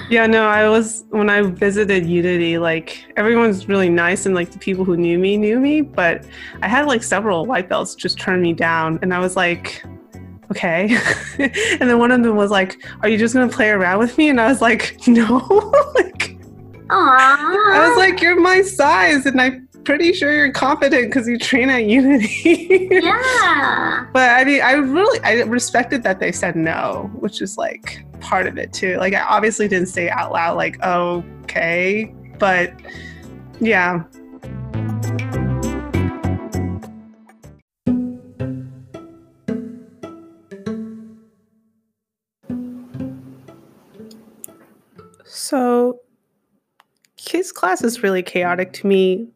Yeah, 0.09 0.27
no, 0.27 0.47
I 0.47 0.69
was 0.69 1.05
when 1.09 1.29
I 1.29 1.41
visited 1.41 2.05
Unity, 2.05 2.57
like 2.57 3.05
everyone's 3.17 3.67
really 3.67 3.89
nice 3.89 4.25
and 4.25 4.35
like 4.35 4.51
the 4.51 4.59
people 4.59 4.85
who 4.85 4.97
knew 4.97 5.17
me 5.17 5.37
knew 5.37 5.59
me, 5.59 5.81
but 5.81 6.25
I 6.61 6.67
had 6.67 6.85
like 6.85 7.03
several 7.03 7.45
white 7.45 7.69
belts 7.69 7.95
just 7.95 8.19
turn 8.19 8.41
me 8.41 8.53
down 8.53 8.99
and 9.01 9.13
I 9.13 9.19
was 9.19 9.35
like 9.35 9.83
okay. 10.51 10.97
and 11.39 11.89
then 11.89 11.99
one 11.99 12.11
of 12.11 12.23
them 12.23 12.35
was 12.35 12.51
like, 12.51 12.83
Are 13.01 13.09
you 13.09 13.17
just 13.17 13.33
gonna 13.33 13.51
play 13.51 13.69
around 13.69 13.99
with 13.99 14.17
me? 14.17 14.29
And 14.29 14.41
I 14.41 14.47
was 14.47 14.61
like, 14.61 14.97
No. 15.07 15.37
like 15.95 16.37
Aww. 16.87 17.37
I 17.37 17.87
was 17.87 17.97
like, 17.97 18.21
You're 18.21 18.39
my 18.39 18.61
size 18.61 19.25
and 19.25 19.39
I'm 19.39 19.68
pretty 19.83 20.13
sure 20.13 20.33
you're 20.33 20.51
confident 20.51 21.09
because 21.09 21.27
you 21.27 21.37
train 21.37 21.69
at 21.69 21.85
Unity. 21.85 22.87
yeah. 22.91 24.05
but 24.13 24.29
I 24.29 24.43
mean 24.43 24.61
I 24.61 24.73
really 24.73 25.19
I 25.23 25.43
respected 25.43 26.03
that 26.03 26.19
they 26.19 26.31
said 26.31 26.55
no, 26.55 27.09
which 27.19 27.41
is 27.41 27.57
like 27.57 28.03
part 28.19 28.47
of 28.47 28.57
it 28.57 28.73
too. 28.73 28.97
Like 28.97 29.13
I 29.13 29.21
obviously 29.21 29.67
didn't 29.67 29.87
say 29.87 30.09
out 30.09 30.31
loud 30.31 30.57
like, 30.57 30.81
okay, 30.83 32.13
but 32.37 32.73
yeah. 33.59 34.03
So, 45.25 45.99
kids' 47.17 47.51
class 47.51 47.83
is 47.83 48.03
really 48.03 48.21
chaotic 48.21 48.71
to 48.73 48.87
me. 48.87 49.27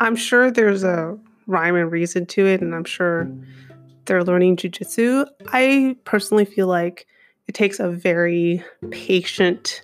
I'm 0.00 0.16
sure 0.16 0.50
there's 0.50 0.84
a 0.84 1.18
rhyme 1.46 1.74
and 1.76 1.90
reason 1.90 2.26
to 2.26 2.46
it, 2.46 2.60
and 2.60 2.74
I'm 2.74 2.84
sure 2.84 3.30
they're 4.04 4.24
learning 4.24 4.56
jujitsu. 4.56 5.26
I 5.48 5.96
personally 6.04 6.44
feel 6.44 6.66
like 6.66 7.06
it 7.46 7.54
takes 7.54 7.80
a 7.80 7.90
very 7.90 8.62
patient 8.90 9.82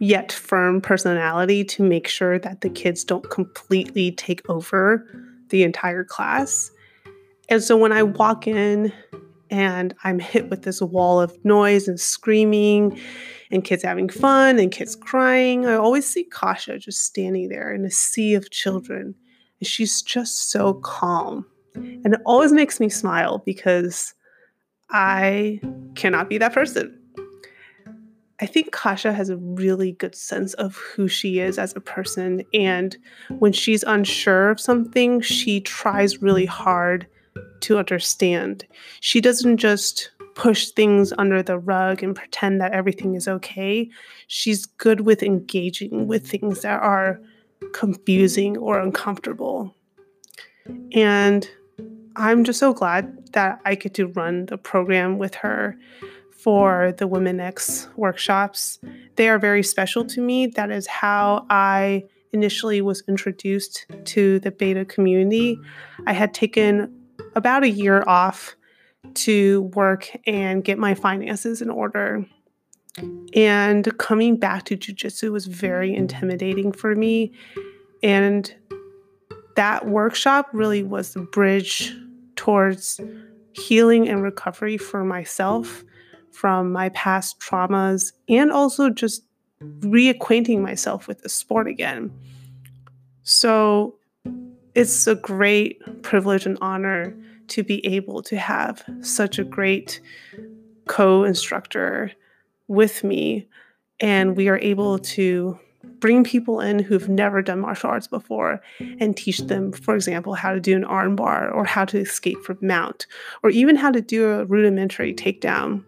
yet 0.00 0.32
firm 0.32 0.80
personality 0.80 1.62
to 1.62 1.82
make 1.82 2.08
sure 2.08 2.38
that 2.38 2.62
the 2.62 2.70
kids 2.70 3.04
don't 3.04 3.28
completely 3.30 4.12
take 4.12 4.48
over 4.48 5.06
the 5.50 5.62
entire 5.62 6.04
class. 6.04 6.70
And 7.48 7.62
so 7.62 7.76
when 7.76 7.92
I 7.92 8.02
walk 8.02 8.46
in 8.46 8.92
and 9.50 9.94
I'm 10.04 10.18
hit 10.18 10.48
with 10.48 10.62
this 10.62 10.80
wall 10.80 11.20
of 11.20 11.36
noise 11.44 11.88
and 11.88 12.00
screaming 12.00 12.98
and 13.50 13.64
kids 13.64 13.82
having 13.82 14.08
fun 14.08 14.58
and 14.58 14.70
kids 14.70 14.94
crying, 14.94 15.66
I 15.66 15.74
always 15.74 16.06
see 16.06 16.24
Kasha 16.24 16.78
just 16.78 17.04
standing 17.04 17.48
there 17.48 17.72
in 17.72 17.84
a 17.84 17.90
sea 17.90 18.34
of 18.34 18.50
children. 18.50 19.14
And 19.60 19.66
she's 19.66 20.02
just 20.02 20.50
so 20.50 20.74
calm. 20.74 21.46
And 21.74 22.14
it 22.14 22.20
always 22.24 22.52
makes 22.52 22.80
me 22.80 22.88
smile 22.88 23.42
because 23.44 24.14
I 24.90 25.60
cannot 25.94 26.28
be 26.28 26.38
that 26.38 26.52
person. 26.52 26.96
I 28.42 28.46
think 28.46 28.72
Kasha 28.72 29.12
has 29.12 29.28
a 29.28 29.36
really 29.36 29.92
good 29.92 30.14
sense 30.14 30.54
of 30.54 30.76
who 30.76 31.08
she 31.08 31.40
is 31.40 31.58
as 31.58 31.76
a 31.76 31.80
person. 31.80 32.42
And 32.54 32.96
when 33.38 33.52
she's 33.52 33.82
unsure 33.82 34.50
of 34.50 34.58
something, 34.58 35.20
she 35.20 35.60
tries 35.60 36.22
really 36.22 36.46
hard 36.46 37.06
to 37.60 37.78
understand. 37.78 38.66
She 39.00 39.20
doesn't 39.20 39.58
just 39.58 40.10
push 40.40 40.70
things 40.70 41.12
under 41.18 41.42
the 41.42 41.58
rug 41.58 42.02
and 42.02 42.16
pretend 42.16 42.62
that 42.62 42.72
everything 42.72 43.14
is 43.14 43.28
okay. 43.28 43.86
She's 44.26 44.64
good 44.64 45.02
with 45.02 45.22
engaging 45.22 46.06
with 46.06 46.26
things 46.26 46.62
that 46.62 46.80
are 46.80 47.20
confusing 47.74 48.56
or 48.56 48.80
uncomfortable. 48.80 49.74
And 50.92 51.46
I'm 52.16 52.44
just 52.44 52.58
so 52.58 52.72
glad 52.72 53.34
that 53.34 53.60
I 53.66 53.74
get 53.74 53.92
to 53.94 54.06
run 54.06 54.46
the 54.46 54.56
program 54.56 55.18
with 55.18 55.34
her 55.34 55.76
for 56.30 56.94
the 56.96 57.06
Women 57.06 57.38
X 57.38 57.90
workshops. 57.96 58.78
They 59.16 59.28
are 59.28 59.38
very 59.38 59.62
special 59.62 60.06
to 60.06 60.22
me. 60.22 60.46
That 60.46 60.70
is 60.70 60.86
how 60.86 61.44
I 61.50 62.04
initially 62.32 62.80
was 62.80 63.02
introduced 63.06 63.84
to 64.06 64.40
the 64.40 64.50
beta 64.50 64.86
community. 64.86 65.58
I 66.06 66.14
had 66.14 66.32
taken 66.32 66.90
about 67.36 67.62
a 67.62 67.68
year 67.68 68.02
off 68.06 68.56
to 69.14 69.62
work 69.74 70.10
and 70.26 70.64
get 70.64 70.78
my 70.78 70.94
finances 70.94 71.62
in 71.62 71.70
order. 71.70 72.24
And 73.34 73.96
coming 73.98 74.36
back 74.36 74.64
to 74.66 74.76
jujitsu 74.76 75.30
was 75.30 75.46
very 75.46 75.94
intimidating 75.94 76.72
for 76.72 76.94
me. 76.94 77.32
And 78.02 78.52
that 79.56 79.86
workshop 79.86 80.48
really 80.52 80.82
was 80.82 81.12
the 81.12 81.20
bridge 81.20 81.94
towards 82.36 83.00
healing 83.52 84.08
and 84.08 84.22
recovery 84.22 84.76
for 84.76 85.04
myself 85.04 85.84
from 86.30 86.72
my 86.72 86.88
past 86.90 87.40
traumas 87.40 88.12
and 88.28 88.52
also 88.52 88.88
just 88.88 89.24
reacquainting 89.80 90.60
myself 90.60 91.06
with 91.06 91.22
the 91.22 91.28
sport 91.28 91.66
again. 91.66 92.10
So 93.22 93.96
it's 94.74 95.06
a 95.06 95.16
great 95.16 96.02
privilege 96.02 96.46
and 96.46 96.56
honor 96.60 97.14
to 97.50 97.62
be 97.62 97.84
able 97.86 98.22
to 98.22 98.38
have 98.38 98.84
such 99.02 99.38
a 99.38 99.44
great 99.44 100.00
co 100.88 101.24
instructor 101.24 102.12
with 102.68 103.04
me. 103.04 103.46
And 104.00 104.36
we 104.36 104.48
are 104.48 104.58
able 104.58 104.98
to 104.98 105.58
bring 105.98 106.24
people 106.24 106.60
in 106.60 106.78
who've 106.78 107.08
never 107.08 107.42
done 107.42 107.60
martial 107.60 107.90
arts 107.90 108.06
before 108.06 108.60
and 108.98 109.16
teach 109.16 109.38
them, 109.38 109.72
for 109.72 109.94
example, 109.94 110.34
how 110.34 110.52
to 110.52 110.60
do 110.60 110.74
an 110.74 110.84
armbar 110.84 111.54
or 111.54 111.64
how 111.64 111.84
to 111.84 111.98
escape 111.98 112.42
from 112.42 112.58
mount 112.60 113.06
or 113.42 113.50
even 113.50 113.76
how 113.76 113.90
to 113.90 114.00
do 114.00 114.30
a 114.30 114.44
rudimentary 114.46 115.14
takedown. 115.14 115.84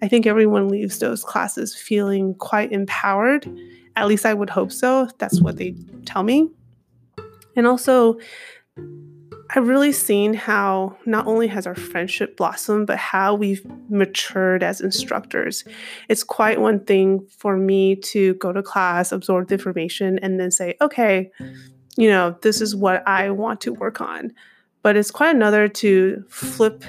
I 0.00 0.08
think 0.08 0.26
everyone 0.26 0.68
leaves 0.68 0.98
those 0.98 1.22
classes 1.22 1.76
feeling 1.76 2.34
quite 2.34 2.72
empowered. 2.72 3.48
At 3.94 4.08
least 4.08 4.26
I 4.26 4.34
would 4.34 4.50
hope 4.50 4.72
so. 4.72 5.08
That's 5.18 5.40
what 5.40 5.56
they 5.56 5.76
tell 6.04 6.24
me. 6.24 6.50
And 7.54 7.66
also, 7.66 8.18
I've 9.54 9.68
really 9.68 9.92
seen 9.92 10.32
how 10.32 10.96
not 11.04 11.26
only 11.26 11.46
has 11.48 11.66
our 11.66 11.74
friendship 11.74 12.38
blossomed, 12.38 12.86
but 12.86 12.96
how 12.96 13.34
we've 13.34 13.62
matured 13.90 14.62
as 14.62 14.80
instructors. 14.80 15.64
It's 16.08 16.24
quite 16.24 16.58
one 16.58 16.80
thing 16.80 17.26
for 17.36 17.58
me 17.58 17.96
to 17.96 18.34
go 18.34 18.52
to 18.52 18.62
class, 18.62 19.12
absorb 19.12 19.48
the 19.48 19.54
information, 19.54 20.18
and 20.20 20.40
then 20.40 20.50
say, 20.50 20.74
okay, 20.80 21.30
you 21.98 22.08
know, 22.08 22.34
this 22.40 22.62
is 22.62 22.74
what 22.74 23.06
I 23.06 23.28
want 23.30 23.60
to 23.62 23.74
work 23.74 24.00
on. 24.00 24.32
But 24.82 24.96
it's 24.96 25.10
quite 25.10 25.36
another 25.36 25.68
to 25.68 26.24
flip 26.28 26.84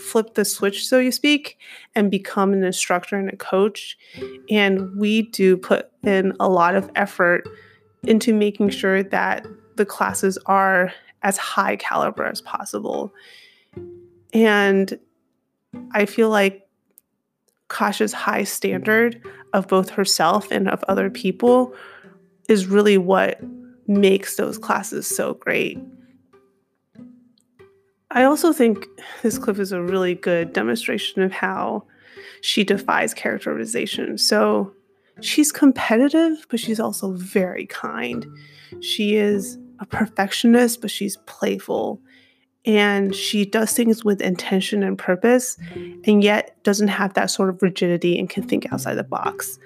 flip 0.00 0.34
the 0.34 0.44
switch, 0.44 0.86
so 0.86 0.98
you 0.98 1.10
speak, 1.10 1.58
and 1.94 2.10
become 2.10 2.52
an 2.52 2.62
instructor 2.62 3.16
and 3.16 3.30
a 3.30 3.36
coach. 3.36 3.96
And 4.50 4.94
we 4.96 5.22
do 5.22 5.56
put 5.56 5.90
in 6.02 6.34
a 6.38 6.48
lot 6.48 6.74
of 6.74 6.90
effort 6.96 7.48
into 8.02 8.34
making 8.34 8.70
sure 8.70 9.02
that 9.02 9.46
the 9.76 9.86
classes 9.86 10.38
are 10.46 10.92
as 11.22 11.36
high 11.36 11.76
caliber 11.76 12.24
as 12.24 12.40
possible. 12.40 13.12
And 14.32 14.98
I 15.92 16.06
feel 16.06 16.30
like 16.30 16.68
Kasha's 17.68 18.12
high 18.12 18.44
standard 18.44 19.20
of 19.52 19.68
both 19.68 19.90
herself 19.90 20.50
and 20.50 20.68
of 20.68 20.84
other 20.84 21.10
people 21.10 21.74
is 22.48 22.66
really 22.66 22.98
what 22.98 23.40
makes 23.88 24.36
those 24.36 24.58
classes 24.58 25.06
so 25.06 25.34
great. 25.34 25.78
I 28.10 28.24
also 28.24 28.52
think 28.52 28.86
this 29.22 29.38
clip 29.38 29.58
is 29.58 29.72
a 29.72 29.82
really 29.82 30.14
good 30.14 30.52
demonstration 30.52 31.22
of 31.22 31.32
how 31.32 31.84
she 32.40 32.64
defies 32.64 33.12
characterization. 33.12 34.16
So 34.18 34.72
she's 35.20 35.50
competitive, 35.52 36.46
but 36.48 36.60
she's 36.60 36.80
also 36.80 37.12
very 37.12 37.66
kind. 37.66 38.26
She 38.80 39.16
is 39.16 39.58
a 39.78 39.86
perfectionist, 39.86 40.80
but 40.80 40.90
she's 40.90 41.16
playful. 41.26 42.00
And 42.64 43.14
she 43.14 43.44
does 43.44 43.72
things 43.72 44.04
with 44.04 44.20
intention 44.20 44.82
and 44.82 44.98
purpose, 44.98 45.56
and 46.04 46.22
yet 46.22 46.56
doesn't 46.64 46.88
have 46.88 47.14
that 47.14 47.30
sort 47.30 47.48
of 47.48 47.62
rigidity 47.62 48.18
and 48.18 48.28
can 48.28 48.42
think 48.42 48.72
outside 48.72 48.94
the 48.94 49.04
box. 49.04 49.58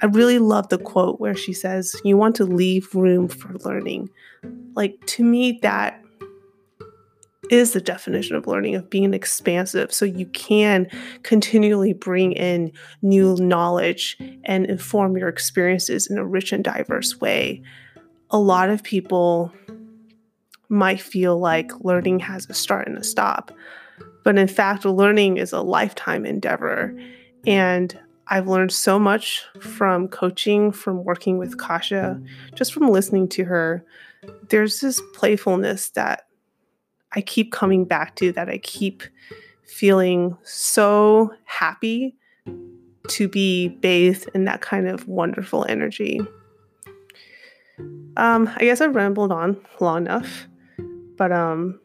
I 0.00 0.06
really 0.06 0.38
love 0.38 0.68
the 0.68 0.78
quote 0.78 1.20
where 1.20 1.34
she 1.34 1.52
says, 1.52 1.94
You 2.02 2.16
want 2.16 2.34
to 2.36 2.44
leave 2.44 2.94
room 2.94 3.28
for 3.28 3.52
learning. 3.58 4.08
Like, 4.74 5.04
to 5.06 5.24
me, 5.24 5.58
that 5.62 6.02
is 7.50 7.72
the 7.72 7.80
definition 7.80 8.36
of 8.36 8.46
learning 8.46 8.74
of 8.74 8.90
being 8.90 9.14
expansive 9.14 9.92
so 9.92 10.04
you 10.04 10.26
can 10.26 10.88
continually 11.22 11.92
bring 11.92 12.32
in 12.32 12.72
new 13.02 13.36
knowledge 13.36 14.18
and 14.44 14.66
inform 14.66 15.16
your 15.16 15.28
experiences 15.28 16.06
in 16.06 16.18
a 16.18 16.24
rich 16.24 16.52
and 16.52 16.64
diverse 16.64 17.20
way 17.20 17.62
a 18.30 18.38
lot 18.38 18.70
of 18.70 18.82
people 18.82 19.52
might 20.68 21.00
feel 21.00 21.38
like 21.38 21.72
learning 21.84 22.18
has 22.20 22.48
a 22.50 22.54
start 22.54 22.88
and 22.88 22.98
a 22.98 23.04
stop. 23.04 23.52
But 24.24 24.36
in 24.38 24.48
fact, 24.48 24.84
learning 24.84 25.36
is 25.36 25.52
a 25.52 25.60
lifetime 25.60 26.26
endeavor. 26.26 26.98
And 27.46 27.96
I've 28.28 28.48
learned 28.48 28.72
so 28.72 28.98
much 28.98 29.44
from 29.60 30.08
coaching, 30.08 30.72
from 30.72 31.04
working 31.04 31.38
with 31.38 31.58
Kasha, 31.58 32.20
just 32.54 32.74
from 32.74 32.88
listening 32.88 33.28
to 33.28 33.44
her. 33.44 33.84
There's 34.48 34.80
this 34.80 35.00
playfulness 35.14 35.90
that 35.90 36.26
I 37.12 37.20
keep 37.20 37.52
coming 37.52 37.84
back 37.84 38.16
to, 38.16 38.32
that 38.32 38.48
I 38.48 38.58
keep 38.58 39.04
feeling 39.64 40.36
so 40.42 41.32
happy 41.44 42.16
to 43.08 43.28
be 43.28 43.68
bathed 43.68 44.28
in 44.34 44.44
that 44.46 44.60
kind 44.60 44.88
of 44.88 45.06
wonderful 45.06 45.64
energy. 45.68 46.20
Um, 48.16 48.50
I 48.56 48.60
guess 48.60 48.80
I 48.80 48.86
rambled 48.86 49.32
on 49.32 49.60
long 49.80 49.98
enough, 49.98 50.46
but 51.16 51.32
um, 51.32 51.80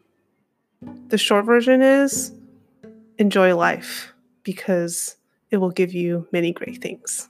the 1.08 1.18
short 1.18 1.44
version 1.44 1.82
is 1.82 2.32
enjoy 3.18 3.54
life 3.54 4.12
because 4.42 5.16
it 5.50 5.58
will 5.58 5.70
give 5.70 5.92
you 5.92 6.26
many 6.32 6.52
great 6.52 6.80
things. 6.80 7.28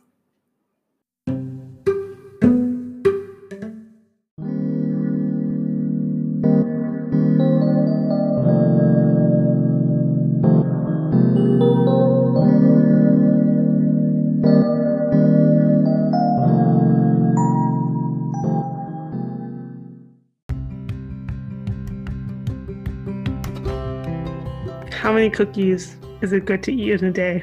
How 25.12 25.16
many 25.16 25.28
cookies 25.28 25.94
is 26.22 26.32
it 26.32 26.46
good 26.46 26.62
to 26.62 26.72
eat 26.72 27.02
in 27.02 27.04
a 27.04 27.10
day? 27.10 27.42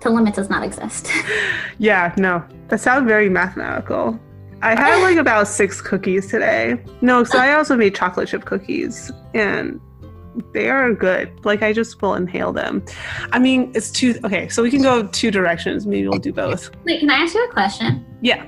the 0.00 0.10
limit 0.10 0.34
does 0.34 0.50
not 0.50 0.64
exist. 0.64 1.08
yeah, 1.78 2.12
no. 2.16 2.44
That 2.66 2.80
sounds 2.80 3.06
very 3.06 3.28
mathematical. 3.28 4.18
I 4.62 4.70
had 4.70 5.00
like 5.00 5.16
about 5.16 5.46
six 5.46 5.80
cookies 5.80 6.26
today. 6.26 6.82
No, 7.02 7.22
so 7.22 7.38
I 7.38 7.52
also 7.52 7.76
made 7.76 7.94
chocolate 7.94 8.26
chip 8.26 8.46
cookies 8.46 9.12
and 9.32 9.80
they 10.52 10.68
are 10.68 10.92
good. 10.92 11.32
Like 11.44 11.62
I 11.62 11.72
just 11.72 12.02
will 12.02 12.14
inhale 12.14 12.52
them. 12.52 12.84
I 13.30 13.38
mean, 13.38 13.70
it's 13.72 13.92
two 13.92 14.18
okay, 14.24 14.48
so 14.48 14.64
we 14.64 14.72
can 14.72 14.82
go 14.82 15.06
two 15.06 15.30
directions. 15.30 15.86
Maybe 15.86 16.08
we'll 16.08 16.18
do 16.18 16.32
both. 16.32 16.72
Wait, 16.84 16.98
can 16.98 17.10
I 17.10 17.14
ask 17.14 17.32
you 17.32 17.44
a 17.44 17.52
question? 17.52 18.04
Yeah. 18.22 18.44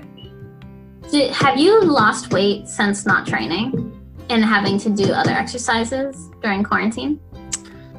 Did, 1.08 1.30
have 1.34 1.56
you 1.56 1.84
lost 1.84 2.32
weight 2.32 2.66
since 2.66 3.06
not 3.06 3.28
training? 3.28 3.91
And 4.32 4.44
having 4.44 4.78
to 4.78 4.90
do 4.90 5.12
other 5.12 5.30
exercises 5.30 6.30
during 6.40 6.64
quarantine? 6.64 7.20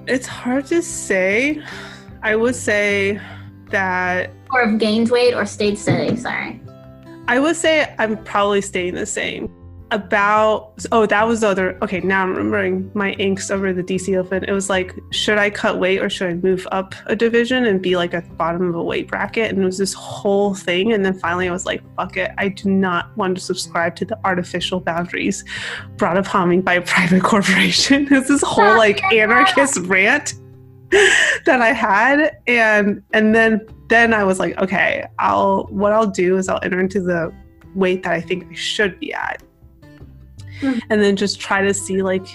It's 0.08 0.28
hard 0.28 0.66
to 0.68 0.82
say. 0.82 1.64
I 2.24 2.36
would 2.36 2.56
say 2.56 3.22
that. 3.70 4.32
Or 4.52 4.66
have 4.66 4.80
gained 4.80 5.10
weight 5.10 5.34
or 5.34 5.46
stayed 5.46 5.78
steady, 5.78 6.18
sorry. 6.18 6.60
I 7.28 7.40
would 7.40 7.56
say 7.56 7.96
I'm 8.00 8.22
probably 8.24 8.62
staying 8.62 8.96
the 8.96 9.06
same 9.06 9.54
about 9.94 10.74
oh 10.92 11.06
that 11.06 11.28
was 11.28 11.42
the 11.42 11.48
other 11.48 11.78
okay 11.84 12.00
now 12.00 12.24
i'm 12.24 12.32
remembering 12.32 12.90
my 12.94 13.14
angst 13.16 13.52
over 13.52 13.72
the 13.72 13.84
dc 13.84 14.18
open. 14.18 14.44
It 14.44 14.52
was 14.52 14.70
like 14.70 14.96
should 15.12 15.38
i 15.38 15.50
cut 15.50 15.80
weight 15.80 16.02
or 16.02 16.10
should 16.10 16.30
i 16.30 16.34
move 16.34 16.68
up 16.72 16.96
a 17.06 17.16
division 17.16 17.66
and 17.66 17.82
be 17.82 17.96
like 17.96 18.14
at 18.14 18.28
the 18.28 18.36
bottom 18.36 18.68
of 18.68 18.76
a 18.76 18.84
weight 18.84 19.08
bracket? 19.08 19.52
And 19.52 19.62
it 19.62 19.66
was 19.66 19.78
this 19.78 19.94
whole 19.94 20.56
thing. 20.56 20.94
And 20.94 21.06
then 21.06 21.14
finally 21.20 21.48
i 21.48 21.52
was 21.52 21.66
like 21.66 21.82
fuck 21.96 22.18
it. 22.18 22.32
I 22.38 22.50
do 22.50 22.70
not 22.70 23.16
want 23.18 23.38
to 23.38 23.42
subscribe 23.42 23.96
to 23.98 24.06
the 24.06 24.20
artificial 24.26 24.80
boundaries 24.80 25.46
brought 25.98 26.18
upon 26.18 26.50
me 26.50 26.62
by 26.62 26.74
a 26.74 26.82
private 26.94 27.24
corporation. 27.24 28.08
It's 28.12 28.28
this 28.28 28.42
whole 28.42 28.78
like 28.78 29.04
anarchist 29.14 29.78
rant 29.82 30.34
that 31.46 31.62
i 31.62 31.72
had. 31.72 32.38
And 32.48 33.04
and 33.14 33.36
then 33.36 33.66
then 33.90 34.14
i 34.14 34.24
was 34.24 34.40
like 34.40 34.58
okay 34.58 35.06
i'll 35.20 35.66
what 35.66 35.92
i'll 35.92 36.08
do 36.08 36.38
is 36.38 36.50
i'll 36.50 36.60
enter 36.64 36.80
into 36.80 37.00
the 37.00 37.32
weight 37.76 38.02
that 38.04 38.14
i 38.14 38.22
think 38.22 38.46
i 38.50 38.54
should 38.54 39.00
be 39.00 39.14
at 39.14 39.44
mm. 40.64 40.82
and 40.90 41.04
then 41.04 41.16
just 41.16 41.40
try 41.40 41.62
to 41.62 41.74
see 41.74 42.02
like 42.02 42.26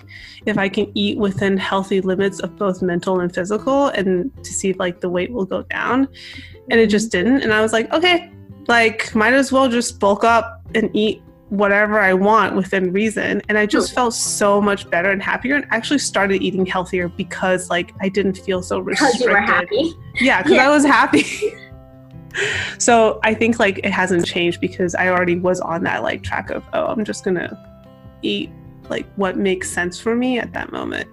if 0.47 0.59
I 0.59 0.69
can 0.69 0.91
eat 0.95 1.19
within 1.19 1.57
healthy 1.57 2.01
limits 2.01 2.41
of 2.41 2.57
both 2.57 2.83
mental 2.83 3.21
and 3.21 3.35
physical 3.35 3.89
and 3.89 4.33
to 4.45 4.53
see 4.53 4.71
if 4.71 4.79
like 4.79 5.01
the 5.01 5.09
weight 5.09 5.33
will 5.33 5.45
go 5.45 5.63
down. 5.63 6.09
And 6.71 6.81
it 6.81 6.89
just 6.89 7.11
didn't. 7.11 7.43
And 7.43 7.53
I 7.53 7.61
was 7.61 7.73
like, 7.73 7.93
okay, 7.93 8.31
like 8.69 9.15
might 9.15 9.33
as 9.33 9.51
well 9.51 9.69
just 9.69 9.99
bulk 9.99 10.25
up 10.25 10.61
and 10.75 10.91
eat 10.95 11.23
whatever 11.49 11.99
I 11.99 12.13
want 12.13 12.55
within 12.55 12.93
reason. 12.93 13.41
And 13.49 13.57
I 13.57 13.67
just 13.67 13.95
felt 13.95 14.15
so 14.15 14.61
much 14.61 14.89
better 14.91 15.11
and 15.11 15.23
happier 15.23 15.57
and 15.57 15.67
actually 15.71 15.99
started 15.99 16.43
eating 16.43 16.67
healthier 16.67 17.09
because 17.09 17.71
like 17.71 17.95
I 18.01 18.09
didn't 18.09 18.39
feel 18.39 18.63
so 18.63 18.79
restricted. 18.81 19.21
Because 19.21 19.27
you 19.27 19.33
were 19.33 19.41
happy. 19.41 19.95
Yeah, 20.21 20.43
because 20.43 20.57
yeah. 20.57 20.67
I 20.67 20.71
was 20.71 20.85
happy. 20.85 21.55
so 22.79 23.19
I 23.25 23.35
think 23.35 23.59
like 23.59 23.79
it 23.79 23.91
hasn't 23.91 24.27
changed 24.27 24.61
because 24.61 24.95
I 24.95 25.09
already 25.09 25.39
was 25.39 25.61
on 25.61 25.85
that 25.85 26.03
like 26.03 26.23
track 26.23 26.51
of, 26.51 26.63
oh, 26.73 26.87
I'm 26.87 27.05
just 27.05 27.25
gonna 27.25 27.57
eat 28.23 28.51
like 28.89 29.07
what 29.17 29.37
makes 29.37 29.71
sense 29.71 30.01
for 30.01 30.15
me 30.15 30.39
at 30.39 30.53
that 30.53 30.73
moment. 30.73 31.09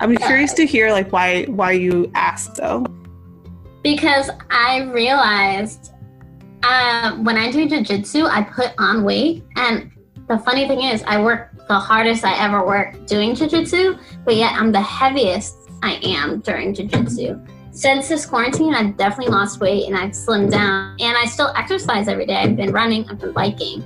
I'm 0.00 0.16
curious 0.16 0.52
to 0.54 0.66
hear 0.66 0.92
like 0.92 1.12
why 1.12 1.44
why 1.44 1.72
you 1.72 2.10
asked 2.14 2.56
though. 2.56 2.86
Because 3.82 4.30
I 4.50 4.82
realized 4.82 5.92
uh, 6.62 7.16
when 7.16 7.36
I 7.36 7.50
do 7.50 7.68
jujitsu, 7.68 8.28
I 8.28 8.42
put 8.42 8.72
on 8.78 9.04
weight, 9.04 9.44
and 9.56 9.90
the 10.28 10.38
funny 10.38 10.66
thing 10.66 10.82
is, 10.82 11.02
I 11.04 11.22
work 11.22 11.50
the 11.68 11.78
hardest 11.78 12.24
I 12.24 12.36
ever 12.44 12.66
work 12.66 13.06
doing 13.06 13.34
jujitsu, 13.34 13.98
but 14.24 14.36
yet 14.36 14.52
I'm 14.54 14.72
the 14.72 14.80
heaviest 14.82 15.56
I 15.82 16.00
am 16.02 16.40
during 16.40 16.74
jujitsu. 16.74 17.48
Since 17.70 18.08
this 18.08 18.26
quarantine, 18.26 18.74
I've 18.74 18.96
definitely 18.96 19.32
lost 19.32 19.60
weight 19.60 19.86
and 19.86 19.96
I've 19.96 20.10
slimmed 20.10 20.50
down, 20.50 20.96
and 21.00 21.16
I 21.16 21.26
still 21.26 21.52
exercise 21.56 22.08
every 22.08 22.26
day. 22.26 22.34
I've 22.34 22.56
been 22.56 22.72
running, 22.72 23.08
I've 23.08 23.20
been 23.20 23.32
biking 23.32 23.84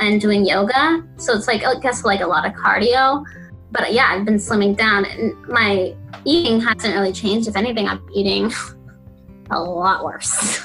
and 0.00 0.20
doing 0.20 0.44
yoga. 0.44 1.04
So 1.16 1.34
it's 1.36 1.46
like, 1.46 1.64
I 1.64 1.78
guess, 1.78 2.04
like 2.04 2.20
a 2.20 2.26
lot 2.26 2.46
of 2.46 2.52
cardio. 2.54 3.24
But 3.70 3.92
yeah, 3.92 4.08
I've 4.10 4.24
been 4.24 4.36
slimming 4.36 4.76
down 4.76 5.04
and 5.04 5.40
my 5.46 5.94
eating 6.24 6.60
hasn't 6.60 6.94
really 6.94 7.12
changed. 7.12 7.48
If 7.48 7.56
anything, 7.56 7.86
I'm 7.88 8.04
eating 8.12 8.52
a 9.50 9.60
lot 9.60 10.04
worse. 10.04 10.64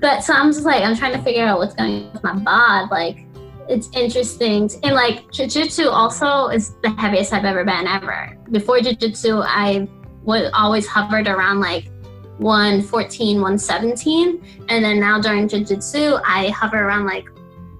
but 0.00 0.20
so 0.20 0.32
I'm 0.32 0.52
just 0.52 0.64
like, 0.64 0.82
I'm 0.82 0.96
trying 0.96 1.12
to 1.12 1.22
figure 1.22 1.44
out 1.44 1.58
what's 1.58 1.74
going 1.74 2.06
on 2.06 2.12
with 2.12 2.22
my 2.22 2.34
bod. 2.34 2.90
Like, 2.90 3.26
it's 3.68 3.90
interesting. 3.94 4.70
And 4.82 4.94
like, 4.94 5.30
jujitsu 5.30 5.92
also 5.92 6.48
is 6.48 6.74
the 6.82 6.90
heaviest 6.90 7.32
I've 7.32 7.44
ever 7.44 7.64
been 7.64 7.86
ever. 7.86 8.36
Before 8.50 8.78
jujitsu, 8.78 9.44
I 9.46 9.86
would 10.22 10.50
always 10.52 10.86
hovered 10.86 11.28
around 11.28 11.60
like 11.60 11.90
114, 12.38 13.36
117. 13.36 14.64
And 14.68 14.84
then 14.84 15.00
now 15.00 15.20
during 15.20 15.48
jiu-jitsu, 15.48 16.18
I 16.24 16.48
hover 16.48 16.76
around 16.76 17.06
like 17.06 17.28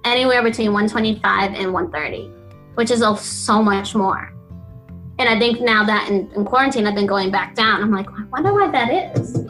anywhere 0.04 0.42
between 0.42 0.72
125 0.72 1.54
and 1.54 1.72
130, 1.72 2.30
which 2.74 2.90
is 2.90 3.02
so 3.20 3.62
much 3.62 3.94
more. 3.94 4.32
And 5.18 5.28
I 5.28 5.38
think 5.38 5.60
now 5.60 5.84
that 5.84 6.08
in, 6.08 6.30
in 6.32 6.44
quarantine, 6.44 6.86
I've 6.86 6.94
been 6.94 7.06
going 7.06 7.30
back 7.30 7.54
down. 7.54 7.82
I'm 7.82 7.90
like, 7.90 8.08
I 8.10 8.24
wonder 8.30 8.52
why 8.52 8.70
that 8.70 9.16
is. 9.16 9.46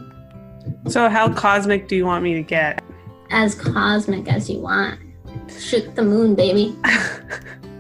So, 0.87 1.09
how 1.11 1.33
cosmic 1.33 1.89
do 1.89 1.97
you 1.97 2.07
want 2.07 2.25
me 2.25 2.35
to 2.35 2.43
get? 2.43 2.83
As 3.31 3.55
cosmic 3.55 4.29
as 4.29 4.49
you 4.49 4.61
want. 4.61 4.99
Shoot 5.59 5.95
the 5.95 6.03
moon, 6.03 6.35
baby. 6.35 6.77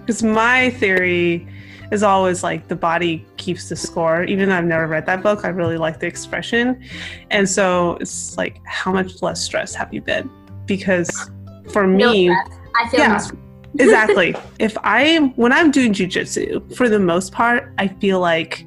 Because 0.08 0.22
my 0.22 0.70
theory 0.70 1.46
is 1.90 2.02
always 2.02 2.42
like 2.42 2.68
the 2.68 2.76
body 2.76 3.24
keeps 3.36 3.68
the 3.68 3.76
score. 3.76 4.24
Even 4.24 4.48
though 4.48 4.56
I've 4.56 4.64
never 4.64 4.86
read 4.86 5.06
that 5.06 5.22
book, 5.22 5.44
I 5.44 5.48
really 5.48 5.78
like 5.78 6.00
the 6.00 6.06
expression. 6.06 6.82
And 7.30 7.48
so 7.48 7.96
it's 8.00 8.36
like, 8.36 8.60
how 8.64 8.92
much 8.92 9.22
less 9.22 9.42
stress 9.42 9.74
have 9.74 9.92
you 9.92 10.00
been? 10.00 10.30
Because 10.66 11.30
for 11.70 11.86
me, 11.86 12.30
I 12.30 12.88
feel 12.90 13.00
yeah, 13.00 13.20
exactly. 13.78 14.34
If 14.58 14.76
I 14.82 15.32
when 15.36 15.52
I'm 15.52 15.70
doing 15.70 15.92
jujitsu, 15.92 16.74
for 16.76 16.88
the 16.88 16.98
most 16.98 17.32
part, 17.32 17.72
I 17.78 17.88
feel 17.88 18.20
like 18.20 18.66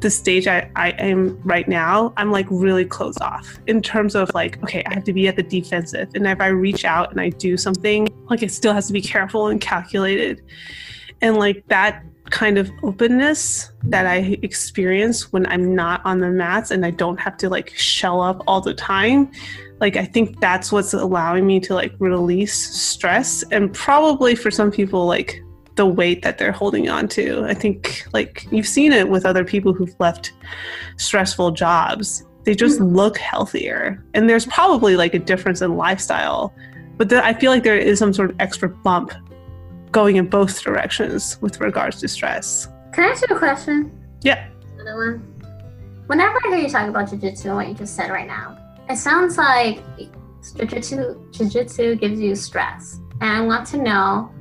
the 0.00 0.10
stage 0.10 0.46
I, 0.46 0.70
I 0.76 0.90
am 0.90 1.40
right 1.44 1.66
now, 1.66 2.12
I'm 2.18 2.30
like 2.30 2.46
really 2.50 2.84
closed 2.84 3.22
off 3.22 3.58
in 3.66 3.80
terms 3.80 4.14
of 4.14 4.30
like, 4.34 4.62
okay, 4.62 4.82
I 4.84 4.92
have 4.92 5.04
to 5.04 5.14
be 5.14 5.28
at 5.28 5.36
the 5.36 5.42
defensive. 5.42 6.10
And 6.14 6.26
if 6.26 6.42
I 6.42 6.48
reach 6.48 6.84
out 6.84 7.10
and 7.10 7.20
I 7.20 7.30
do 7.30 7.56
something, 7.56 8.08
like 8.28 8.42
it 8.42 8.52
still 8.52 8.74
has 8.74 8.86
to 8.88 8.92
be 8.92 9.00
careful 9.00 9.46
and 9.46 9.60
calculated. 9.62 10.42
And 11.22 11.38
like 11.38 11.66
that 11.68 12.04
kind 12.30 12.58
of 12.58 12.70
openness 12.82 13.70
that 13.84 14.06
I 14.06 14.38
experience 14.42 15.32
when 15.32 15.46
I'm 15.46 15.74
not 15.74 16.00
on 16.04 16.20
the 16.20 16.30
mats 16.30 16.70
and 16.70 16.84
I 16.84 16.90
don't 16.90 17.18
have 17.20 17.36
to 17.38 17.48
like 17.48 17.70
shell 17.76 18.20
up 18.20 18.42
all 18.46 18.60
the 18.60 18.74
time. 18.74 19.30
Like 19.80 19.96
I 19.96 20.04
think 20.04 20.40
that's 20.40 20.72
what's 20.72 20.94
allowing 20.94 21.46
me 21.46 21.60
to 21.60 21.74
like 21.74 21.94
release 21.98 22.54
stress 22.54 23.44
and 23.50 23.72
probably 23.72 24.34
for 24.34 24.50
some 24.50 24.70
people 24.70 25.06
like 25.06 25.42
the 25.76 25.86
weight 25.86 26.22
that 26.22 26.38
they're 26.38 26.52
holding 26.52 26.88
on 26.88 27.08
to. 27.08 27.44
I 27.44 27.54
think 27.54 28.06
like 28.12 28.46
you've 28.50 28.66
seen 28.66 28.92
it 28.92 29.08
with 29.08 29.26
other 29.26 29.44
people 29.44 29.72
who've 29.72 29.94
left 29.98 30.32
stressful 30.96 31.50
jobs. 31.50 32.24
They 32.44 32.54
just 32.54 32.78
mm-hmm. 32.78 32.94
look 32.94 33.18
healthier. 33.18 34.02
And 34.14 34.28
there's 34.28 34.46
probably 34.46 34.96
like 34.96 35.14
a 35.14 35.18
difference 35.18 35.62
in 35.62 35.76
lifestyle. 35.76 36.54
But 36.96 37.08
the, 37.08 37.24
I 37.24 37.34
feel 37.34 37.50
like 37.50 37.64
there 37.64 37.76
is 37.76 37.98
some 37.98 38.12
sort 38.12 38.30
of 38.30 38.36
extra 38.38 38.68
bump 38.68 39.12
going 39.94 40.16
in 40.16 40.26
both 40.26 40.60
directions 40.60 41.40
with 41.40 41.60
regards 41.60 42.00
to 42.00 42.08
stress. 42.08 42.66
Can 42.92 43.04
I 43.04 43.08
ask 43.08 43.26
you 43.26 43.34
a 43.34 43.38
question? 43.38 43.96
Yeah. 44.22 44.48
Another 44.74 44.96
one. 44.96 45.20
Whenever 46.08 46.36
I 46.44 46.48
hear 46.48 46.58
you 46.58 46.68
talk 46.68 46.88
about 46.88 47.08
jujitsu 47.08 47.46
and 47.46 47.54
what 47.54 47.68
you 47.68 47.74
just 47.74 47.94
said 47.94 48.10
right 48.10 48.26
now, 48.26 48.58
it 48.90 48.96
sounds 48.96 49.38
like 49.38 49.80
jujitsu 50.42 51.30
jujitsu 51.30 51.98
gives 51.98 52.20
you 52.20 52.34
stress. 52.34 52.98
And 53.20 53.30
I 53.30 53.40
want 53.40 53.66
to 53.68 53.78
know 53.78 54.34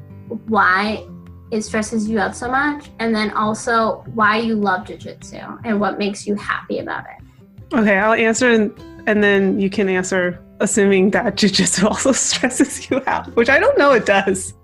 why 0.47 1.07
it 1.51 1.61
stresses 1.61 2.09
you 2.09 2.19
out 2.19 2.35
so 2.35 2.49
much, 2.49 2.89
and 2.97 3.13
then 3.13 3.29
also 3.31 4.03
why 4.15 4.39
you 4.39 4.55
love 4.55 4.87
jujitsu 4.87 5.61
and 5.63 5.79
what 5.79 5.99
makes 5.99 6.25
you 6.25 6.33
happy 6.33 6.79
about 6.79 7.05
it. 7.05 7.77
Okay, 7.77 7.97
I'll 7.99 8.13
answer 8.13 8.49
and, 8.49 8.75
and 9.05 9.23
then 9.23 9.59
you 9.59 9.69
can 9.69 9.87
answer 9.87 10.43
assuming 10.61 11.11
that 11.11 11.35
jujitsu 11.39 11.83
also 11.83 12.11
stresses 12.27 12.89
you 12.89 13.03
out, 13.05 13.33
which 13.35 13.49
I 13.49 13.59
don't 13.59 13.77
know 13.77 13.91
it 13.91 14.07
does. 14.07 14.55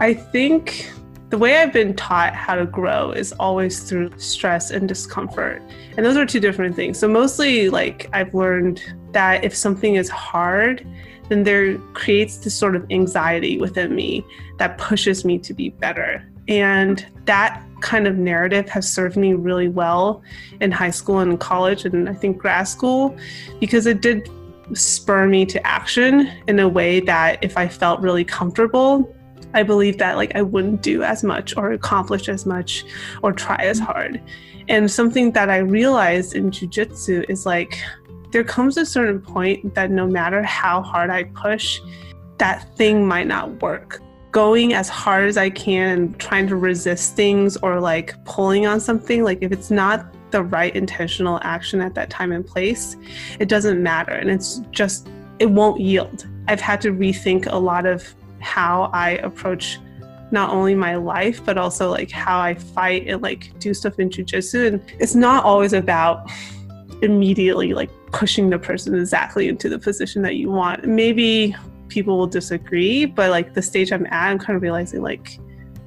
I 0.00 0.14
think 0.14 0.90
the 1.30 1.38
way 1.38 1.58
I've 1.58 1.72
been 1.72 1.94
taught 1.94 2.34
how 2.34 2.54
to 2.54 2.66
grow 2.66 3.10
is 3.10 3.32
always 3.32 3.80
through 3.82 4.12
stress 4.18 4.70
and 4.70 4.88
discomfort. 4.88 5.62
And 5.96 6.04
those 6.04 6.16
are 6.16 6.26
two 6.26 6.40
different 6.40 6.76
things. 6.76 6.98
So, 6.98 7.08
mostly, 7.08 7.70
like, 7.70 8.08
I've 8.12 8.34
learned 8.34 8.80
that 9.12 9.44
if 9.44 9.54
something 9.54 9.96
is 9.96 10.08
hard, 10.08 10.86
then 11.28 11.42
there 11.44 11.78
creates 11.94 12.38
this 12.38 12.54
sort 12.54 12.76
of 12.76 12.86
anxiety 12.90 13.58
within 13.58 13.94
me 13.94 14.24
that 14.58 14.78
pushes 14.78 15.24
me 15.24 15.38
to 15.38 15.54
be 15.54 15.70
better. 15.70 16.24
And 16.46 17.04
that 17.24 17.64
kind 17.80 18.06
of 18.06 18.16
narrative 18.16 18.68
has 18.68 18.90
served 18.90 19.16
me 19.16 19.34
really 19.34 19.68
well 19.68 20.22
in 20.60 20.70
high 20.70 20.90
school 20.90 21.18
and 21.18 21.38
college 21.38 21.84
and 21.84 22.08
I 22.08 22.14
think 22.14 22.38
grad 22.38 22.66
school 22.66 23.16
because 23.60 23.86
it 23.86 24.00
did 24.00 24.30
spur 24.72 25.26
me 25.26 25.44
to 25.46 25.66
action 25.66 26.30
in 26.48 26.58
a 26.58 26.68
way 26.68 27.00
that 27.00 27.42
if 27.44 27.56
I 27.56 27.68
felt 27.68 28.00
really 28.00 28.24
comfortable, 28.24 29.14
I 29.54 29.62
believe 29.62 29.98
that 29.98 30.16
like 30.16 30.34
I 30.34 30.42
wouldn't 30.42 30.82
do 30.82 31.02
as 31.02 31.22
much 31.22 31.56
or 31.56 31.72
accomplish 31.72 32.28
as 32.28 32.44
much 32.44 32.84
or 33.22 33.32
try 33.32 33.56
as 33.56 33.80
mm-hmm. 33.80 33.92
hard. 33.92 34.22
And 34.68 34.90
something 34.90 35.32
that 35.32 35.50
I 35.50 35.58
realized 35.58 36.34
in 36.34 36.50
jujitsu 36.50 37.28
is 37.28 37.46
like 37.46 37.78
there 38.32 38.44
comes 38.44 38.76
a 38.76 38.84
certain 38.84 39.20
point 39.20 39.74
that 39.74 39.90
no 39.90 40.06
matter 40.06 40.42
how 40.42 40.82
hard 40.82 41.10
I 41.10 41.24
push, 41.24 41.80
that 42.38 42.76
thing 42.76 43.06
might 43.06 43.28
not 43.28 43.62
work. 43.62 44.00
Going 44.32 44.74
as 44.74 44.88
hard 44.88 45.28
as 45.28 45.36
I 45.36 45.50
can 45.50 45.90
and 45.90 46.18
trying 46.18 46.48
to 46.48 46.56
resist 46.56 47.14
things 47.14 47.56
or 47.58 47.78
like 47.78 48.12
pulling 48.24 48.66
on 48.66 48.80
something, 48.80 49.22
like 49.22 49.38
if 49.40 49.52
it's 49.52 49.70
not 49.70 50.12
the 50.34 50.42
right 50.42 50.74
intentional 50.74 51.38
action 51.42 51.80
at 51.80 51.94
that 51.94 52.10
time 52.10 52.32
and 52.32 52.44
place, 52.44 52.96
it 53.38 53.48
doesn't 53.48 53.80
matter. 53.80 54.10
And 54.10 54.28
it's 54.28 54.60
just, 54.72 55.08
it 55.38 55.48
won't 55.48 55.80
yield. 55.80 56.26
I've 56.48 56.60
had 56.60 56.80
to 56.80 56.90
rethink 56.90 57.46
a 57.46 57.56
lot 57.56 57.86
of 57.86 58.12
how 58.40 58.90
I 58.92 59.10
approach 59.28 59.78
not 60.32 60.50
only 60.50 60.74
my 60.74 60.96
life, 60.96 61.40
but 61.44 61.56
also 61.56 61.88
like 61.88 62.10
how 62.10 62.40
I 62.40 62.54
fight 62.54 63.06
and 63.06 63.22
like 63.22 63.56
do 63.60 63.72
stuff 63.72 64.00
in 64.00 64.10
jujitsu. 64.10 64.66
And 64.66 64.82
it's 64.98 65.14
not 65.14 65.44
always 65.44 65.72
about 65.72 66.28
immediately 67.00 67.72
like 67.72 67.90
pushing 68.10 68.50
the 68.50 68.58
person 68.58 68.92
exactly 68.96 69.46
into 69.46 69.68
the 69.68 69.78
position 69.78 70.22
that 70.22 70.34
you 70.34 70.50
want. 70.50 70.84
Maybe 70.84 71.54
people 71.86 72.18
will 72.18 72.26
disagree, 72.26 73.04
but 73.04 73.30
like 73.30 73.54
the 73.54 73.62
stage 73.62 73.92
I'm 73.92 74.06
at, 74.06 74.30
I'm 74.32 74.40
kind 74.40 74.56
of 74.56 74.62
realizing 74.62 75.00
like 75.00 75.38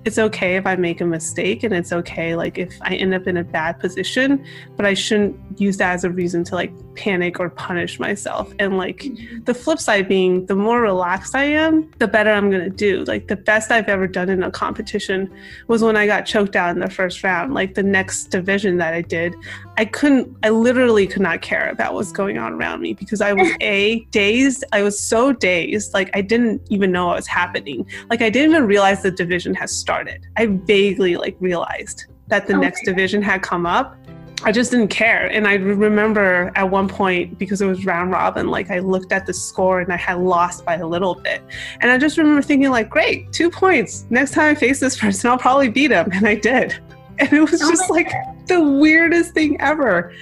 it's 0.07 0.17
okay 0.17 0.55
if 0.55 0.65
I 0.65 0.75
make 0.75 1.01
a 1.01 1.05
mistake 1.05 1.63
and 1.63 1.73
it's 1.73 1.91
okay 1.91 2.35
like 2.35 2.57
if 2.57 2.73
I 2.81 2.95
end 2.95 3.13
up 3.13 3.27
in 3.27 3.37
a 3.37 3.43
bad 3.43 3.79
position, 3.79 4.43
but 4.75 4.85
I 4.85 4.93
shouldn't 4.93 5.37
use 5.59 5.77
that 5.77 5.93
as 5.93 6.03
a 6.03 6.09
reason 6.09 6.43
to 6.45 6.55
like 6.55 6.71
panic 6.95 7.39
or 7.39 7.49
punish 7.49 7.99
myself. 7.99 8.51
And 8.57 8.77
like 8.77 8.99
mm-hmm. 8.99 9.43
the 9.43 9.53
flip 9.53 9.79
side 9.79 10.07
being 10.07 10.45
the 10.45 10.55
more 10.55 10.81
relaxed 10.81 11.35
I 11.35 11.43
am, 11.43 11.91
the 11.99 12.07
better 12.07 12.31
I'm 12.31 12.49
going 12.49 12.63
to 12.63 12.69
do. 12.69 13.03
Like 13.03 13.27
the 13.27 13.35
best 13.35 13.69
I've 13.69 13.89
ever 13.89 14.07
done 14.07 14.29
in 14.29 14.43
a 14.43 14.49
competition 14.49 15.31
was 15.67 15.83
when 15.83 15.97
I 15.97 16.07
got 16.07 16.25
choked 16.25 16.55
out 16.55 16.71
in 16.71 16.79
the 16.79 16.89
first 16.89 17.23
round. 17.23 17.53
Like 17.53 17.75
the 17.75 17.83
next 17.83 18.25
division 18.25 18.77
that 18.77 18.93
I 18.93 19.01
did, 19.01 19.35
I 19.77 19.85
couldn't, 19.85 20.35
I 20.43 20.49
literally 20.49 21.05
could 21.05 21.21
not 21.21 21.41
care 21.41 21.69
about 21.69 21.93
what's 21.93 22.11
going 22.11 22.37
on 22.37 22.53
around 22.53 22.81
me 22.81 22.93
because 22.93 23.21
I 23.21 23.33
was 23.33 23.47
A, 23.61 23.99
dazed. 24.11 24.63
I 24.73 24.81
was 24.81 24.99
so 24.99 25.31
dazed. 25.31 25.93
Like 25.93 26.09
I 26.15 26.21
didn't 26.21 26.61
even 26.69 26.91
know 26.91 27.07
what 27.07 27.15
was 27.15 27.27
happening. 27.27 27.87
Like 28.09 28.21
I 28.21 28.29
didn't 28.29 28.51
even 28.51 28.65
realize 28.65 29.03
the 29.03 29.11
division 29.11 29.53
has 29.53 29.71
started. 29.71 30.25
I 30.35 30.47
vaguely 30.47 31.15
like 31.15 31.37
realized 31.39 32.05
that 32.27 32.47
the 32.47 32.57
next 32.57 32.83
division 32.83 33.21
had 33.21 33.41
come 33.41 33.65
up. 33.65 33.95
I 34.43 34.51
just 34.51 34.71
didn't 34.71 34.89
care. 34.89 35.27
And 35.27 35.47
I 35.47 35.55
remember 35.55 36.51
at 36.55 36.69
one 36.69 36.87
point, 36.87 37.39
because 37.39 37.61
it 37.61 37.65
was 37.65 37.85
round 37.85 38.11
robin, 38.11 38.47
like 38.47 38.69
I 38.69 38.79
looked 38.79 39.11
at 39.11 39.25
the 39.25 39.33
score 39.33 39.79
and 39.79 39.91
I 39.91 39.97
had 39.97 40.19
lost 40.19 40.63
by 40.63 40.75
a 40.75 40.87
little 40.87 41.15
bit. 41.15 41.41
And 41.81 41.89
I 41.89 41.97
just 41.97 42.17
remember 42.17 42.41
thinking, 42.41 42.69
like, 42.69 42.89
great, 42.89 43.31
two 43.33 43.49
points. 43.49 44.05
Next 44.09 44.31
time 44.31 44.51
I 44.51 44.55
face 44.55 44.79
this 44.79 44.97
person, 44.99 45.29
I'll 45.31 45.39
probably 45.39 45.69
beat 45.69 45.91
him. 45.91 46.11
And 46.11 46.27
I 46.27 46.35
did. 46.35 46.79
And 47.19 47.33
it 47.33 47.41
was 47.41 47.63
oh 47.63 47.71
just 47.71 47.89
like 47.89 48.11
the 48.47 48.61
weirdest 48.61 49.33
thing 49.33 49.59
ever. 49.61 50.13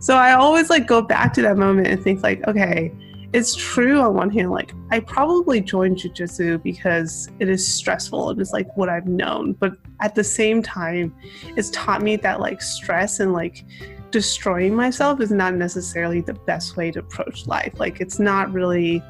So 0.00 0.16
I 0.16 0.32
always 0.32 0.70
like 0.70 0.86
go 0.86 1.02
back 1.02 1.32
to 1.34 1.42
that 1.42 1.56
moment 1.56 1.86
and 1.86 2.02
think 2.02 2.22
like, 2.22 2.46
okay, 2.48 2.92
it's 3.32 3.54
true 3.54 4.00
on 4.00 4.14
one 4.14 4.30
hand, 4.30 4.50
like 4.50 4.74
I 4.90 5.00
probably 5.00 5.60
joined 5.60 5.96
jujitsu 5.96 6.62
because 6.62 7.30
it 7.38 7.48
is 7.48 7.66
stressful 7.66 8.30
and 8.30 8.40
it's 8.40 8.52
like 8.52 8.76
what 8.76 8.90
I've 8.90 9.06
known. 9.06 9.54
But 9.54 9.76
at 10.00 10.14
the 10.14 10.24
same 10.24 10.62
time, 10.62 11.14
it's 11.56 11.70
taught 11.70 12.02
me 12.02 12.16
that 12.16 12.40
like 12.40 12.60
stress 12.60 13.20
and 13.20 13.32
like 13.32 13.64
destroying 14.10 14.74
myself 14.74 15.20
is 15.20 15.30
not 15.30 15.54
necessarily 15.54 16.20
the 16.20 16.34
best 16.34 16.76
way 16.76 16.90
to 16.90 16.98
approach 16.98 17.46
life. 17.46 17.80
Like 17.80 18.00
it's 18.00 18.18
not 18.18 18.52
really 18.52 19.02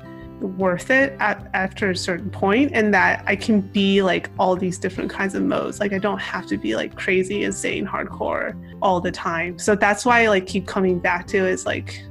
worth 0.42 0.90
it 0.90 1.16
at, 1.20 1.48
after 1.54 1.90
a 1.90 1.96
certain 1.96 2.30
point 2.30 2.72
and 2.74 2.92
that 2.94 3.22
I 3.26 3.36
can 3.36 3.60
be 3.60 4.02
like 4.02 4.30
all 4.38 4.56
these 4.56 4.78
different 4.78 5.10
kinds 5.10 5.34
of 5.34 5.42
modes. 5.42 5.80
Like 5.80 5.92
I 5.92 5.98
don't 5.98 6.20
have 6.20 6.46
to 6.46 6.56
be 6.56 6.76
like 6.76 6.94
crazy, 6.96 7.44
insane, 7.44 7.86
hardcore 7.86 8.56
all 8.82 9.00
the 9.00 9.12
time. 9.12 9.58
So 9.58 9.74
that's 9.74 10.04
why 10.04 10.22
I 10.22 10.28
like 10.28 10.46
keep 10.46 10.66
coming 10.66 10.98
back 10.98 11.26
to 11.28 11.46
is 11.46 11.66
like 11.66 12.02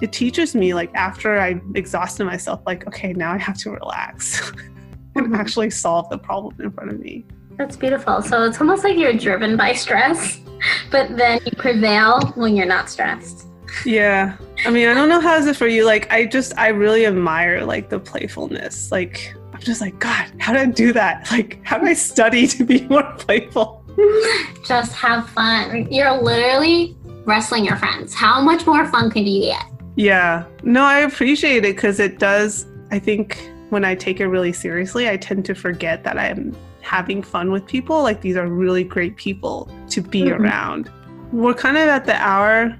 it 0.00 0.12
teaches 0.12 0.54
me 0.54 0.74
like 0.74 0.94
after 0.94 1.38
I 1.38 1.60
exhausted 1.74 2.24
myself, 2.24 2.60
like, 2.66 2.86
okay, 2.86 3.12
now 3.12 3.32
I 3.32 3.38
have 3.38 3.56
to 3.58 3.70
relax 3.70 4.50
and 5.14 5.26
mm-hmm. 5.26 5.34
actually 5.34 5.70
solve 5.70 6.08
the 6.10 6.18
problem 6.18 6.54
in 6.60 6.70
front 6.70 6.90
of 6.90 7.00
me. 7.00 7.24
That's 7.56 7.76
beautiful. 7.76 8.20
So 8.20 8.44
it's 8.44 8.60
almost 8.60 8.84
like 8.84 8.98
you're 8.98 9.14
driven 9.14 9.56
by 9.56 9.72
stress, 9.72 10.40
but 10.90 11.16
then 11.16 11.40
you 11.44 11.52
prevail 11.56 12.20
when 12.34 12.54
you're 12.56 12.66
not 12.66 12.90
stressed. 12.90 13.46
Yeah. 13.84 14.36
I 14.64 14.70
mean, 14.70 14.88
I 14.88 14.94
don't 14.94 15.08
know 15.08 15.20
how 15.20 15.36
is 15.36 15.46
it 15.46 15.56
for 15.56 15.66
you. 15.66 15.84
Like, 15.84 16.10
I 16.12 16.26
just, 16.26 16.56
I 16.56 16.68
really 16.68 17.06
admire 17.06 17.64
like 17.64 17.88
the 17.88 17.98
playfulness. 17.98 18.90
Like, 18.90 19.34
I'm 19.52 19.60
just 19.60 19.80
like, 19.80 19.98
God, 19.98 20.30
how 20.38 20.52
did 20.52 20.62
I 20.62 20.66
do 20.66 20.92
that? 20.92 21.30
Like, 21.30 21.60
how 21.64 21.78
do 21.78 21.86
I 21.86 21.94
study 21.94 22.46
to 22.46 22.64
be 22.64 22.82
more 22.88 23.10
playful? 23.18 23.84
just 24.64 24.92
have 24.92 25.28
fun. 25.30 25.90
You're 25.90 26.20
literally 26.20 26.96
wrestling 27.24 27.64
your 27.64 27.76
friends. 27.76 28.14
How 28.14 28.40
much 28.40 28.66
more 28.66 28.86
fun 28.86 29.10
could 29.10 29.26
you 29.26 29.42
get? 29.42 29.64
Yeah. 29.96 30.44
No, 30.62 30.82
I 30.82 31.00
appreciate 31.00 31.64
it 31.64 31.74
because 31.74 32.00
it 32.00 32.18
does, 32.18 32.66
I 32.90 32.98
think 32.98 33.50
when 33.70 33.84
I 33.84 33.94
take 33.94 34.20
it 34.20 34.28
really 34.28 34.52
seriously, 34.52 35.08
I 35.08 35.16
tend 35.16 35.44
to 35.46 35.54
forget 35.54 36.04
that 36.04 36.18
I'm 36.18 36.56
having 36.82 37.22
fun 37.22 37.50
with 37.50 37.66
people. 37.66 38.02
Like, 38.02 38.20
these 38.20 38.36
are 38.36 38.46
really 38.46 38.84
great 38.84 39.16
people 39.16 39.70
to 39.88 40.00
be 40.00 40.22
mm-hmm. 40.22 40.42
around. 40.42 40.90
We're 41.32 41.54
kind 41.54 41.76
of 41.76 41.88
at 41.88 42.06
the 42.06 42.14
hour 42.14 42.76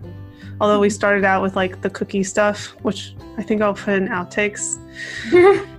Although 0.60 0.80
we 0.80 0.90
started 0.90 1.24
out 1.24 1.42
with 1.42 1.56
like 1.56 1.82
the 1.82 1.90
cookie 1.90 2.24
stuff, 2.24 2.68
which 2.82 3.14
I 3.36 3.42
think 3.42 3.62
I'll 3.62 3.74
put 3.74 3.94
in 3.94 4.08
outtakes. 4.08 4.78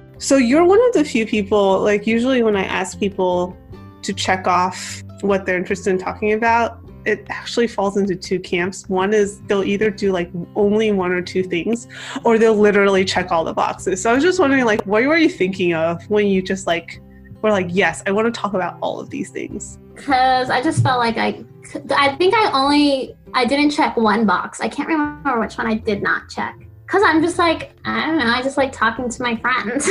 so 0.18 0.38
you're 0.38 0.66
one 0.66 0.80
of 0.88 0.94
the 0.94 1.04
few 1.04 1.26
people, 1.26 1.80
like 1.82 2.06
usually 2.06 2.44
when 2.44 2.56
I 2.56 2.64
ask 2.64 3.00
people 3.00 3.58
to 4.04 4.14
check 4.14 4.48
off 4.48 5.04
what 5.22 5.46
they're 5.46 5.58
interested 5.58 5.90
in 5.90 5.98
talking 5.98 6.34
about, 6.34 6.80
it 7.08 7.26
actually 7.30 7.68
falls 7.68 7.98
into 7.98 8.16
two 8.16 8.40
camps. 8.40 8.88
One 8.90 9.14
is 9.14 9.40
they'll 9.48 9.64
either 9.64 9.90
do 9.90 10.12
like 10.12 10.30
only 10.56 10.92
one 10.92 11.12
or 11.12 11.22
two 11.22 11.42
things, 11.42 11.88
or 12.24 12.38
they'll 12.38 12.54
literally 12.54 13.06
check 13.06 13.32
all 13.32 13.46
the 13.46 13.54
boxes. 13.54 14.02
So 14.02 14.12
I 14.12 14.14
was 14.14 14.24
just 14.24 14.40
wondering, 14.40 14.66
like, 14.66 14.82
what 14.84 15.04
were 15.04 15.18
you 15.18 15.30
thinking 15.30 15.74
of 15.74 16.04
when 16.10 16.28
you 16.28 16.42
just 16.42 16.68
like 16.68 17.02
were 17.42 17.52
like, 17.52 17.68
yes, 17.70 18.04
I 18.06 18.12
want 18.12 18.34
to 18.34 18.40
talk 18.40 18.54
about 18.54 18.78
all 18.82 19.00
of 19.00 19.10
these 19.10 19.30
things? 19.30 19.80
Because 19.96 20.50
I 20.50 20.62
just 20.62 20.84
felt 20.84 21.00
like 21.00 21.18
I, 21.18 21.44
I 21.92 22.16
think 22.16 22.34
I 22.36 22.52
only 22.54 23.16
I 23.34 23.46
didn't 23.46 23.72
check 23.72 23.98
one 23.98 24.26
box. 24.26 24.62
I 24.62 24.70
can't 24.70 24.88
remember 24.88 25.40
which 25.40 25.58
one 25.58 25.68
I 25.68 25.76
did 25.76 26.02
not 26.02 26.30
check. 26.30 26.56
Cause 26.88 27.02
I'm 27.04 27.22
just 27.22 27.38
like, 27.38 27.74
I 27.84 28.06
don't 28.06 28.18
know, 28.18 28.28
I 28.28 28.42
just 28.42 28.56
like 28.56 28.72
talking 28.72 29.10
to 29.10 29.22
my 29.22 29.36
friends. 29.36 29.86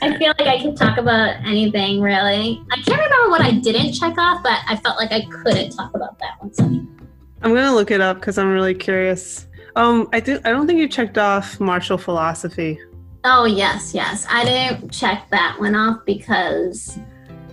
I 0.00 0.16
feel 0.16 0.32
like 0.38 0.46
I 0.46 0.58
can 0.58 0.76
talk 0.76 0.96
about 0.96 1.36
anything 1.44 2.00
really. 2.00 2.62
I 2.70 2.76
can't 2.76 3.00
remember 3.02 3.30
what 3.30 3.40
I 3.40 3.50
didn't 3.50 3.92
check 3.92 4.16
off, 4.16 4.44
but 4.44 4.60
I 4.68 4.76
felt 4.76 4.96
like 4.96 5.10
I 5.10 5.22
couldn't 5.22 5.70
talk 5.70 5.92
about 5.94 6.20
that 6.20 6.40
one. 6.40 6.54
So. 6.54 6.64
I'm 6.64 7.54
gonna 7.54 7.74
look 7.74 7.90
it 7.90 8.00
up 8.00 8.20
because 8.20 8.38
I'm 8.38 8.52
really 8.52 8.74
curious. 8.74 9.48
Um, 9.74 10.08
I 10.12 10.20
think 10.20 10.46
I 10.46 10.50
don't 10.50 10.68
think 10.68 10.78
you 10.78 10.88
checked 10.88 11.18
off 11.18 11.58
martial 11.58 11.98
philosophy. 11.98 12.78
Oh 13.24 13.44
yes, 13.44 13.92
yes. 13.92 14.26
I 14.28 14.44
didn't 14.44 14.90
check 14.90 15.28
that 15.30 15.56
one 15.58 15.74
off 15.74 16.04
because 16.04 16.98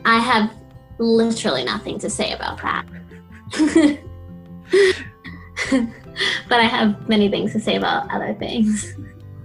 I 0.06 0.20
have 0.20 0.52
literally 1.00 1.64
nothing 1.64 1.98
to 2.00 2.10
say 2.10 2.34
about 2.34 2.62
that. 2.62 2.86
But 6.50 6.60
I 6.60 6.64
have 6.64 7.08
many 7.08 7.30
things 7.30 7.54
to 7.54 7.60
say 7.60 7.76
about 7.76 8.12
other 8.12 8.34
things. 8.36 8.94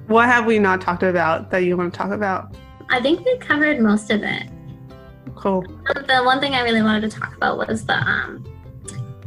What 0.06 0.26
have 0.26 0.44
we 0.44 0.58
not 0.58 0.80
talked 0.80 1.02
about 1.02 1.50
that 1.50 1.58
you 1.58 1.76
want 1.76 1.92
to 1.92 1.98
talk 1.98 2.10
about? 2.10 2.54
I 2.90 3.00
think 3.00 3.24
we 3.24 3.38
covered 3.38 3.80
most 3.80 4.10
of 4.10 4.22
it. 4.22 4.50
Cool. 5.34 5.62
The 5.94 6.22
one 6.24 6.40
thing 6.40 6.54
I 6.54 6.62
really 6.62 6.82
wanted 6.82 7.10
to 7.10 7.18
talk 7.18 7.34
about 7.36 7.56
was 7.56 7.84
the 7.86 7.96
um, 7.96 8.44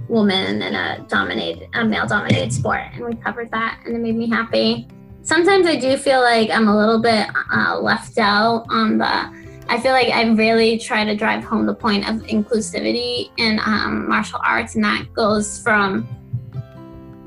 woman 0.07 0.61
in 0.61 0.75
a 0.75 1.05
dominated, 1.07 1.69
a 1.73 1.83
male-dominated 1.83 2.53
sport, 2.53 2.81
and 2.93 3.05
we 3.05 3.15
covered 3.15 3.51
that, 3.51 3.81
and 3.85 3.95
it 3.95 3.99
made 3.99 4.15
me 4.15 4.29
happy. 4.29 4.87
Sometimes 5.23 5.67
I 5.67 5.75
do 5.75 5.97
feel 5.97 6.21
like 6.21 6.49
I'm 6.49 6.67
a 6.67 6.77
little 6.77 7.01
bit 7.01 7.27
uh, 7.51 7.79
left 7.79 8.17
out 8.17 8.65
on 8.69 8.97
the 8.97 9.46
I 9.69 9.79
feel 9.79 9.91
like 9.91 10.09
I 10.09 10.23
really 10.31 10.77
try 10.77 11.03
to 11.03 11.15
drive 11.15 11.43
home 11.43 11.65
the 11.65 11.75
point 11.75 12.07
of 12.09 12.17
inclusivity 12.23 13.31
in 13.37 13.59
um, 13.65 14.07
martial 14.07 14.39
arts, 14.43 14.75
and 14.75 14.83
that 14.83 15.13
goes 15.13 15.61
from 15.61 16.07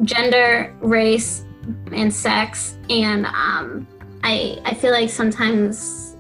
gender, 0.03 0.75
race, 0.81 1.45
and 1.93 2.13
sex. 2.13 2.79
And 2.89 3.27
um, 3.27 3.87
I 4.25 4.59
I 4.65 4.75
feel 4.75 4.93
like 4.93 5.11
sometimes 5.11 6.17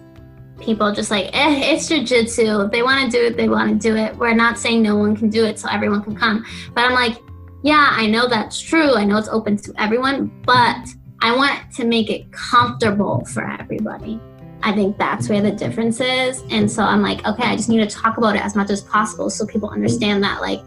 people 0.60 0.92
just 0.92 1.10
like, 1.10 1.30
eh, 1.32 1.72
it's 1.72 1.88
jujitsu. 1.88 2.70
They 2.70 2.82
want 2.82 3.10
to 3.10 3.18
do 3.18 3.24
it, 3.26 3.36
they 3.36 3.48
want 3.48 3.70
to 3.70 3.88
do 3.88 3.96
it. 3.96 4.14
We're 4.16 4.34
not 4.34 4.58
saying 4.58 4.82
no 4.82 4.96
one 4.96 5.16
can 5.16 5.30
do 5.30 5.44
it, 5.44 5.58
so 5.58 5.68
everyone 5.70 6.02
can 6.02 6.16
come. 6.16 6.44
But 6.74 6.84
I'm 6.84 6.92
like, 6.92 7.18
yeah, 7.62 7.88
I 7.92 8.06
know 8.06 8.28
that's 8.28 8.60
true. 8.60 8.94
I 8.94 9.04
know 9.04 9.16
it's 9.16 9.28
open 9.28 9.56
to 9.58 9.72
everyone, 9.78 10.30
but 10.44 10.86
I 11.22 11.36
want 11.36 11.72
to 11.76 11.84
make 11.84 12.10
it 12.10 12.30
comfortable 12.32 13.24
for 13.26 13.44
everybody. 13.44 14.20
I 14.62 14.72
think 14.72 14.98
that's 14.98 15.28
where 15.28 15.40
the 15.40 15.50
difference 15.50 16.00
is. 16.00 16.42
And 16.50 16.70
so 16.70 16.82
I'm 16.82 17.02
like, 17.02 17.26
okay, 17.26 17.44
I 17.44 17.56
just 17.56 17.68
need 17.68 17.78
to 17.78 17.86
talk 17.86 18.18
about 18.18 18.36
it 18.36 18.44
as 18.44 18.54
much 18.54 18.70
as 18.70 18.82
possible 18.82 19.30
so 19.30 19.46
people 19.46 19.70
understand 19.70 20.22
that, 20.24 20.40
like, 20.40 20.60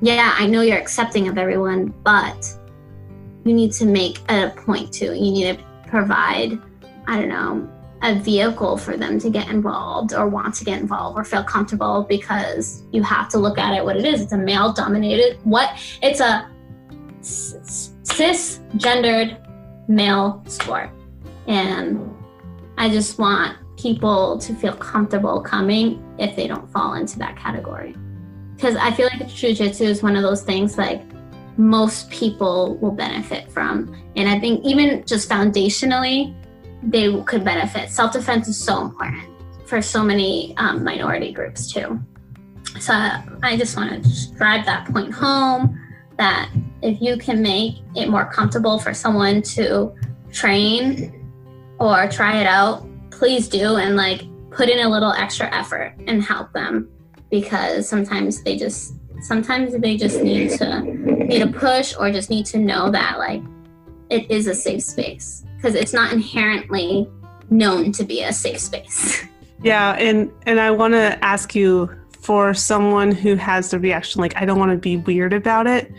yeah, 0.00 0.34
I 0.38 0.46
know 0.46 0.62
you're 0.62 0.78
accepting 0.78 1.28
of 1.28 1.38
everyone, 1.38 1.94
but 2.02 2.46
you 3.44 3.52
need 3.52 3.72
to 3.72 3.86
make 3.86 4.18
a 4.30 4.50
point 4.50 4.92
too. 4.92 5.14
You 5.14 5.32
need 5.32 5.56
to 5.56 5.64
provide, 5.88 6.58
I 7.06 7.18
don't 7.18 7.28
know, 7.28 7.68
a 8.02 8.14
vehicle 8.16 8.76
for 8.76 8.96
them 8.96 9.18
to 9.20 9.30
get 9.30 9.48
involved 9.48 10.12
or 10.12 10.28
want 10.28 10.54
to 10.56 10.64
get 10.64 10.80
involved 10.80 11.16
or 11.16 11.24
feel 11.24 11.44
comfortable 11.44 12.04
because 12.08 12.82
you 12.90 13.02
have 13.02 13.28
to 13.28 13.38
look 13.38 13.58
at 13.58 13.74
it 13.76 13.84
what 13.84 13.96
it 13.96 14.04
is. 14.04 14.20
It's 14.20 14.32
a 14.32 14.38
male 14.38 14.72
dominated, 14.72 15.38
what? 15.44 15.70
It's 16.02 16.20
a 16.20 16.50
cisgendered 18.02 19.38
male 19.88 20.42
sport. 20.46 20.90
And 21.46 22.00
I 22.82 22.88
just 22.88 23.16
want 23.16 23.56
people 23.76 24.38
to 24.38 24.52
feel 24.56 24.72
comfortable 24.72 25.40
coming 25.40 26.02
if 26.18 26.34
they 26.34 26.48
don't 26.48 26.68
fall 26.72 26.94
into 26.94 27.16
that 27.20 27.36
category. 27.36 27.94
Because 28.56 28.74
I 28.74 28.90
feel 28.90 29.06
like 29.06 29.20
jujitsu 29.28 29.82
is 29.82 30.02
one 30.02 30.16
of 30.16 30.24
those 30.24 30.42
things 30.42 30.76
like 30.76 31.00
most 31.56 32.10
people 32.10 32.76
will 32.78 32.90
benefit 32.90 33.48
from. 33.52 33.96
And 34.16 34.28
I 34.28 34.40
think 34.40 34.64
even 34.64 35.04
just 35.06 35.28
foundationally, 35.28 36.34
they 36.82 37.22
could 37.22 37.44
benefit. 37.44 37.88
Self 37.88 38.14
defense 38.14 38.48
is 38.48 38.58
so 38.58 38.82
important 38.82 39.30
for 39.64 39.80
so 39.80 40.02
many 40.02 40.56
um, 40.56 40.82
minority 40.82 41.32
groups 41.32 41.72
too. 41.72 42.00
So 42.80 42.94
I 42.94 43.56
just 43.56 43.76
want 43.76 44.02
to 44.02 44.32
drive 44.34 44.66
that 44.66 44.92
point 44.92 45.14
home 45.14 45.80
that 46.18 46.50
if 46.82 47.00
you 47.00 47.16
can 47.16 47.42
make 47.42 47.76
it 47.94 48.08
more 48.08 48.24
comfortable 48.24 48.80
for 48.80 48.92
someone 48.92 49.40
to 49.54 49.94
train 50.32 51.21
or 51.82 52.08
try 52.08 52.40
it 52.40 52.46
out, 52.46 52.86
please 53.10 53.48
do 53.48 53.76
and 53.76 53.96
like 53.96 54.22
put 54.50 54.68
in 54.68 54.78
a 54.78 54.88
little 54.88 55.12
extra 55.12 55.52
effort 55.52 55.94
and 56.06 56.22
help 56.22 56.52
them 56.52 56.88
because 57.30 57.88
sometimes 57.88 58.42
they 58.42 58.56
just 58.56 58.94
sometimes 59.22 59.76
they 59.78 59.96
just 59.96 60.22
need 60.22 60.50
to 60.50 60.82
need 60.82 61.42
a 61.42 61.46
push 61.46 61.94
or 61.98 62.10
just 62.12 62.30
need 62.30 62.46
to 62.46 62.58
know 62.58 62.90
that 62.90 63.18
like 63.18 63.42
it 64.10 64.30
is 64.30 64.46
a 64.46 64.54
safe 64.54 64.82
space 64.82 65.44
because 65.56 65.74
it's 65.74 65.92
not 65.92 66.12
inherently 66.12 67.08
known 67.50 67.90
to 67.92 68.04
be 68.04 68.22
a 68.22 68.32
safe 68.32 68.60
space. 68.60 69.24
Yeah, 69.64 69.92
and 69.92 70.32
and 70.44 70.58
I 70.58 70.72
want 70.72 70.94
to 70.94 71.16
ask 71.24 71.54
you 71.54 71.88
for 72.20 72.52
someone 72.52 73.12
who 73.12 73.36
has 73.36 73.70
the 73.70 73.78
reaction 73.78 74.20
like 74.20 74.36
I 74.36 74.44
don't 74.44 74.58
want 74.58 74.72
to 74.72 74.76
be 74.76 74.96
weird 74.96 75.32
about 75.32 75.68
it 75.68 75.92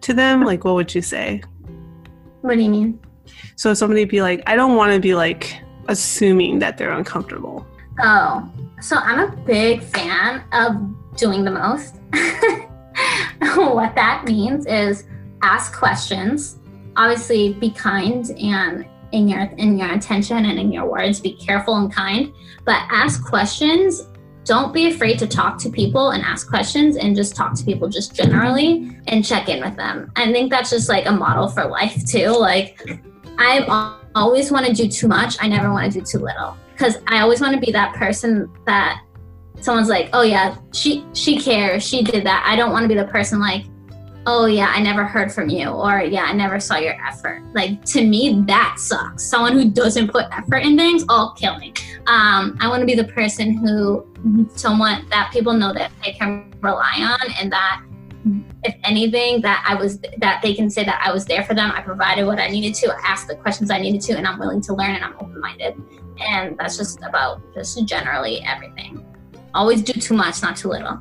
to 0.00 0.14
them, 0.14 0.42
like 0.42 0.64
what 0.64 0.74
would 0.74 0.94
you 0.94 1.02
say? 1.02 1.42
What 2.40 2.54
do 2.54 2.62
you 2.62 2.70
mean? 2.70 2.98
So 3.56 3.74
somebody 3.74 4.04
be 4.04 4.22
like, 4.22 4.42
I 4.46 4.56
don't 4.56 4.76
want 4.76 4.92
to 4.92 5.00
be 5.00 5.14
like 5.14 5.56
assuming 5.88 6.58
that 6.60 6.78
they're 6.78 6.92
uncomfortable. 6.92 7.66
Oh, 8.02 8.50
so 8.80 8.96
I'm 8.96 9.18
a 9.18 9.36
big 9.36 9.82
fan 9.82 10.44
of 10.52 10.76
doing 11.16 11.44
the 11.44 11.50
most. 11.50 11.96
what 13.56 13.94
that 13.94 14.24
means 14.24 14.66
is 14.66 15.04
ask 15.42 15.76
questions. 15.76 16.58
Obviously, 16.96 17.54
be 17.54 17.70
kind 17.70 18.30
and 18.30 18.86
in 19.12 19.28
your 19.28 19.42
in 19.56 19.76
your 19.76 19.90
intention 19.90 20.44
and 20.44 20.58
in 20.58 20.72
your 20.72 20.88
words 20.88 21.20
be 21.20 21.32
careful 21.32 21.76
and 21.76 21.92
kind 21.92 22.32
but 22.64 22.80
ask 22.90 23.24
questions 23.24 24.06
don't 24.44 24.72
be 24.72 24.88
afraid 24.88 25.18
to 25.18 25.26
talk 25.26 25.58
to 25.58 25.68
people 25.68 26.10
and 26.10 26.22
ask 26.22 26.48
questions 26.48 26.96
and 26.96 27.14
just 27.14 27.34
talk 27.36 27.54
to 27.54 27.64
people 27.64 27.88
just 27.88 28.14
generally 28.14 28.96
and 29.08 29.24
check 29.24 29.48
in 29.48 29.60
with 29.60 29.76
them 29.76 30.10
i 30.16 30.30
think 30.30 30.50
that's 30.50 30.70
just 30.70 30.88
like 30.88 31.06
a 31.06 31.12
model 31.12 31.48
for 31.48 31.66
life 31.66 32.04
too 32.06 32.28
like 32.28 32.88
i 33.40 33.96
always 34.14 34.52
want 34.52 34.66
to 34.66 34.72
do 34.72 34.88
too 34.88 35.08
much 35.08 35.36
i 35.40 35.48
never 35.48 35.70
want 35.72 35.90
to 35.90 35.98
do 35.98 36.04
too 36.04 36.18
little. 36.18 36.56
Because 36.72 36.98
i 37.08 37.20
always 37.20 37.40
want 37.40 37.54
to 37.54 37.60
be 37.60 37.72
that 37.72 37.94
person 37.94 38.50
that 38.66 39.02
someone's 39.60 39.88
like 39.88 40.10
oh 40.12 40.22
yeah 40.22 40.56
she 40.72 41.04
she 41.12 41.38
cares 41.38 41.86
she 41.86 42.02
did 42.02 42.24
that. 42.24 42.44
I 42.46 42.56
don't 42.56 42.72
want 42.72 42.84
to 42.84 42.88
be 42.88 42.94
the 42.94 43.06
person 43.06 43.40
like 43.40 43.64
oh 44.26 44.44
yeah 44.44 44.70
i 44.74 44.82
never 44.82 45.02
heard 45.02 45.32
from 45.32 45.48
you 45.48 45.68
or 45.68 46.02
yeah 46.02 46.24
i 46.24 46.32
never 46.32 46.60
saw 46.60 46.76
your 46.76 46.94
effort. 47.06 47.42
Like 47.54 47.84
to 47.86 48.06
me 48.06 48.42
that 48.46 48.76
sucks. 48.78 49.24
Someone 49.24 49.52
who 49.52 49.70
doesn't 49.70 50.08
put 50.08 50.26
effort 50.30 50.58
in 50.58 50.76
things 50.76 51.04
oh 51.08 51.34
kill 51.36 51.58
me. 51.58 51.72
Um, 52.06 52.56
i 52.60 52.68
want 52.68 52.80
to 52.80 52.86
be 52.86 52.94
the 52.94 53.04
person 53.04 53.56
who 53.56 54.06
someone 54.54 55.08
that 55.10 55.30
people 55.32 55.52
know 55.52 55.72
that 55.72 55.90
they 56.04 56.12
can 56.12 56.52
rely 56.60 57.18
on 57.20 57.32
and 57.40 57.50
that 57.52 57.82
if 58.64 58.74
anything 58.84 59.40
that 59.40 59.64
i 59.66 59.74
was 59.74 59.98
that 60.18 60.40
they 60.42 60.54
can 60.54 60.68
say 60.68 60.84
that 60.84 61.00
i 61.04 61.12
was 61.12 61.24
there 61.24 61.42
for 61.44 61.54
them. 61.54 61.70
I 61.72 61.80
provided 61.80 62.26
what 62.26 62.38
i 62.38 62.48
needed 62.48 62.74
to 62.74 62.92
i 62.92 63.00
asked 63.04 63.28
the 63.28 63.36
questions 63.36 63.70
i 63.70 63.78
needed 63.78 64.00
to 64.02 64.16
and 64.16 64.26
i'm 64.26 64.38
willing 64.38 64.60
to 64.62 64.74
learn 64.74 64.90
and 64.90 65.04
i'm 65.04 65.14
open-minded. 65.14 65.80
And 66.20 66.58
that's 66.58 66.76
just 66.76 66.98
about 67.02 67.40
just 67.54 67.82
generally 67.86 68.42
everything. 68.42 69.02
Always 69.54 69.80
do 69.80 69.94
too 69.94 70.12
much 70.14 70.42
not 70.42 70.56
too 70.56 70.68
little. 70.68 71.00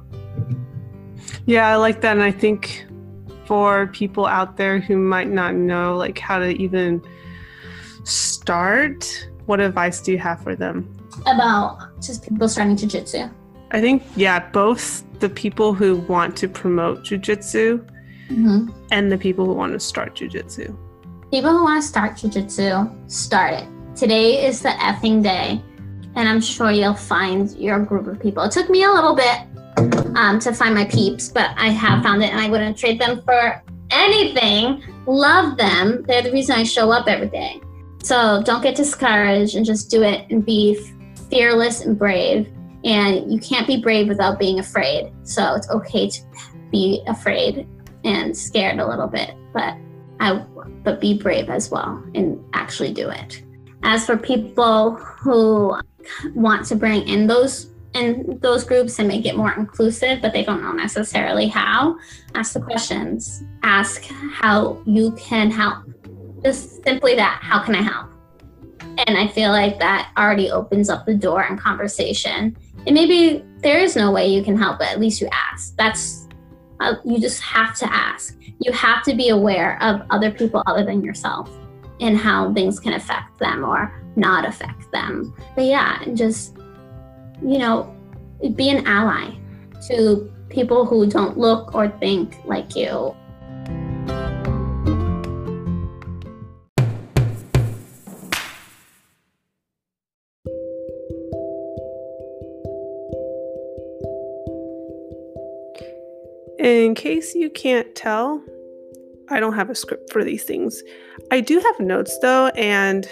Yeah 1.45 1.67
i 1.67 1.75
like 1.75 2.01
that 2.01 2.13
and 2.13 2.23
i 2.23 2.31
think 2.31 2.85
for 3.45 3.87
people 3.87 4.25
out 4.25 4.55
there 4.57 4.79
who 4.79 4.95
might 4.95 5.29
not 5.29 5.55
know 5.55 5.97
like 5.97 6.19
how 6.19 6.39
to 6.39 6.49
even 6.61 7.01
start 8.03 9.27
what 9.45 9.59
advice 9.59 9.99
do 9.99 10.11
you 10.11 10.19
have 10.19 10.41
for 10.43 10.55
them? 10.55 10.87
About 11.25 11.99
just 11.99 12.23
people 12.23 12.47
starting 12.47 12.77
jiu-jitsu 12.77 13.29
i 13.71 13.81
think 13.81 14.03
yeah 14.15 14.39
both 14.51 15.03
the 15.19 15.29
people 15.29 15.73
who 15.73 15.97
want 16.07 16.35
to 16.35 16.47
promote 16.47 17.03
jiu-jitsu 17.03 17.85
mm-hmm. 18.29 18.69
and 18.91 19.11
the 19.11 19.17
people 19.17 19.45
who 19.45 19.53
want 19.53 19.73
to 19.73 19.79
start 19.79 20.15
jiu-jitsu 20.15 20.75
people 21.31 21.51
who 21.51 21.63
want 21.63 21.81
to 21.81 21.87
start 21.87 22.17
jiu-jitsu 22.17 22.89
start 23.07 23.53
it 23.53 23.67
today 23.95 24.45
is 24.45 24.61
the 24.61 24.69
effing 24.69 25.21
day 25.21 25.61
and 26.15 26.29
i'm 26.29 26.41
sure 26.41 26.71
you'll 26.71 26.93
find 26.93 27.51
your 27.57 27.79
group 27.79 28.07
of 28.07 28.19
people 28.19 28.43
it 28.43 28.51
took 28.51 28.69
me 28.69 28.83
a 28.83 28.91
little 28.91 29.15
bit 29.15 29.39
um, 30.15 30.39
to 30.39 30.53
find 30.53 30.75
my 30.75 30.85
peeps, 30.85 31.29
but 31.29 31.51
I 31.57 31.69
have 31.69 32.03
found 32.03 32.23
it 32.23 32.31
and 32.31 32.39
I 32.39 32.49
wouldn't 32.49 32.77
trade 32.77 32.99
them 32.99 33.21
for 33.23 33.63
anything. 33.91 34.83
Love 35.05 35.57
them. 35.57 36.03
They're 36.03 36.21
the 36.21 36.31
reason 36.31 36.55
I 36.55 36.63
show 36.63 36.91
up 36.91 37.07
every 37.07 37.29
day. 37.29 37.61
So 38.03 38.41
don't 38.43 38.61
get 38.61 38.75
discouraged 38.75 39.55
and 39.55 39.65
just 39.65 39.89
do 39.89 40.03
it 40.03 40.29
and 40.29 40.45
be 40.45 40.79
fearless 41.29 41.81
and 41.81 41.97
brave. 41.97 42.51
And 42.83 43.31
you 43.31 43.39
can't 43.39 43.67
be 43.67 43.81
brave 43.81 44.07
without 44.07 44.39
being 44.39 44.59
afraid. 44.59 45.11
So 45.23 45.55
it's 45.55 45.69
okay 45.69 46.09
to 46.09 46.21
be 46.71 47.03
afraid 47.07 47.67
and 48.03 48.35
scared 48.35 48.79
a 48.79 48.87
little 48.87 49.07
bit, 49.07 49.35
but 49.53 49.75
I 50.19 50.45
but 50.83 51.01
be 51.01 51.17
brave 51.17 51.49
as 51.49 51.69
well 51.69 52.03
and 52.15 52.43
actually 52.53 52.93
do 52.93 53.09
it. 53.09 53.43
As 53.83 54.05
for 54.05 54.17
people 54.17 54.95
who 54.95 55.77
want 56.33 56.65
to 56.67 56.75
bring 56.75 57.07
in 57.07 57.27
those 57.27 57.69
in 57.93 58.37
those 58.41 58.63
groups 58.63 58.99
and 58.99 59.07
make 59.07 59.25
it 59.25 59.35
more 59.35 59.53
inclusive, 59.53 60.21
but 60.21 60.31
they 60.31 60.43
don't 60.43 60.61
know 60.61 60.71
necessarily 60.71 61.47
how, 61.47 61.97
ask 62.35 62.53
the 62.53 62.61
questions. 62.61 63.43
Ask 63.63 64.03
how 64.31 64.81
you 64.85 65.11
can 65.13 65.49
help. 65.49 65.85
Just 66.43 66.83
simply 66.83 67.15
that, 67.15 67.39
how 67.41 67.63
can 67.63 67.75
I 67.75 67.81
help? 67.81 68.09
And 69.07 69.17
I 69.17 69.27
feel 69.27 69.49
like 69.49 69.79
that 69.79 70.11
already 70.17 70.51
opens 70.51 70.89
up 70.89 71.05
the 71.05 71.15
door 71.15 71.43
and 71.43 71.59
conversation. 71.59 72.55
And 72.89 72.95
maybe 72.95 73.45
there 73.59 73.77
is 73.77 73.95
no 73.95 74.09
way 74.09 74.25
you 74.25 74.43
can 74.43 74.57
help, 74.57 74.79
but 74.79 74.87
at 74.87 74.99
least 74.99 75.21
you 75.21 75.29
ask. 75.31 75.75
That's, 75.75 76.27
uh, 76.79 76.95
you 77.05 77.19
just 77.19 77.39
have 77.39 77.77
to 77.77 77.93
ask. 77.93 78.35
You 78.61 78.71
have 78.71 79.03
to 79.03 79.13
be 79.13 79.29
aware 79.29 79.77
of 79.83 80.01
other 80.09 80.31
people 80.31 80.63
other 80.65 80.83
than 80.83 81.03
yourself 81.03 81.51
and 81.99 82.17
how 82.17 82.51
things 82.51 82.79
can 82.79 82.93
affect 82.93 83.37
them 83.37 83.63
or 83.63 83.93
not 84.15 84.43
affect 84.43 84.91
them. 84.91 85.35
But 85.55 85.65
yeah, 85.65 86.01
and 86.01 86.17
just 86.17 86.57
you 87.43 87.59
know, 87.59 87.95
be 88.55 88.71
an 88.71 88.87
ally 88.87 89.35
to 89.87 90.33
people 90.49 90.83
who 90.83 91.05
don't 91.05 91.37
look 91.37 91.75
or 91.75 91.89
think 91.89 92.37
like 92.43 92.75
you. 92.75 93.15
In 106.59 106.93
case 106.93 107.35
you 107.35 107.49
can't 107.49 107.95
tell, 107.95 108.43
I 109.29 109.39
don't 109.39 109.53
have 109.53 109.69
a 109.69 109.75
script 109.75 110.11
for 110.11 110.25
these 110.25 110.43
things. 110.43 110.83
I 111.31 111.39
do 111.39 111.59
have 111.59 111.79
notes 111.79 112.17
though, 112.19 112.47
and 112.47 113.09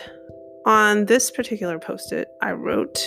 on 0.66 1.06
this 1.06 1.32
particular 1.32 1.80
post 1.80 2.12
it, 2.12 2.28
I 2.42 2.52
wrote 2.52 3.00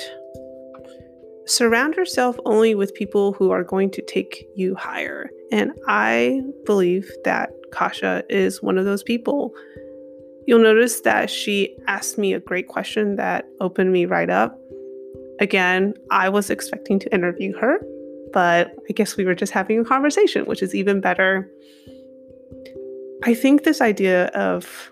surround 1.46 1.96
yourself 1.96 2.38
only 2.46 2.74
with 2.74 2.94
people 2.94 3.34
who 3.34 3.50
are 3.50 3.64
going 3.64 3.90
to 3.90 4.02
take 4.02 4.46
you 4.54 4.74
higher. 4.76 5.28
And 5.52 5.72
I 5.86 6.40
believe 6.64 7.10
that 7.24 7.50
Kasha 7.70 8.22
is 8.30 8.62
one 8.62 8.78
of 8.78 8.86
those 8.86 9.02
people. 9.02 9.52
You'll 10.46 10.62
notice 10.62 11.02
that 11.02 11.28
she 11.28 11.76
asked 11.86 12.16
me 12.16 12.32
a 12.32 12.40
great 12.40 12.68
question 12.68 13.16
that 13.16 13.46
opened 13.60 13.92
me 13.92 14.06
right 14.06 14.30
up. 14.30 14.58
Again, 15.38 15.94
I 16.10 16.28
was 16.28 16.50
expecting 16.50 16.98
to 17.00 17.12
interview 17.12 17.56
her, 17.58 17.78
but 18.32 18.74
I 18.88 18.92
guess 18.92 19.16
we 19.16 19.24
were 19.24 19.34
just 19.34 19.52
having 19.52 19.78
a 19.78 19.84
conversation, 19.84 20.46
which 20.46 20.62
is 20.62 20.74
even 20.74 21.00
better. 21.00 21.48
I 23.24 23.34
think 23.34 23.64
this 23.64 23.80
idea 23.80 24.26
of 24.28 24.90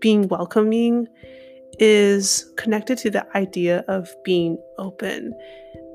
being 0.00 0.28
welcoming 0.28 1.06
is 1.78 2.50
connected 2.56 2.98
to 2.98 3.10
the 3.10 3.26
idea 3.36 3.84
of 3.88 4.08
being 4.24 4.58
open. 4.78 5.34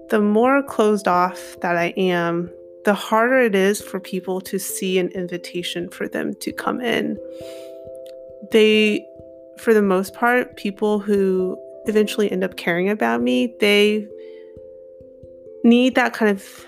The 0.10 0.22
more 0.22 0.64
closed 0.64 1.08
off 1.08 1.56
that 1.62 1.76
I 1.76 1.94
am, 1.98 2.52
the 2.86 2.94
harder 2.94 3.40
it 3.40 3.56
is 3.56 3.82
for 3.82 4.00
people 4.00 4.42
to 4.42 4.60
see 4.60 5.00
an 5.00 5.10
invitation 5.10 5.90
for 5.90 6.08
them 6.08 6.34
to 6.42 6.52
come 6.52 6.82
in. 6.82 7.18
They, 8.52 9.06
for 9.58 9.74
the 9.74 9.82
most 9.82 10.14
part, 10.14 10.58
people 10.58 11.00
who 11.00 11.58
eventually 11.86 12.32
end 12.32 12.44
up 12.44 12.58
caring 12.58 12.90
about 12.90 13.22
me, 13.22 13.56
they 13.60 14.08
need 15.64 15.96
that 15.96 16.14
kind 16.14 16.30
of 16.30 16.66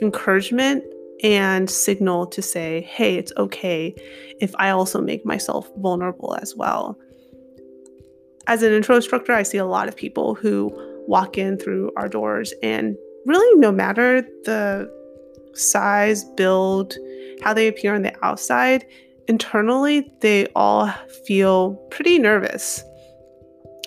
encouragement 0.00 0.84
and 1.22 1.70
signal 1.70 2.26
to 2.26 2.42
say, 2.42 2.82
hey, 2.82 3.16
it's 3.16 3.32
okay 3.36 3.94
if 4.40 4.54
I 4.56 4.70
also 4.70 5.00
make 5.00 5.24
myself 5.24 5.70
vulnerable 5.76 6.36
as 6.40 6.54
well. 6.56 6.98
As 8.48 8.62
an 8.62 8.72
intro 8.72 8.96
instructor, 8.96 9.32
I 9.32 9.44
see 9.44 9.58
a 9.58 9.64
lot 9.64 9.86
of 9.86 9.96
people 9.96 10.34
who 10.34 10.70
walk 11.06 11.38
in 11.38 11.58
through 11.58 11.92
our 11.96 12.08
doors, 12.08 12.52
and 12.62 12.96
really, 13.24 13.60
no 13.60 13.70
matter 13.70 14.22
the 14.44 14.90
size, 15.54 16.24
build, 16.36 16.94
how 17.42 17.54
they 17.54 17.68
appear 17.68 17.94
on 17.94 18.02
the 18.02 18.14
outside, 18.24 18.84
internally, 19.28 20.10
they 20.20 20.46
all 20.56 20.88
feel 21.24 21.74
pretty 21.90 22.18
nervous. 22.18 22.82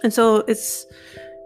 And 0.04 0.14
so 0.14 0.38
it's 0.48 0.86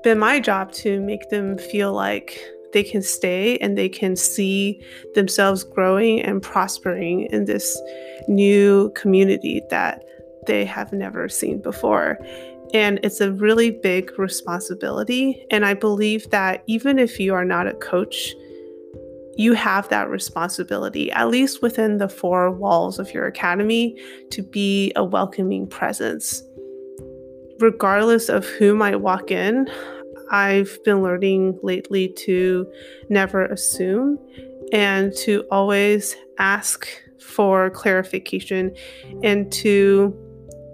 been 0.04 0.20
my 0.20 0.40
job 0.40 0.72
to 0.74 1.02
make 1.02 1.30
them 1.30 1.58
feel 1.58 1.94
like 1.94 2.40
they 2.74 2.84
can 2.84 3.02
stay 3.02 3.58
and 3.58 3.78
they 3.78 3.90
can 3.90 4.16
see 4.16 4.82
themselves 5.16 5.64
growing 5.64 6.22
and 6.22 6.42
prospering 6.42 7.22
in 7.32 7.46
this 7.46 7.80
new 8.28 8.92
community 8.96 9.62
that 9.70 10.04
they 10.48 10.66
have 10.66 10.94
never 10.94 11.30
seen 11.30 11.62
before. 11.62 12.18
And 12.74 13.00
it's 13.04 13.20
a 13.20 13.32
really 13.32 13.72
big 13.72 14.18
responsibility. 14.20 15.46
And 15.50 15.66
I 15.66 15.74
believe 15.74 16.30
that 16.30 16.64
even 16.68 17.00
if 17.00 17.20
you 17.20 17.34
are 17.34 17.46
not 17.46 17.68
a 17.68 17.74
coach, 17.74 18.34
you 19.36 19.54
have 19.54 19.88
that 19.90 20.10
responsibility, 20.10 21.12
at 21.12 21.30
least 21.30 21.62
within 21.62 21.98
the 21.98 22.10
four 22.10 22.52
walls 22.52 23.00
of 23.00 23.14
your 23.14 23.26
academy, 23.26 23.98
to 24.32 24.44
be 24.44 24.92
a 24.96 25.04
welcoming 25.04 25.66
presence. 25.66 26.44
Regardless 27.60 28.30
of 28.30 28.46
who 28.46 28.76
might 28.76 28.98
walk 28.98 29.32
in, 29.32 29.70
I've 30.32 30.78
been 30.84 31.02
learning 31.02 31.60
lately 31.64 32.10
to 32.10 32.72
never 33.10 33.46
assume 33.46 34.18
and 34.72 35.14
to 35.18 35.46
always 35.52 36.16
ask 36.38 36.88
for 37.20 37.70
clarification 37.72 38.76
and 39.24 39.52
to 39.52 40.16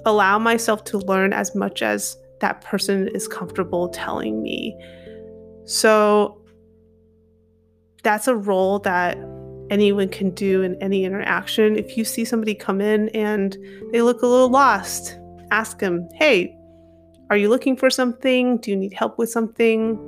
allow 0.06 0.38
myself 0.38 0.84
to 0.86 0.98
learn 1.00 1.34
as 1.34 1.56
much 1.56 1.82
as 1.82 2.18
that 2.42 2.62
person 2.62 3.08
is 3.10 3.28
comfortable 3.28 3.90
telling 3.90 4.42
me. 4.42 4.76
So 5.66 6.42
that's 8.04 8.28
a 8.28 8.36
role 8.36 8.80
that 8.80 9.18
anyone 9.70 10.10
can 10.10 10.30
do 10.32 10.62
in 10.62 10.76
any 10.82 11.06
interaction. 11.06 11.78
If 11.78 11.98
you 11.98 12.06
see 12.06 12.24
somebody 12.24 12.54
come 12.54 12.82
in 12.82 13.10
and 13.10 13.58
they 13.92 14.02
look 14.02 14.22
a 14.22 14.28
little 14.28 14.50
lost, 14.50 15.18
ask 15.52 15.80
them, 15.80 16.08
hey, 16.14 16.56
are 17.30 17.38
you 17.38 17.50
looking 17.50 17.76
for 17.76 17.90
something? 17.90 18.58
Do 18.58 18.72
you 18.72 18.78
need 18.78 18.94
help 18.94 19.18
with 19.18 19.30
something? 19.30 20.00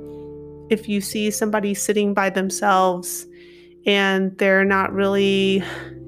If 0.70 0.88
you 0.88 1.00
see 1.00 1.30
somebody 1.30 1.74
sitting 1.74 2.14
by 2.14 2.30
themselves 2.30 3.26
and 3.86 4.36
they're 4.38 4.64
not 4.64 4.92
really 4.92 5.62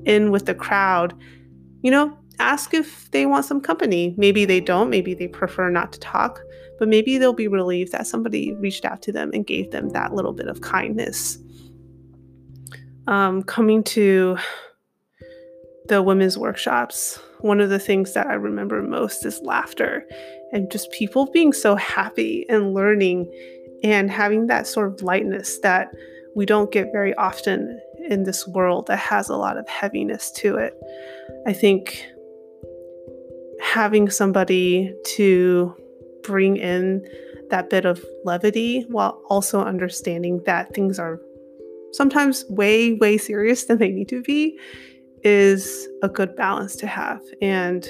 in 0.05 0.31
with 0.31 0.47
the 0.47 0.55
crowd, 0.55 1.15
you 1.83 1.91
know, 1.91 2.17
ask 2.39 2.75
if 2.75 3.11
they 3.11 3.27
want 3.27 3.45
some 3.45 3.61
company. 3.61 4.15
Maybe 4.17 4.45
they 4.45 4.61
don't, 4.61 4.91
maybe 4.91 5.15
they 5.15 5.29
prefer 5.29 5.71
not 5.71 5.93
to 5.93 6.01
talk, 6.01 6.41
but 6.79 6.89
maybe 6.89 7.19
they'll 7.19 7.33
be 7.33 7.49
relieved 7.49 7.93
that 7.93 8.07
somebody 8.07 8.55
reached 8.55 8.85
out 8.85 9.03
to 9.03 9.13
them 9.13 9.31
and 9.35 9.47
gave 9.47 9.71
them 9.71 9.91
that 9.91 10.15
little 10.15 10.33
bit 10.33 10.47
of 10.47 10.61
kindness. 10.61 11.39
Um, 13.07 13.43
coming 13.43 13.83
to 13.85 14.39
the 15.89 16.03
women's 16.03 16.39
workshops, 16.39 17.19
one 17.43 17.61
of 17.61 17.71
the 17.71 17.79
things 17.79 18.13
that 18.15 18.27
I 18.27 18.35
remember 18.35 18.83
most 18.83 19.25
is 19.25 19.41
laughter 19.43 20.07
and 20.53 20.71
just 20.71 20.91
people 20.93 21.27
being 21.27 21.53
so 21.53 21.77
happy 21.77 22.47
and 22.49 22.75
learning 22.75 23.31
and 23.83 24.11
having 24.11 24.47
that 24.49 24.67
sort 24.67 24.93
of 24.93 25.03
lightness 25.03 25.59
that 25.61 25.91
we 26.35 26.47
don't 26.47 26.73
get 26.73 26.93
very 26.93 27.15
often 27.15 27.81
in 28.09 28.25
this 28.25 28.47
world 28.47 28.87
that 28.87 28.99
has 28.99 29.29
a 29.29 29.37
lot 29.37 29.57
of 29.57 29.69
heaviness 29.69 30.31
to 30.33 30.57
it. 30.57 30.75
I 31.47 31.53
think 31.53 32.05
having 33.63 34.11
somebody 34.11 34.95
to 35.17 35.75
bring 36.23 36.57
in 36.57 37.07
that 37.51 37.71
bit 37.71 37.85
of 37.85 38.05
levity 38.25 38.83
while 38.89 39.23
also 39.29 39.61
understanding 39.61 40.43
that 40.47 40.73
things 40.75 40.99
are 40.99 41.21
sometimes 41.93 42.45
way, 42.49 42.95
way 42.95 43.19
serious 43.19 43.65
than 43.65 43.79
they 43.79 43.91
need 43.91 44.09
to 44.09 44.23
be 44.23 44.59
is 45.23 45.89
a 46.03 46.09
good 46.09 46.35
balance 46.37 46.77
to 46.77 46.87
have. 46.87 47.21
And 47.41 47.87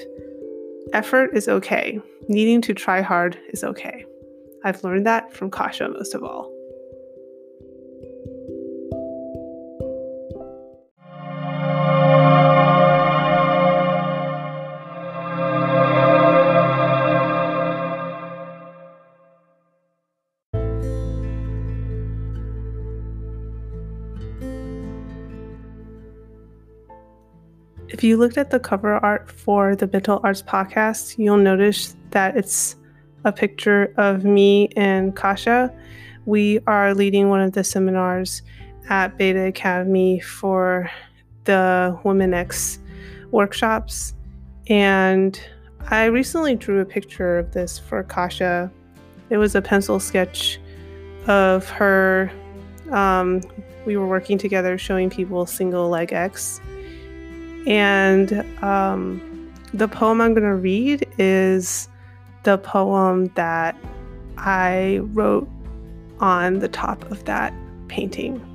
effort 0.93 1.31
is 1.33 1.47
okay. 1.47 1.99
Needing 2.27 2.61
to 2.61 2.73
try 2.73 3.01
hard 3.01 3.37
is 3.49 3.63
okay. 3.63 4.05
I've 4.63 4.83
learned 4.83 5.05
that 5.07 5.33
from 5.33 5.49
Kasha 5.49 5.89
most 5.89 6.13
of 6.13 6.23
all. 6.23 6.51
If 28.01 28.05
you 28.05 28.17
looked 28.17 28.39
at 28.39 28.49
the 28.49 28.59
cover 28.59 28.95
art 28.95 29.29
for 29.29 29.75
the 29.75 29.85
Mental 29.85 30.19
Arts 30.23 30.41
podcast, 30.41 31.19
you'll 31.19 31.37
notice 31.37 31.95
that 32.09 32.35
it's 32.35 32.75
a 33.25 33.31
picture 33.31 33.93
of 33.95 34.25
me 34.25 34.69
and 34.75 35.15
Kasha. 35.15 35.71
We 36.25 36.61
are 36.65 36.95
leading 36.95 37.29
one 37.29 37.41
of 37.41 37.51
the 37.51 37.63
seminars 37.63 38.41
at 38.89 39.19
Beta 39.19 39.45
Academy 39.45 40.19
for 40.19 40.89
the 41.43 41.95
Women 42.03 42.33
X 42.33 42.79
workshops. 43.29 44.15
And 44.65 45.39
I 45.91 46.05
recently 46.05 46.55
drew 46.55 46.79
a 46.79 46.85
picture 46.85 47.37
of 47.37 47.51
this 47.51 47.77
for 47.77 48.01
Kasha. 48.01 48.71
It 49.29 49.37
was 49.37 49.53
a 49.53 49.61
pencil 49.61 49.99
sketch 49.99 50.59
of 51.27 51.69
her. 51.69 52.31
Um, 52.89 53.43
we 53.85 53.95
were 53.95 54.07
working 54.07 54.39
together 54.39 54.79
showing 54.79 55.11
people 55.11 55.45
single 55.45 55.87
leg 55.87 56.13
X 56.13 56.61
and 57.67 58.45
um, 58.63 59.51
the 59.73 59.87
poem 59.87 60.21
I'm 60.21 60.33
going 60.33 60.47
to 60.47 60.55
read 60.55 61.07
is 61.17 61.87
the 62.43 62.57
poem 62.57 63.27
that 63.35 63.75
I 64.37 64.99
wrote 65.03 65.47
on 66.19 66.59
the 66.59 66.67
top 66.67 67.09
of 67.11 67.23
that 67.25 67.53
painting 67.87 68.45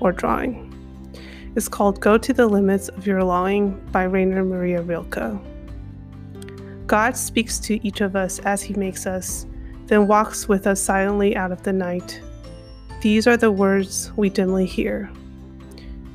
or 0.00 0.12
drawing. 0.12 0.68
It's 1.54 1.68
called 1.68 2.00
Go 2.00 2.16
to 2.16 2.32
the 2.32 2.46
Limits 2.46 2.88
of 2.88 3.06
Your 3.06 3.22
Longing 3.22 3.78
by 3.92 4.04
Rainer 4.04 4.44
Maria 4.44 4.80
Rilke. 4.80 5.38
God 6.86 7.16
speaks 7.16 7.58
to 7.60 7.84
each 7.86 8.00
of 8.00 8.16
us 8.16 8.38
as 8.40 8.62
he 8.62 8.74
makes 8.74 9.06
us, 9.06 9.46
then 9.86 10.06
walks 10.06 10.48
with 10.48 10.66
us 10.66 10.80
silently 10.80 11.36
out 11.36 11.52
of 11.52 11.62
the 11.62 11.72
night. 11.72 12.20
These 13.00 13.26
are 13.26 13.36
the 13.36 13.50
words 13.50 14.12
we 14.16 14.30
dimly 14.30 14.66
hear. 14.66 15.10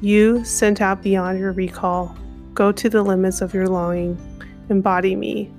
You 0.02 0.44
sent 0.46 0.82
out 0.82 1.04
beyond 1.04 1.40
your 1.40 1.52
recall 1.52 2.16
Go 2.58 2.72
to 2.72 2.90
the 2.90 3.04
limits 3.04 3.42
of 3.42 3.54
your 3.54 3.68
longing. 3.68 4.18
Embody 4.70 5.16
me. 5.16 5.54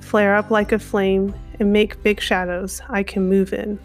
Flare 0.00 0.36
up 0.36 0.50
like 0.50 0.72
a 0.72 0.78
flame 0.78 1.34
and 1.58 1.72
make 1.72 2.02
big 2.02 2.20
shadows 2.20 2.82
I 2.90 3.02
can 3.02 3.30
move 3.30 3.54
in. 3.54 3.78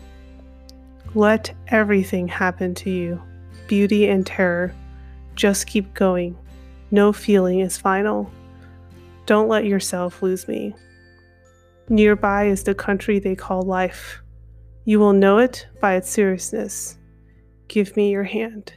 Let 1.15 1.55
everything 1.69 2.27
happen 2.27 2.75
to 2.75 2.89
you 2.89 3.21
beauty 3.67 4.09
and 4.09 4.27
terror. 4.27 4.75
Just 5.35 5.67
keep 5.67 5.93
going. 5.93 6.37
No 6.91 7.13
feeling 7.13 7.61
is 7.61 7.77
final. 7.77 8.29
Don't 9.25 9.47
let 9.47 9.63
yourself 9.63 10.21
lose 10.21 10.45
me. 10.45 10.75
Nearby 11.87 12.47
is 12.47 12.65
the 12.65 12.75
country 12.75 13.19
they 13.19 13.37
call 13.37 13.61
life. 13.61 14.21
You 14.83 14.99
will 14.99 15.13
know 15.13 15.37
it 15.37 15.65
by 15.79 15.93
its 15.93 16.09
seriousness. 16.09 16.97
Give 17.69 17.95
me 17.95 18.11
your 18.11 18.25
hand. 18.25 18.73